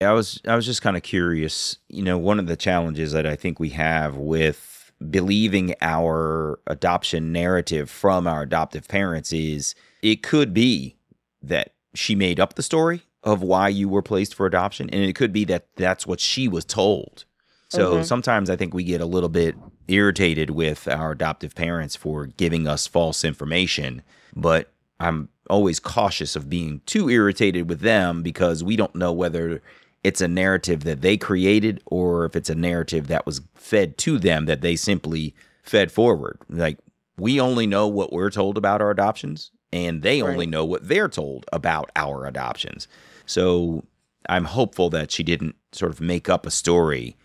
I 0.00 0.12
was 0.12 0.40
I 0.46 0.56
was 0.56 0.64
just 0.64 0.80
kind 0.80 0.96
of 0.96 1.02
curious. 1.02 1.76
You 1.88 2.02
know, 2.02 2.16
one 2.16 2.38
of 2.38 2.46
the 2.46 2.56
challenges 2.56 3.12
that 3.12 3.26
I 3.26 3.36
think 3.36 3.60
we 3.60 3.68
have 3.70 4.16
with 4.16 4.79
believing 5.08 5.74
our 5.80 6.58
adoption 6.66 7.32
narrative 7.32 7.88
from 7.88 8.26
our 8.26 8.42
adoptive 8.42 8.86
parents 8.88 9.32
is 9.32 9.74
it 10.02 10.22
could 10.22 10.52
be 10.52 10.96
that 11.42 11.72
she 11.94 12.14
made 12.14 12.38
up 12.38 12.54
the 12.54 12.62
story 12.62 13.02
of 13.22 13.42
why 13.42 13.68
you 13.68 13.88
were 13.88 14.02
placed 14.02 14.34
for 14.34 14.46
adoption 14.46 14.90
and 14.90 15.02
it 15.02 15.14
could 15.14 15.32
be 15.32 15.44
that 15.44 15.66
that's 15.76 16.06
what 16.06 16.20
she 16.20 16.48
was 16.48 16.64
told. 16.64 17.24
So 17.68 17.94
Mhm. 17.96 18.04
sometimes 18.04 18.50
I 18.50 18.56
think 18.56 18.74
we 18.74 18.84
get 18.84 19.00
a 19.00 19.06
little 19.06 19.28
bit 19.28 19.54
irritated 19.88 20.50
with 20.50 20.86
our 20.88 21.12
adoptive 21.12 21.54
parents 21.54 21.96
for 21.96 22.26
giving 22.26 22.66
us 22.66 22.86
false 22.86 23.24
information, 23.24 24.02
but 24.34 24.72
I'm 24.98 25.28
always 25.48 25.80
cautious 25.80 26.36
of 26.36 26.50
being 26.50 26.80
too 26.86 27.08
irritated 27.08 27.68
with 27.68 27.80
them 27.80 28.22
because 28.22 28.62
we 28.62 28.76
don't 28.76 28.94
know 28.94 29.12
whether 29.12 29.62
it's 30.02 30.20
a 30.20 30.28
narrative 30.28 30.84
that 30.84 31.02
they 31.02 31.16
created 31.16 31.82
or 31.86 32.24
if 32.24 32.34
it's 32.34 32.50
a 32.50 32.54
narrative 32.54 33.06
that 33.08 33.26
was 33.26 33.42
fed 33.54 33.98
to 33.98 34.18
them 34.18 34.46
that 34.46 34.60
they 34.60 34.76
simply 34.76 35.34
fed 35.62 35.92
forward. 35.92 36.38
Like 36.48 36.78
we 37.18 37.40
only 37.40 37.66
know 37.66 37.86
what 37.86 38.12
we're 38.12 38.30
told 38.30 38.56
about 38.56 38.80
our 38.80 38.90
adoptions 38.90 39.50
and 39.72 40.02
they 40.02 40.22
only 40.22 40.46
know 40.46 40.64
what 40.64 40.88
they're 40.88 41.08
told 41.08 41.46
about 41.52 41.90
our 41.94 42.26
adoptions. 42.26 42.88
So 43.26 43.84
I'm 44.28 44.46
hopeful 44.46 44.90
that 44.90 45.10
she 45.10 45.22
didn't 45.22 45.56
sort 45.72 45.92
of 45.92 46.00
make 46.00 46.28
up 46.28 46.46
a 46.46 46.50
story 46.50 47.16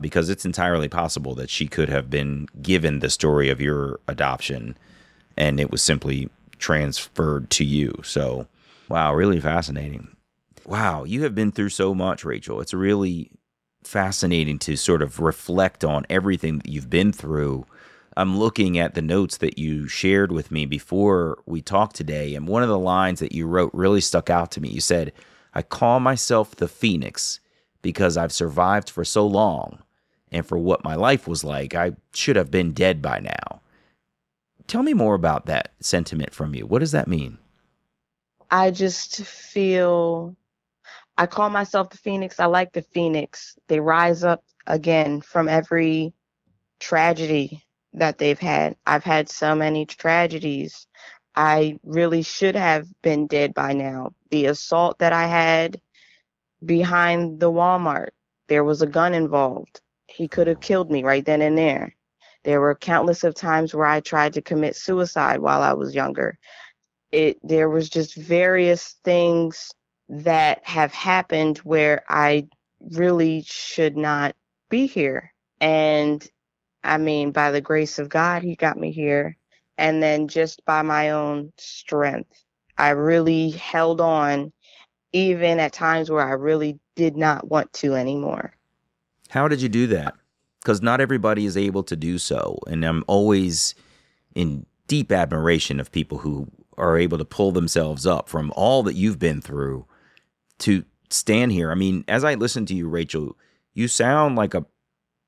because 0.00 0.28
it's 0.28 0.44
entirely 0.44 0.88
possible 0.88 1.34
that 1.36 1.50
she 1.50 1.66
could 1.66 1.88
have 1.88 2.10
been 2.10 2.48
given 2.60 2.98
the 2.98 3.08
story 3.08 3.48
of 3.48 3.60
your 3.60 4.00
adoption 4.08 4.76
and 5.36 5.58
it 5.58 5.70
was 5.70 5.82
simply 5.82 6.28
transferred 6.58 7.50
to 7.50 7.64
you. 7.64 7.92
So, 8.02 8.46
wow, 8.88 9.14
really 9.14 9.40
fascinating. 9.40 10.13
Wow, 10.66 11.04
you 11.04 11.22
have 11.24 11.34
been 11.34 11.52
through 11.52 11.68
so 11.70 11.94
much, 11.94 12.24
Rachel. 12.24 12.60
It's 12.60 12.72
really 12.72 13.30
fascinating 13.82 14.58
to 14.60 14.76
sort 14.76 15.02
of 15.02 15.20
reflect 15.20 15.84
on 15.84 16.06
everything 16.08 16.58
that 16.58 16.68
you've 16.68 16.88
been 16.88 17.12
through. 17.12 17.66
I'm 18.16 18.38
looking 18.38 18.78
at 18.78 18.94
the 18.94 19.02
notes 19.02 19.38
that 19.38 19.58
you 19.58 19.88
shared 19.88 20.32
with 20.32 20.50
me 20.50 20.66
before 20.66 21.42
we 21.46 21.60
talked 21.60 21.96
today, 21.96 22.34
and 22.34 22.48
one 22.48 22.62
of 22.62 22.68
the 22.68 22.78
lines 22.78 23.20
that 23.20 23.32
you 23.32 23.46
wrote 23.46 23.74
really 23.74 24.00
stuck 24.00 24.30
out 24.30 24.50
to 24.52 24.60
me. 24.60 24.68
You 24.68 24.80
said, 24.80 25.12
I 25.52 25.62
call 25.62 26.00
myself 26.00 26.56
the 26.56 26.68
Phoenix 26.68 27.40
because 27.82 28.16
I've 28.16 28.32
survived 28.32 28.88
for 28.88 29.04
so 29.04 29.26
long, 29.26 29.82
and 30.32 30.46
for 30.46 30.56
what 30.56 30.84
my 30.84 30.94
life 30.94 31.28
was 31.28 31.44
like, 31.44 31.74
I 31.74 31.92
should 32.14 32.36
have 32.36 32.50
been 32.50 32.72
dead 32.72 33.02
by 33.02 33.20
now. 33.20 33.60
Tell 34.66 34.82
me 34.82 34.94
more 34.94 35.14
about 35.14 35.46
that 35.46 35.72
sentiment 35.80 36.32
from 36.32 36.54
you. 36.54 36.66
What 36.66 36.78
does 36.78 36.92
that 36.92 37.08
mean? 37.08 37.38
I 38.50 38.70
just 38.70 39.24
feel 39.24 40.36
I 41.16 41.26
call 41.26 41.50
myself 41.50 41.90
the 41.90 41.98
phoenix. 41.98 42.40
I 42.40 42.46
like 42.46 42.72
the 42.72 42.82
phoenix. 42.82 43.56
They 43.68 43.80
rise 43.80 44.24
up 44.24 44.44
again 44.66 45.20
from 45.20 45.48
every 45.48 46.14
tragedy 46.80 47.62
that 47.92 48.18
they've 48.18 48.38
had. 48.38 48.76
I've 48.86 49.04
had 49.04 49.28
so 49.28 49.54
many 49.54 49.86
tragedies. 49.86 50.86
I 51.36 51.78
really 51.84 52.22
should 52.22 52.56
have 52.56 52.86
been 53.02 53.26
dead 53.26 53.54
by 53.54 53.72
now. 53.72 54.14
The 54.30 54.46
assault 54.46 54.98
that 54.98 55.12
I 55.12 55.26
had 55.26 55.80
behind 56.64 57.40
the 57.40 57.50
Walmart, 57.50 58.10
there 58.48 58.64
was 58.64 58.82
a 58.82 58.86
gun 58.86 59.14
involved. 59.14 59.80
He 60.08 60.28
could 60.28 60.48
have 60.48 60.60
killed 60.60 60.90
me 60.90 61.04
right 61.04 61.24
then 61.24 61.42
and 61.42 61.56
there. 61.56 61.94
There 62.44 62.60
were 62.60 62.74
countless 62.74 63.24
of 63.24 63.34
times 63.34 63.74
where 63.74 63.86
I 63.86 64.00
tried 64.00 64.34
to 64.34 64.42
commit 64.42 64.76
suicide 64.76 65.40
while 65.40 65.62
I 65.62 65.72
was 65.74 65.94
younger 65.94 66.38
it 67.12 67.38
there 67.44 67.70
was 67.70 67.88
just 67.88 68.16
various 68.16 68.96
things 69.04 69.72
that 70.08 70.60
have 70.64 70.92
happened 70.92 71.58
where 71.58 72.02
I 72.08 72.46
really 72.92 73.42
should 73.46 73.96
not 73.96 74.34
be 74.68 74.86
here. 74.86 75.32
And 75.60 76.26
I 76.82 76.98
mean, 76.98 77.32
by 77.32 77.50
the 77.50 77.60
grace 77.60 77.98
of 77.98 78.08
God, 78.08 78.42
He 78.42 78.56
got 78.56 78.78
me 78.78 78.92
here. 78.92 79.36
And 79.78 80.02
then 80.02 80.28
just 80.28 80.64
by 80.64 80.82
my 80.82 81.10
own 81.10 81.52
strength, 81.56 82.44
I 82.78 82.90
really 82.90 83.50
held 83.50 84.00
on, 84.00 84.52
even 85.12 85.58
at 85.58 85.72
times 85.72 86.10
where 86.10 86.26
I 86.26 86.32
really 86.32 86.78
did 86.96 87.16
not 87.16 87.48
want 87.48 87.72
to 87.74 87.94
anymore. 87.94 88.54
How 89.30 89.48
did 89.48 89.62
you 89.62 89.68
do 89.68 89.86
that? 89.88 90.14
Because 90.60 90.82
not 90.82 91.00
everybody 91.00 91.46
is 91.46 91.56
able 91.56 91.82
to 91.84 91.96
do 91.96 92.18
so. 92.18 92.58
And 92.66 92.84
I'm 92.84 93.04
always 93.06 93.74
in 94.34 94.66
deep 94.86 95.10
admiration 95.10 95.80
of 95.80 95.90
people 95.90 96.18
who 96.18 96.46
are 96.76 96.98
able 96.98 97.18
to 97.18 97.24
pull 97.24 97.52
themselves 97.52 98.06
up 98.06 98.28
from 98.28 98.52
all 98.56 98.82
that 98.82 98.94
you've 98.94 99.18
been 99.18 99.40
through 99.40 99.86
to 100.60 100.84
stand 101.10 101.52
here. 101.52 101.70
I 101.70 101.74
mean, 101.74 102.04
as 102.08 102.24
I 102.24 102.34
listen 102.34 102.66
to 102.66 102.74
you, 102.74 102.88
Rachel, 102.88 103.36
you 103.74 103.88
sound 103.88 104.36
like 104.36 104.54
a 104.54 104.64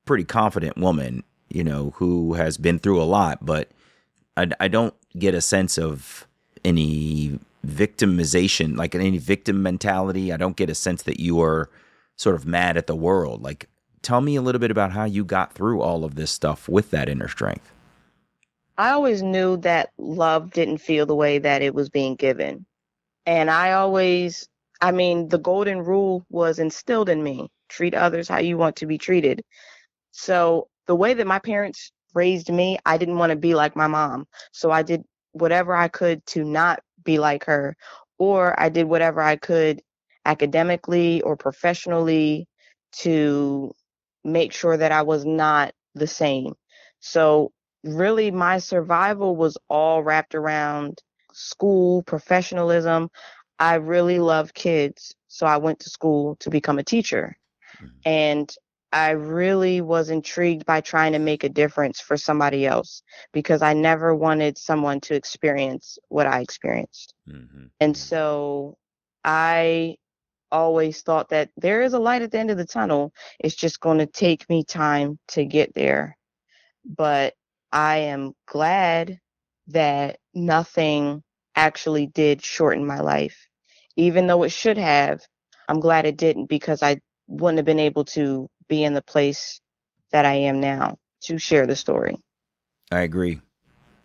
pretty 0.05 0.23
confident 0.23 0.77
woman, 0.77 1.23
you 1.49 1.63
know, 1.63 1.91
who 1.95 2.33
has 2.33 2.57
been 2.57 2.79
through 2.79 3.01
a 3.01 3.05
lot, 3.05 3.45
but 3.45 3.69
I, 4.35 4.49
I 4.59 4.67
don't 4.67 4.93
get 5.17 5.33
a 5.33 5.41
sense 5.41 5.77
of 5.77 6.27
any 6.63 7.39
victimization, 7.65 8.77
like 8.77 8.95
any 8.95 9.17
victim 9.17 9.61
mentality. 9.61 10.31
I 10.31 10.37
don't 10.37 10.55
get 10.55 10.69
a 10.69 10.75
sense 10.75 11.03
that 11.03 11.19
you 11.19 11.41
are 11.41 11.69
sort 12.15 12.35
of 12.35 12.45
mad 12.45 12.77
at 12.77 12.87
the 12.87 12.95
world. 12.95 13.41
Like, 13.41 13.69
tell 14.01 14.21
me 14.21 14.35
a 14.35 14.41
little 14.41 14.59
bit 14.59 14.71
about 14.71 14.91
how 14.91 15.03
you 15.03 15.25
got 15.25 15.53
through 15.53 15.81
all 15.81 16.03
of 16.03 16.15
this 16.15 16.31
stuff 16.31 16.69
with 16.69 16.91
that 16.91 17.09
inner 17.09 17.27
strength. 17.27 17.71
I 18.77 18.91
always 18.91 19.23
knew 19.23 19.57
that 19.57 19.91
love 19.97 20.51
didn't 20.51 20.77
feel 20.77 21.05
the 21.05 21.15
way 21.15 21.39
that 21.39 21.61
it 21.61 21.73
was 21.73 21.89
being 21.89 22.15
given. 22.15 22.65
And 23.25 23.49
I 23.49 23.73
always, 23.73 24.47
I 24.81 24.91
mean, 24.91 25.29
the 25.29 25.39
golden 25.39 25.79
rule 25.79 26.25
was 26.29 26.59
instilled 26.59 27.09
in 27.09 27.23
me 27.23 27.49
treat 27.69 27.93
others 27.93 28.27
how 28.27 28.39
you 28.39 28.57
want 28.57 28.77
to 28.77 28.85
be 28.85 28.97
treated. 28.97 29.43
So 30.11 30.67
the 30.87 30.95
way 30.95 31.13
that 31.13 31.27
my 31.27 31.39
parents 31.39 31.91
raised 32.13 32.51
me, 32.51 32.77
I 32.85 32.97
didn't 32.97 33.17
want 33.17 33.31
to 33.31 33.35
be 33.35 33.55
like 33.55 33.75
my 33.75 33.87
mom. 33.87 34.25
So 34.51 34.71
I 34.71 34.83
did 34.83 35.03
whatever 35.33 35.75
I 35.75 35.87
could 35.87 36.25
to 36.27 36.43
not 36.43 36.79
be 37.03 37.19
like 37.19 37.45
her, 37.45 37.75
or 38.17 38.59
I 38.59 38.69
did 38.69 38.85
whatever 38.85 39.21
I 39.21 39.35
could 39.35 39.81
academically 40.25 41.21
or 41.21 41.37
professionally 41.37 42.47
to 42.91 43.71
make 44.23 44.53
sure 44.53 44.77
that 44.77 44.91
I 44.91 45.03
was 45.03 45.25
not 45.25 45.73
the 45.95 46.07
same. 46.07 46.53
So 46.99 47.51
really 47.83 48.31
my 48.31 48.57
survival 48.57 49.35
was 49.35 49.57
all 49.69 50.03
wrapped 50.03 50.35
around 50.35 50.99
school, 51.33 52.03
professionalism. 52.03 53.09
I 53.59 53.75
really 53.75 54.19
love 54.19 54.53
kids, 54.53 55.15
so 55.27 55.45
I 55.45 55.57
went 55.57 55.79
to 55.79 55.89
school 55.89 56.35
to 56.37 56.49
become 56.49 56.79
a 56.79 56.83
teacher. 56.83 57.37
Mm-hmm. 57.81 57.87
And 58.05 58.55
I 58.91 59.11
really 59.11 59.81
was 59.81 60.09
intrigued 60.09 60.65
by 60.65 60.81
trying 60.81 61.11
to 61.11 61.19
make 61.19 61.43
a 61.43 61.49
difference 61.49 61.99
for 61.99 62.15
somebody 62.15 62.65
else 62.65 63.03
because 63.33 63.61
I 63.61 63.73
never 63.73 64.15
wanted 64.15 64.57
someone 64.57 65.01
to 65.01 65.15
experience 65.15 65.99
what 66.07 66.25
I 66.25 66.39
experienced. 66.39 67.13
Mm-hmm. 67.27 67.65
And 67.79 67.93
mm-hmm. 67.93 67.99
so 67.99 68.77
I 69.23 69.97
always 70.51 71.01
thought 71.01 71.29
that 71.29 71.49
there 71.57 71.81
is 71.81 71.93
a 71.93 71.99
light 71.99 72.21
at 72.21 72.31
the 72.31 72.39
end 72.39 72.49
of 72.49 72.57
the 72.57 72.65
tunnel. 72.65 73.13
It's 73.39 73.55
just 73.55 73.81
going 73.81 73.97
to 73.97 74.05
take 74.05 74.49
me 74.49 74.63
time 74.63 75.19
to 75.29 75.43
get 75.43 75.73
there. 75.73 76.17
But 76.85 77.33
I 77.71 77.97
am 77.97 78.33
glad 78.47 79.19
that 79.67 80.19
nothing 80.33 81.23
actually 81.57 82.05
did 82.05 82.41
shorten 82.41 82.85
my 82.85 83.01
life. 83.01 83.47
Even 83.97 84.27
though 84.27 84.43
it 84.43 84.51
should 84.51 84.77
have, 84.77 85.21
I'm 85.67 85.81
glad 85.81 86.05
it 86.05 86.15
didn't 86.15 86.45
because 86.45 86.81
I 86.81 87.01
wouldn't 87.27 87.57
have 87.57 87.65
been 87.65 87.79
able 87.79 88.05
to 88.05 88.47
be 88.69 88.83
in 88.83 88.93
the 88.93 89.01
place 89.01 89.59
that 90.11 90.25
I 90.25 90.35
am 90.35 90.61
now 90.61 90.97
to 91.23 91.37
share 91.37 91.67
the 91.67 91.75
story. 91.75 92.15
I 92.91 93.01
agree. 93.01 93.41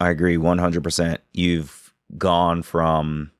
I 0.00 0.10
agree 0.10 0.36
100%. 0.36 1.18
You've 1.32 1.94
gone 2.18 2.62
from 2.62 3.30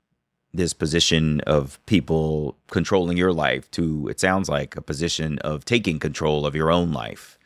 this 0.55 0.73
position 0.75 1.41
of 1.41 1.85
people 1.87 2.57
controlling 2.71 3.17
your 3.17 3.33
life 3.33 3.71
to, 3.73 4.07
it 4.09 4.21
sounds 4.21 4.49
like, 4.49 4.77
a 4.77 4.83
position 4.83 5.39
of 5.39 5.65
taking 5.65 5.99
control 5.99 6.47
of 6.47 6.55
your 6.55 6.71
own 6.71 6.93
life. 6.93 7.39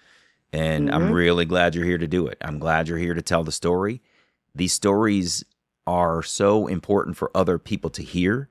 And 0.53 0.89
mm-hmm. 0.89 0.95
I'm 0.95 1.13
really 1.13 1.45
glad 1.45 1.75
you're 1.75 1.85
here 1.85 1.99
to 1.99 2.09
do 2.09 2.27
it. 2.27 2.37
I'm 2.41 2.59
glad 2.59 2.89
you're 2.89 2.99
here 2.99 3.15
to 3.15 3.23
tell 3.23 3.45
the 3.45 3.53
story. 3.53 4.03
These 4.55 4.73
stories 4.73 5.45
are 5.87 6.23
so 6.23 6.67
important 6.67 7.17
for 7.17 7.31
other 7.35 7.59
people 7.59 7.91
to 7.91 8.03
hear 8.03 8.49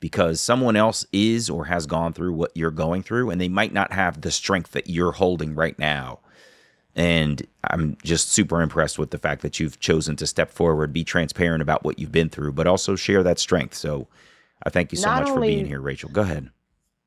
because 0.00 0.40
someone 0.40 0.74
else 0.74 1.06
is 1.12 1.48
or 1.48 1.66
has 1.66 1.86
gone 1.86 2.12
through 2.12 2.32
what 2.32 2.50
you're 2.56 2.70
going 2.70 3.02
through 3.02 3.30
and 3.30 3.40
they 3.40 3.48
might 3.48 3.72
not 3.72 3.92
have 3.92 4.20
the 4.20 4.30
strength 4.30 4.72
that 4.72 4.90
you're 4.90 5.12
holding 5.12 5.54
right 5.54 5.78
now. 5.78 6.18
And 6.94 7.46
I'm 7.64 7.96
just 8.02 8.32
super 8.32 8.60
impressed 8.60 8.98
with 8.98 9.12
the 9.12 9.18
fact 9.18 9.42
that 9.42 9.60
you've 9.60 9.80
chosen 9.80 10.16
to 10.16 10.26
step 10.26 10.50
forward, 10.50 10.92
be 10.92 11.04
transparent 11.04 11.62
about 11.62 11.84
what 11.84 11.98
you've 11.98 12.12
been 12.12 12.28
through, 12.28 12.52
but 12.52 12.66
also 12.66 12.96
share 12.96 13.22
that 13.22 13.38
strength. 13.38 13.74
So 13.74 14.08
I 14.64 14.70
thank 14.70 14.92
you 14.92 14.98
so 14.98 15.08
not 15.08 15.22
much 15.22 15.30
only, 15.30 15.48
for 15.48 15.54
being 15.54 15.66
here, 15.66 15.80
Rachel. 15.80 16.10
Go 16.10 16.22
ahead. 16.22 16.50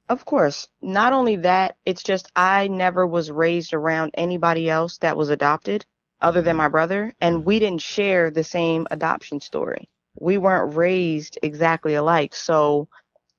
Of 0.08 0.26
course. 0.26 0.68
Not 0.82 1.14
only 1.14 1.36
that, 1.38 1.78
it's 1.86 2.02
just 2.02 2.32
I 2.36 2.68
never 2.68 3.06
was 3.06 3.30
raised 3.30 3.74
around 3.74 4.12
anybody 4.16 4.70
else 4.70 5.00
that 5.00 5.18
was 5.18 5.30
adopted 5.30 5.86
other 6.22 6.42
than 6.42 6.56
my 6.56 6.68
brother, 6.68 7.14
and 7.22 7.46
we 7.46 7.60
didn't 7.60 7.82
share 7.82 8.32
the 8.32 8.44
same 8.44 8.88
adoption 8.92 9.40
story. 9.40 9.90
We 10.20 10.38
weren't 10.38 10.76
raised 10.76 11.38
exactly 11.44 11.96
alike. 11.96 12.34
So 12.34 12.88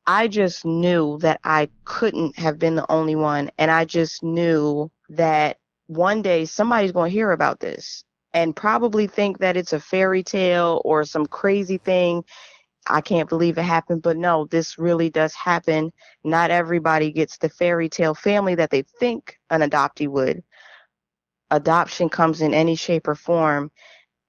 I 0.06 0.28
just 0.28 0.64
knew 0.64 1.18
that 1.18 1.40
I 1.42 1.68
couldn't 1.84 2.38
have 2.38 2.58
been 2.58 2.76
the 2.76 2.90
only 2.90 3.16
one. 3.16 3.50
And 3.58 3.70
I 3.70 3.84
just 3.84 4.22
knew 4.22 4.90
that 5.10 5.58
one 5.86 6.22
day 6.22 6.44
somebody's 6.44 6.92
going 6.92 7.10
to 7.10 7.16
hear 7.16 7.32
about 7.32 7.60
this 7.60 8.04
and 8.34 8.54
probably 8.54 9.06
think 9.06 9.38
that 9.38 9.56
it's 9.56 9.72
a 9.72 9.80
fairy 9.80 10.22
tale 10.22 10.82
or 10.84 11.04
some 11.04 11.26
crazy 11.26 11.78
thing 11.78 12.24
I 12.88 13.00
can't 13.00 13.28
believe 13.28 13.58
it 13.58 13.62
happened, 13.62 14.02
but 14.02 14.16
no, 14.16 14.46
this 14.46 14.78
really 14.78 15.10
does 15.10 15.34
happen. 15.34 15.92
Not 16.24 16.50
everybody 16.50 17.10
gets 17.10 17.36
the 17.38 17.48
fairy 17.48 17.88
tale 17.88 18.14
family 18.14 18.54
that 18.54 18.70
they 18.70 18.82
think 18.82 19.38
an 19.50 19.60
adoptee 19.60 20.08
would. 20.08 20.42
Adoption 21.50 22.08
comes 22.08 22.40
in 22.40 22.54
any 22.54 22.74
shape 22.76 23.08
or 23.08 23.14
form. 23.14 23.70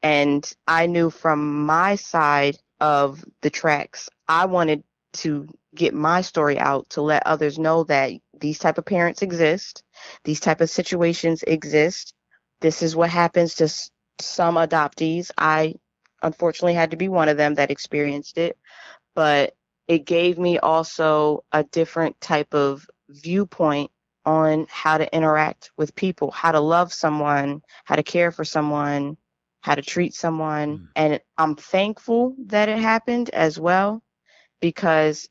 And 0.04 0.50
I 0.68 0.86
knew 0.86 1.10
from 1.10 1.66
my 1.66 1.96
side 1.96 2.58
of 2.80 3.24
the 3.42 3.50
tracks, 3.50 4.10
I 4.28 4.46
wanted 4.46 4.84
to 5.14 5.48
get 5.74 5.94
my 5.94 6.22
story 6.22 6.60
out 6.60 6.90
to 6.92 7.02
let 7.02 7.26
others 7.26 7.58
know 7.58 7.84
that 7.86 8.12
these 8.40 8.60
type 8.60 8.78
of 8.78 8.86
parents 8.86 9.22
exist. 9.22 9.84
These 10.24 10.40
type 10.40 10.62
of 10.62 10.70
situations 10.70 11.44
exist. 11.44 12.14
This 12.62 12.82
is 12.82 12.96
what 12.96 13.10
happens 13.10 13.56
to 13.56 13.70
some 14.20 14.56
adoptees. 14.56 15.32
I 15.38 15.76
unfortunately 16.22 16.74
had 16.74 16.92
to 16.92 16.98
be 16.98 17.10
one 17.10 17.30
of 17.30 17.38
them 17.38 17.56
that 17.56 17.72
experienced 17.72 18.38
it, 18.38 18.58
but 19.16 19.56
it 19.88 20.06
gave 20.06 20.38
me 20.38 20.60
also 20.60 21.44
a 21.52 21.64
different 21.64 22.20
type 22.20 22.54
of 22.54 22.88
viewpoint 23.10 23.92
on 24.28 24.68
how 24.70 24.98
to 24.98 25.16
interact 25.16 25.72
with 25.78 25.96
people, 25.96 26.32
how 26.32 26.52
to 26.52 26.60
love 26.60 26.92
someone, 26.92 27.62
how 27.86 27.96
to 27.96 28.04
care 28.04 28.30
for 28.30 28.44
someone, 28.44 29.16
how 29.62 29.74
to 29.74 29.82
treat 29.82 30.14
someone. 30.14 30.80
Mm. 30.80 30.88
And 30.98 31.20
I'm 31.38 31.56
thankful 31.56 32.36
that 32.48 32.68
it 32.68 32.78
happened 32.78 33.30
as 33.30 33.58
well 33.58 34.04
because 34.60 35.30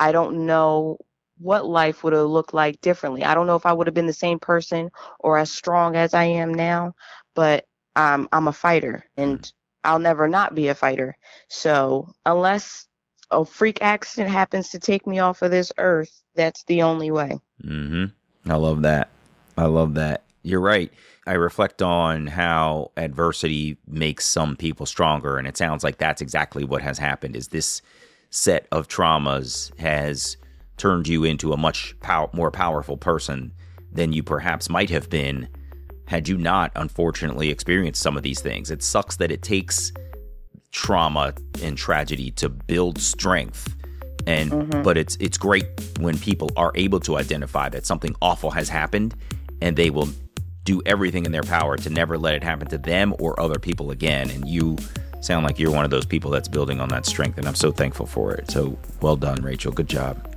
I 0.00 0.12
don't 0.12 0.46
know 0.46 0.96
what 1.36 1.66
life 1.66 2.02
would 2.02 2.14
have 2.14 2.26
looked 2.26 2.54
like 2.54 2.80
differently. 2.80 3.22
I 3.22 3.34
don't 3.34 3.46
know 3.46 3.56
if 3.56 3.66
I 3.66 3.72
would 3.74 3.86
have 3.86 3.92
been 3.92 4.06
the 4.06 4.14
same 4.14 4.38
person 4.38 4.88
or 5.18 5.36
as 5.36 5.52
strong 5.52 5.94
as 5.94 6.14
I 6.14 6.24
am 6.24 6.54
now, 6.54 6.94
but 7.34 7.66
um, 7.96 8.30
I'm 8.32 8.48
a 8.48 8.52
fighter 8.52 9.04
and 9.14 9.40
mm. 9.40 9.52
I'll 9.84 9.98
never 9.98 10.26
not 10.26 10.54
be 10.54 10.68
a 10.68 10.74
fighter. 10.74 11.18
So 11.48 12.08
unless 12.24 12.86
a 13.30 13.44
freak 13.44 13.82
accident 13.82 14.30
happens 14.30 14.70
to 14.70 14.78
take 14.78 15.06
me 15.06 15.18
off 15.18 15.42
of 15.42 15.50
this 15.50 15.70
earth, 15.76 16.22
that's 16.34 16.64
the 16.64 16.80
only 16.80 17.10
way. 17.10 17.38
Mm-hmm. 17.62 18.04
I 18.48 18.56
love 18.56 18.82
that. 18.82 19.10
I 19.56 19.66
love 19.66 19.94
that. 19.94 20.24
You're 20.42 20.60
right. 20.60 20.92
I 21.26 21.34
reflect 21.34 21.82
on 21.82 22.26
how 22.26 22.90
adversity 22.96 23.76
makes 23.86 24.26
some 24.26 24.56
people 24.56 24.86
stronger, 24.86 25.38
and 25.38 25.46
it 25.46 25.56
sounds 25.56 25.84
like 25.84 25.98
that's 25.98 26.20
exactly 26.20 26.64
what 26.64 26.82
has 26.82 26.98
happened. 26.98 27.36
Is 27.36 27.48
this 27.48 27.80
set 28.30 28.66
of 28.72 28.88
traumas 28.88 29.76
has 29.78 30.36
turned 30.78 31.06
you 31.06 31.22
into 31.22 31.52
a 31.52 31.56
much 31.56 31.94
pow- 32.00 32.30
more 32.32 32.50
powerful 32.50 32.96
person 32.96 33.52
than 33.92 34.12
you 34.12 34.22
perhaps 34.22 34.68
might 34.68 34.90
have 34.90 35.08
been 35.10 35.48
had 36.06 36.28
you 36.28 36.36
not 36.36 36.72
unfortunately 36.74 37.50
experienced 37.50 38.02
some 38.02 38.16
of 38.16 38.22
these 38.22 38.40
things. 38.40 38.70
It 38.70 38.82
sucks 38.82 39.16
that 39.16 39.30
it 39.30 39.42
takes 39.42 39.92
trauma 40.72 41.34
and 41.62 41.76
tragedy 41.76 42.30
to 42.32 42.48
build 42.48 42.98
strength. 42.98 43.76
And 44.26 44.50
mm-hmm. 44.50 44.82
but 44.82 44.96
it's 44.96 45.16
it's 45.20 45.38
great 45.38 45.66
when 45.98 46.18
people 46.18 46.50
are 46.56 46.72
able 46.74 47.00
to 47.00 47.16
identify 47.16 47.68
that 47.70 47.86
something 47.86 48.14
awful 48.20 48.50
has 48.50 48.68
happened 48.68 49.14
and 49.60 49.76
they 49.76 49.90
will 49.90 50.08
do 50.64 50.80
everything 50.86 51.26
in 51.26 51.32
their 51.32 51.42
power 51.42 51.76
to 51.76 51.90
never 51.90 52.16
let 52.16 52.34
it 52.34 52.42
happen 52.42 52.68
to 52.68 52.78
them 52.78 53.14
or 53.18 53.38
other 53.40 53.58
people 53.58 53.90
again. 53.90 54.30
And 54.30 54.48
you 54.48 54.78
sound 55.20 55.44
like 55.44 55.58
you're 55.58 55.72
one 55.72 55.84
of 55.84 55.90
those 55.90 56.06
people 56.06 56.30
that's 56.30 56.48
building 56.48 56.80
on 56.80 56.88
that 56.90 57.06
strength 57.06 57.38
and 57.38 57.46
I'm 57.46 57.54
so 57.54 57.72
thankful 57.72 58.06
for 58.06 58.32
it. 58.34 58.50
So 58.50 58.78
well 59.00 59.16
done, 59.16 59.42
Rachel. 59.42 59.72
Good 59.72 59.88
job. 59.88 60.28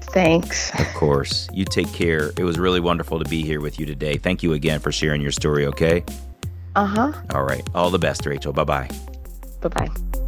Thanks. 0.00 0.70
Of 0.78 0.86
course. 0.94 1.48
You 1.52 1.64
take 1.64 1.92
care. 1.92 2.30
It 2.36 2.44
was 2.44 2.58
really 2.58 2.80
wonderful 2.80 3.18
to 3.18 3.28
be 3.28 3.42
here 3.42 3.60
with 3.60 3.80
you 3.80 3.86
today. 3.86 4.16
Thank 4.16 4.42
you 4.42 4.52
again 4.52 4.78
for 4.78 4.92
sharing 4.92 5.20
your 5.20 5.32
story, 5.32 5.66
okay? 5.66 6.04
Uh 6.76 6.86
huh. 6.86 7.12
All 7.30 7.42
right. 7.42 7.66
All 7.74 7.90
the 7.90 7.98
best, 7.98 8.24
Rachel. 8.26 8.52
Bye 8.52 8.64
bye. 8.64 8.90
Bye 9.60 9.68
bye. 9.68 10.20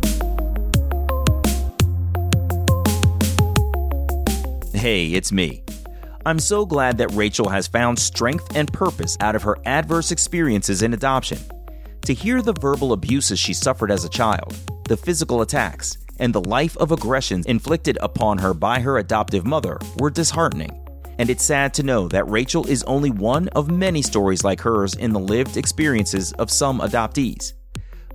Hey, 4.77 5.14
it's 5.14 5.33
me. 5.33 5.62
I'm 6.27 6.39
so 6.39 6.66
glad 6.66 6.99
that 6.99 7.11
Rachel 7.12 7.49
has 7.49 7.66
found 7.66 7.99
strength 7.99 8.55
and 8.55 8.70
purpose 8.70 9.16
out 9.20 9.35
of 9.35 9.43
her 9.43 9.57
adverse 9.64 10.12
experiences 10.12 10.83
in 10.83 10.93
adoption. 10.93 11.39
To 12.03 12.12
hear 12.12 12.43
the 12.43 12.53
verbal 12.53 12.93
abuses 12.93 13.39
she 13.39 13.55
suffered 13.55 13.91
as 13.91 14.05
a 14.05 14.11
child, 14.11 14.55
the 14.85 14.99
physical 14.99 15.41
attacks, 15.41 15.97
and 16.18 16.31
the 16.31 16.43
life 16.43 16.77
of 16.77 16.93
aggression 16.93 17.43
inflicted 17.47 17.97
upon 18.03 18.37
her 18.37 18.53
by 18.53 18.79
her 18.81 18.99
adoptive 18.99 19.47
mother 19.47 19.79
were 19.99 20.11
disheartening. 20.11 20.79
And 21.18 21.31
it's 21.31 21.45
sad 21.45 21.72
to 21.74 21.83
know 21.83 22.07
that 22.09 22.29
Rachel 22.29 22.66
is 22.66 22.83
only 22.83 23.11
one 23.11 23.49
of 23.49 23.70
many 23.70 24.03
stories 24.03 24.45
like 24.45 24.61
hers 24.61 24.95
in 24.95 25.14
the 25.14 25.18
lived 25.18 25.57
experiences 25.57 26.35
of 26.35 26.51
some 26.51 26.81
adoptees. 26.81 27.55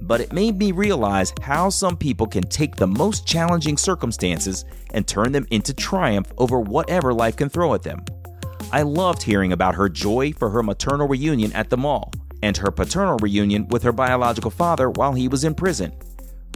But 0.01 0.19
it 0.19 0.33
made 0.33 0.57
me 0.57 0.71
realize 0.71 1.33
how 1.41 1.69
some 1.69 1.95
people 1.95 2.25
can 2.25 2.43
take 2.43 2.75
the 2.75 2.87
most 2.87 3.27
challenging 3.27 3.77
circumstances 3.77 4.65
and 4.93 5.07
turn 5.07 5.31
them 5.31 5.45
into 5.51 5.73
triumph 5.73 6.31
over 6.37 6.59
whatever 6.59 7.13
life 7.13 7.35
can 7.35 7.49
throw 7.49 7.73
at 7.75 7.83
them. 7.83 8.03
I 8.71 8.81
loved 8.81 9.21
hearing 9.21 9.53
about 9.53 9.75
her 9.75 9.89
joy 9.89 10.33
for 10.33 10.49
her 10.49 10.63
maternal 10.63 11.07
reunion 11.07 11.53
at 11.53 11.69
the 11.69 11.77
mall 11.77 12.11
and 12.41 12.57
her 12.57 12.71
paternal 12.71 13.17
reunion 13.17 13.67
with 13.67 13.83
her 13.83 13.91
biological 13.91 14.49
father 14.49 14.89
while 14.89 15.13
he 15.13 15.27
was 15.27 15.43
in 15.43 15.53
prison. 15.53 15.93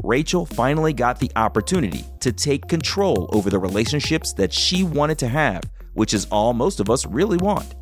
Rachel 0.03 0.45
finally 0.45 0.93
got 0.93 1.19
the 1.19 1.31
opportunity 1.35 2.03
to 2.19 2.31
take 2.31 2.67
control 2.67 3.29
over 3.33 3.49
the 3.49 3.59
relationships 3.59 4.33
that 4.33 4.51
she 4.51 4.83
wanted 4.83 5.19
to 5.19 5.27
have, 5.27 5.61
which 5.93 6.13
is 6.13 6.25
all 6.31 6.53
most 6.53 6.79
of 6.79 6.89
us 6.89 7.05
really 7.05 7.37
want. 7.37 7.75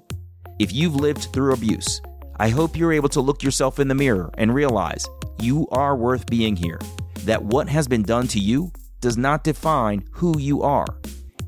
If 0.60 0.74
you've 0.74 0.96
lived 0.96 1.30
through 1.34 1.54
abuse, 1.54 2.02
I 2.38 2.50
hope 2.50 2.76
you're 2.76 2.94
able 2.94 3.10
to 3.10 3.22
look 3.22 3.44
yourself 3.44 3.80
in 3.80 3.88
the 3.88 3.96
mirror 3.96 4.30
and 4.38 4.54
realize 4.54 5.08
you 5.40 5.68
are 5.72 5.96
worth 5.96 6.26
being 6.28 6.56
here, 6.56 6.80
that 7.26 7.44
what 7.44 7.70
has 7.70 7.88
been 7.88 8.04
done 8.04 8.28
to 8.28 8.40
you 8.40 8.72
does 9.02 9.18
not 9.18 9.44
define 9.44 10.04
who 10.12 10.38
you 10.40 10.62
are, 10.64 10.86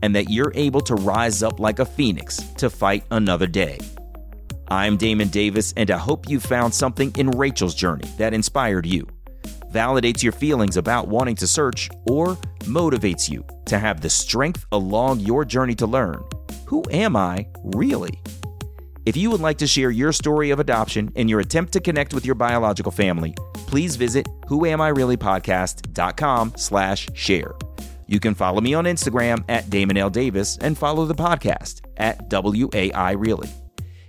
and 0.01 0.15
that 0.15 0.29
you're 0.29 0.51
able 0.55 0.81
to 0.81 0.95
rise 0.95 1.43
up 1.43 1.59
like 1.59 1.79
a 1.79 1.85
phoenix 1.85 2.37
to 2.57 2.69
fight 2.69 3.03
another 3.11 3.47
day. 3.47 3.79
I'm 4.67 4.97
Damon 4.97 5.27
Davis, 5.29 5.73
and 5.77 5.91
I 5.91 5.97
hope 5.97 6.29
you 6.29 6.39
found 6.39 6.73
something 6.73 7.11
in 7.17 7.31
Rachel's 7.31 7.75
journey 7.75 8.07
that 8.17 8.33
inspired 8.33 8.85
you, 8.85 9.07
validates 9.71 10.23
your 10.23 10.33
feelings 10.33 10.77
about 10.77 11.07
wanting 11.07 11.35
to 11.35 11.47
search, 11.47 11.89
or 12.09 12.35
motivates 12.61 13.29
you 13.29 13.45
to 13.65 13.77
have 13.77 14.01
the 14.01 14.09
strength 14.09 14.65
along 14.71 15.19
your 15.19 15.45
journey 15.45 15.75
to 15.75 15.85
learn 15.85 16.23
who 16.65 16.83
am 16.89 17.15
I 17.15 17.47
really? 17.63 18.19
If 19.05 19.15
you 19.15 19.29
would 19.29 19.41
like 19.41 19.59
to 19.59 19.67
share 19.67 19.91
your 19.91 20.11
story 20.11 20.49
of 20.49 20.59
adoption 20.59 21.11
and 21.15 21.29
your 21.29 21.39
attempt 21.39 21.73
to 21.73 21.79
connect 21.79 22.13
with 22.13 22.25
your 22.25 22.33
biological 22.33 22.91
family, 22.91 23.35
please 23.53 23.95
visit 23.95 24.25
whoamireallypodcast.com 24.47 26.53
slash 26.57 27.07
share. 27.13 27.53
You 28.07 28.19
can 28.19 28.33
follow 28.33 28.61
me 28.61 28.73
on 28.73 28.85
Instagram 28.85 29.43
at 29.47 29.69
Damon 29.69 29.97
L. 29.97 30.09
Davis 30.09 30.57
and 30.57 30.75
follow 30.75 31.05
the 31.05 31.13
podcast 31.13 31.81
at 31.97 32.31
WAI 32.31 33.11
Really. 33.11 33.49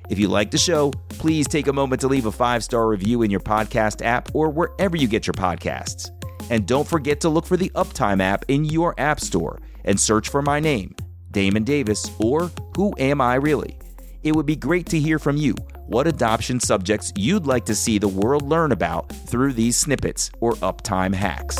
If 0.08 0.18
you 0.18 0.28
like 0.28 0.50
the 0.50 0.58
show, 0.58 0.92
please 1.08 1.46
take 1.46 1.66
a 1.66 1.72
moment 1.72 2.00
to 2.00 2.08
leave 2.08 2.26
a 2.26 2.32
five 2.32 2.64
star 2.64 2.88
review 2.88 3.22
in 3.22 3.30
your 3.30 3.40
podcast 3.40 4.02
app 4.02 4.34
or 4.34 4.48
wherever 4.48 4.96
you 4.96 5.08
get 5.08 5.26
your 5.26 5.34
podcasts. 5.34 6.10
And 6.48 6.66
don't 6.66 6.88
forget 6.88 7.20
to 7.20 7.28
look 7.28 7.44
for 7.44 7.58
the 7.58 7.70
Uptime 7.74 8.22
app 8.22 8.46
in 8.48 8.64
your 8.64 8.94
app 8.98 9.20
store 9.20 9.60
and 9.84 9.98
search 9.98 10.30
for 10.30 10.40
my 10.40 10.60
name, 10.60 10.94
Damon 11.32 11.64
Davis, 11.64 12.10
or 12.18 12.50
Who 12.76 12.94
Am 12.98 13.20
I 13.20 13.34
Really? 13.34 13.78
It 14.26 14.34
would 14.34 14.44
be 14.44 14.56
great 14.56 14.86
to 14.86 14.98
hear 14.98 15.20
from 15.20 15.36
you 15.36 15.54
what 15.86 16.08
adoption 16.08 16.58
subjects 16.58 17.12
you'd 17.14 17.46
like 17.46 17.64
to 17.66 17.76
see 17.76 17.96
the 17.96 18.08
world 18.08 18.42
learn 18.42 18.72
about 18.72 19.08
through 19.08 19.52
these 19.52 19.76
snippets 19.76 20.32
or 20.40 20.54
uptime 20.54 21.14
hacks. 21.14 21.56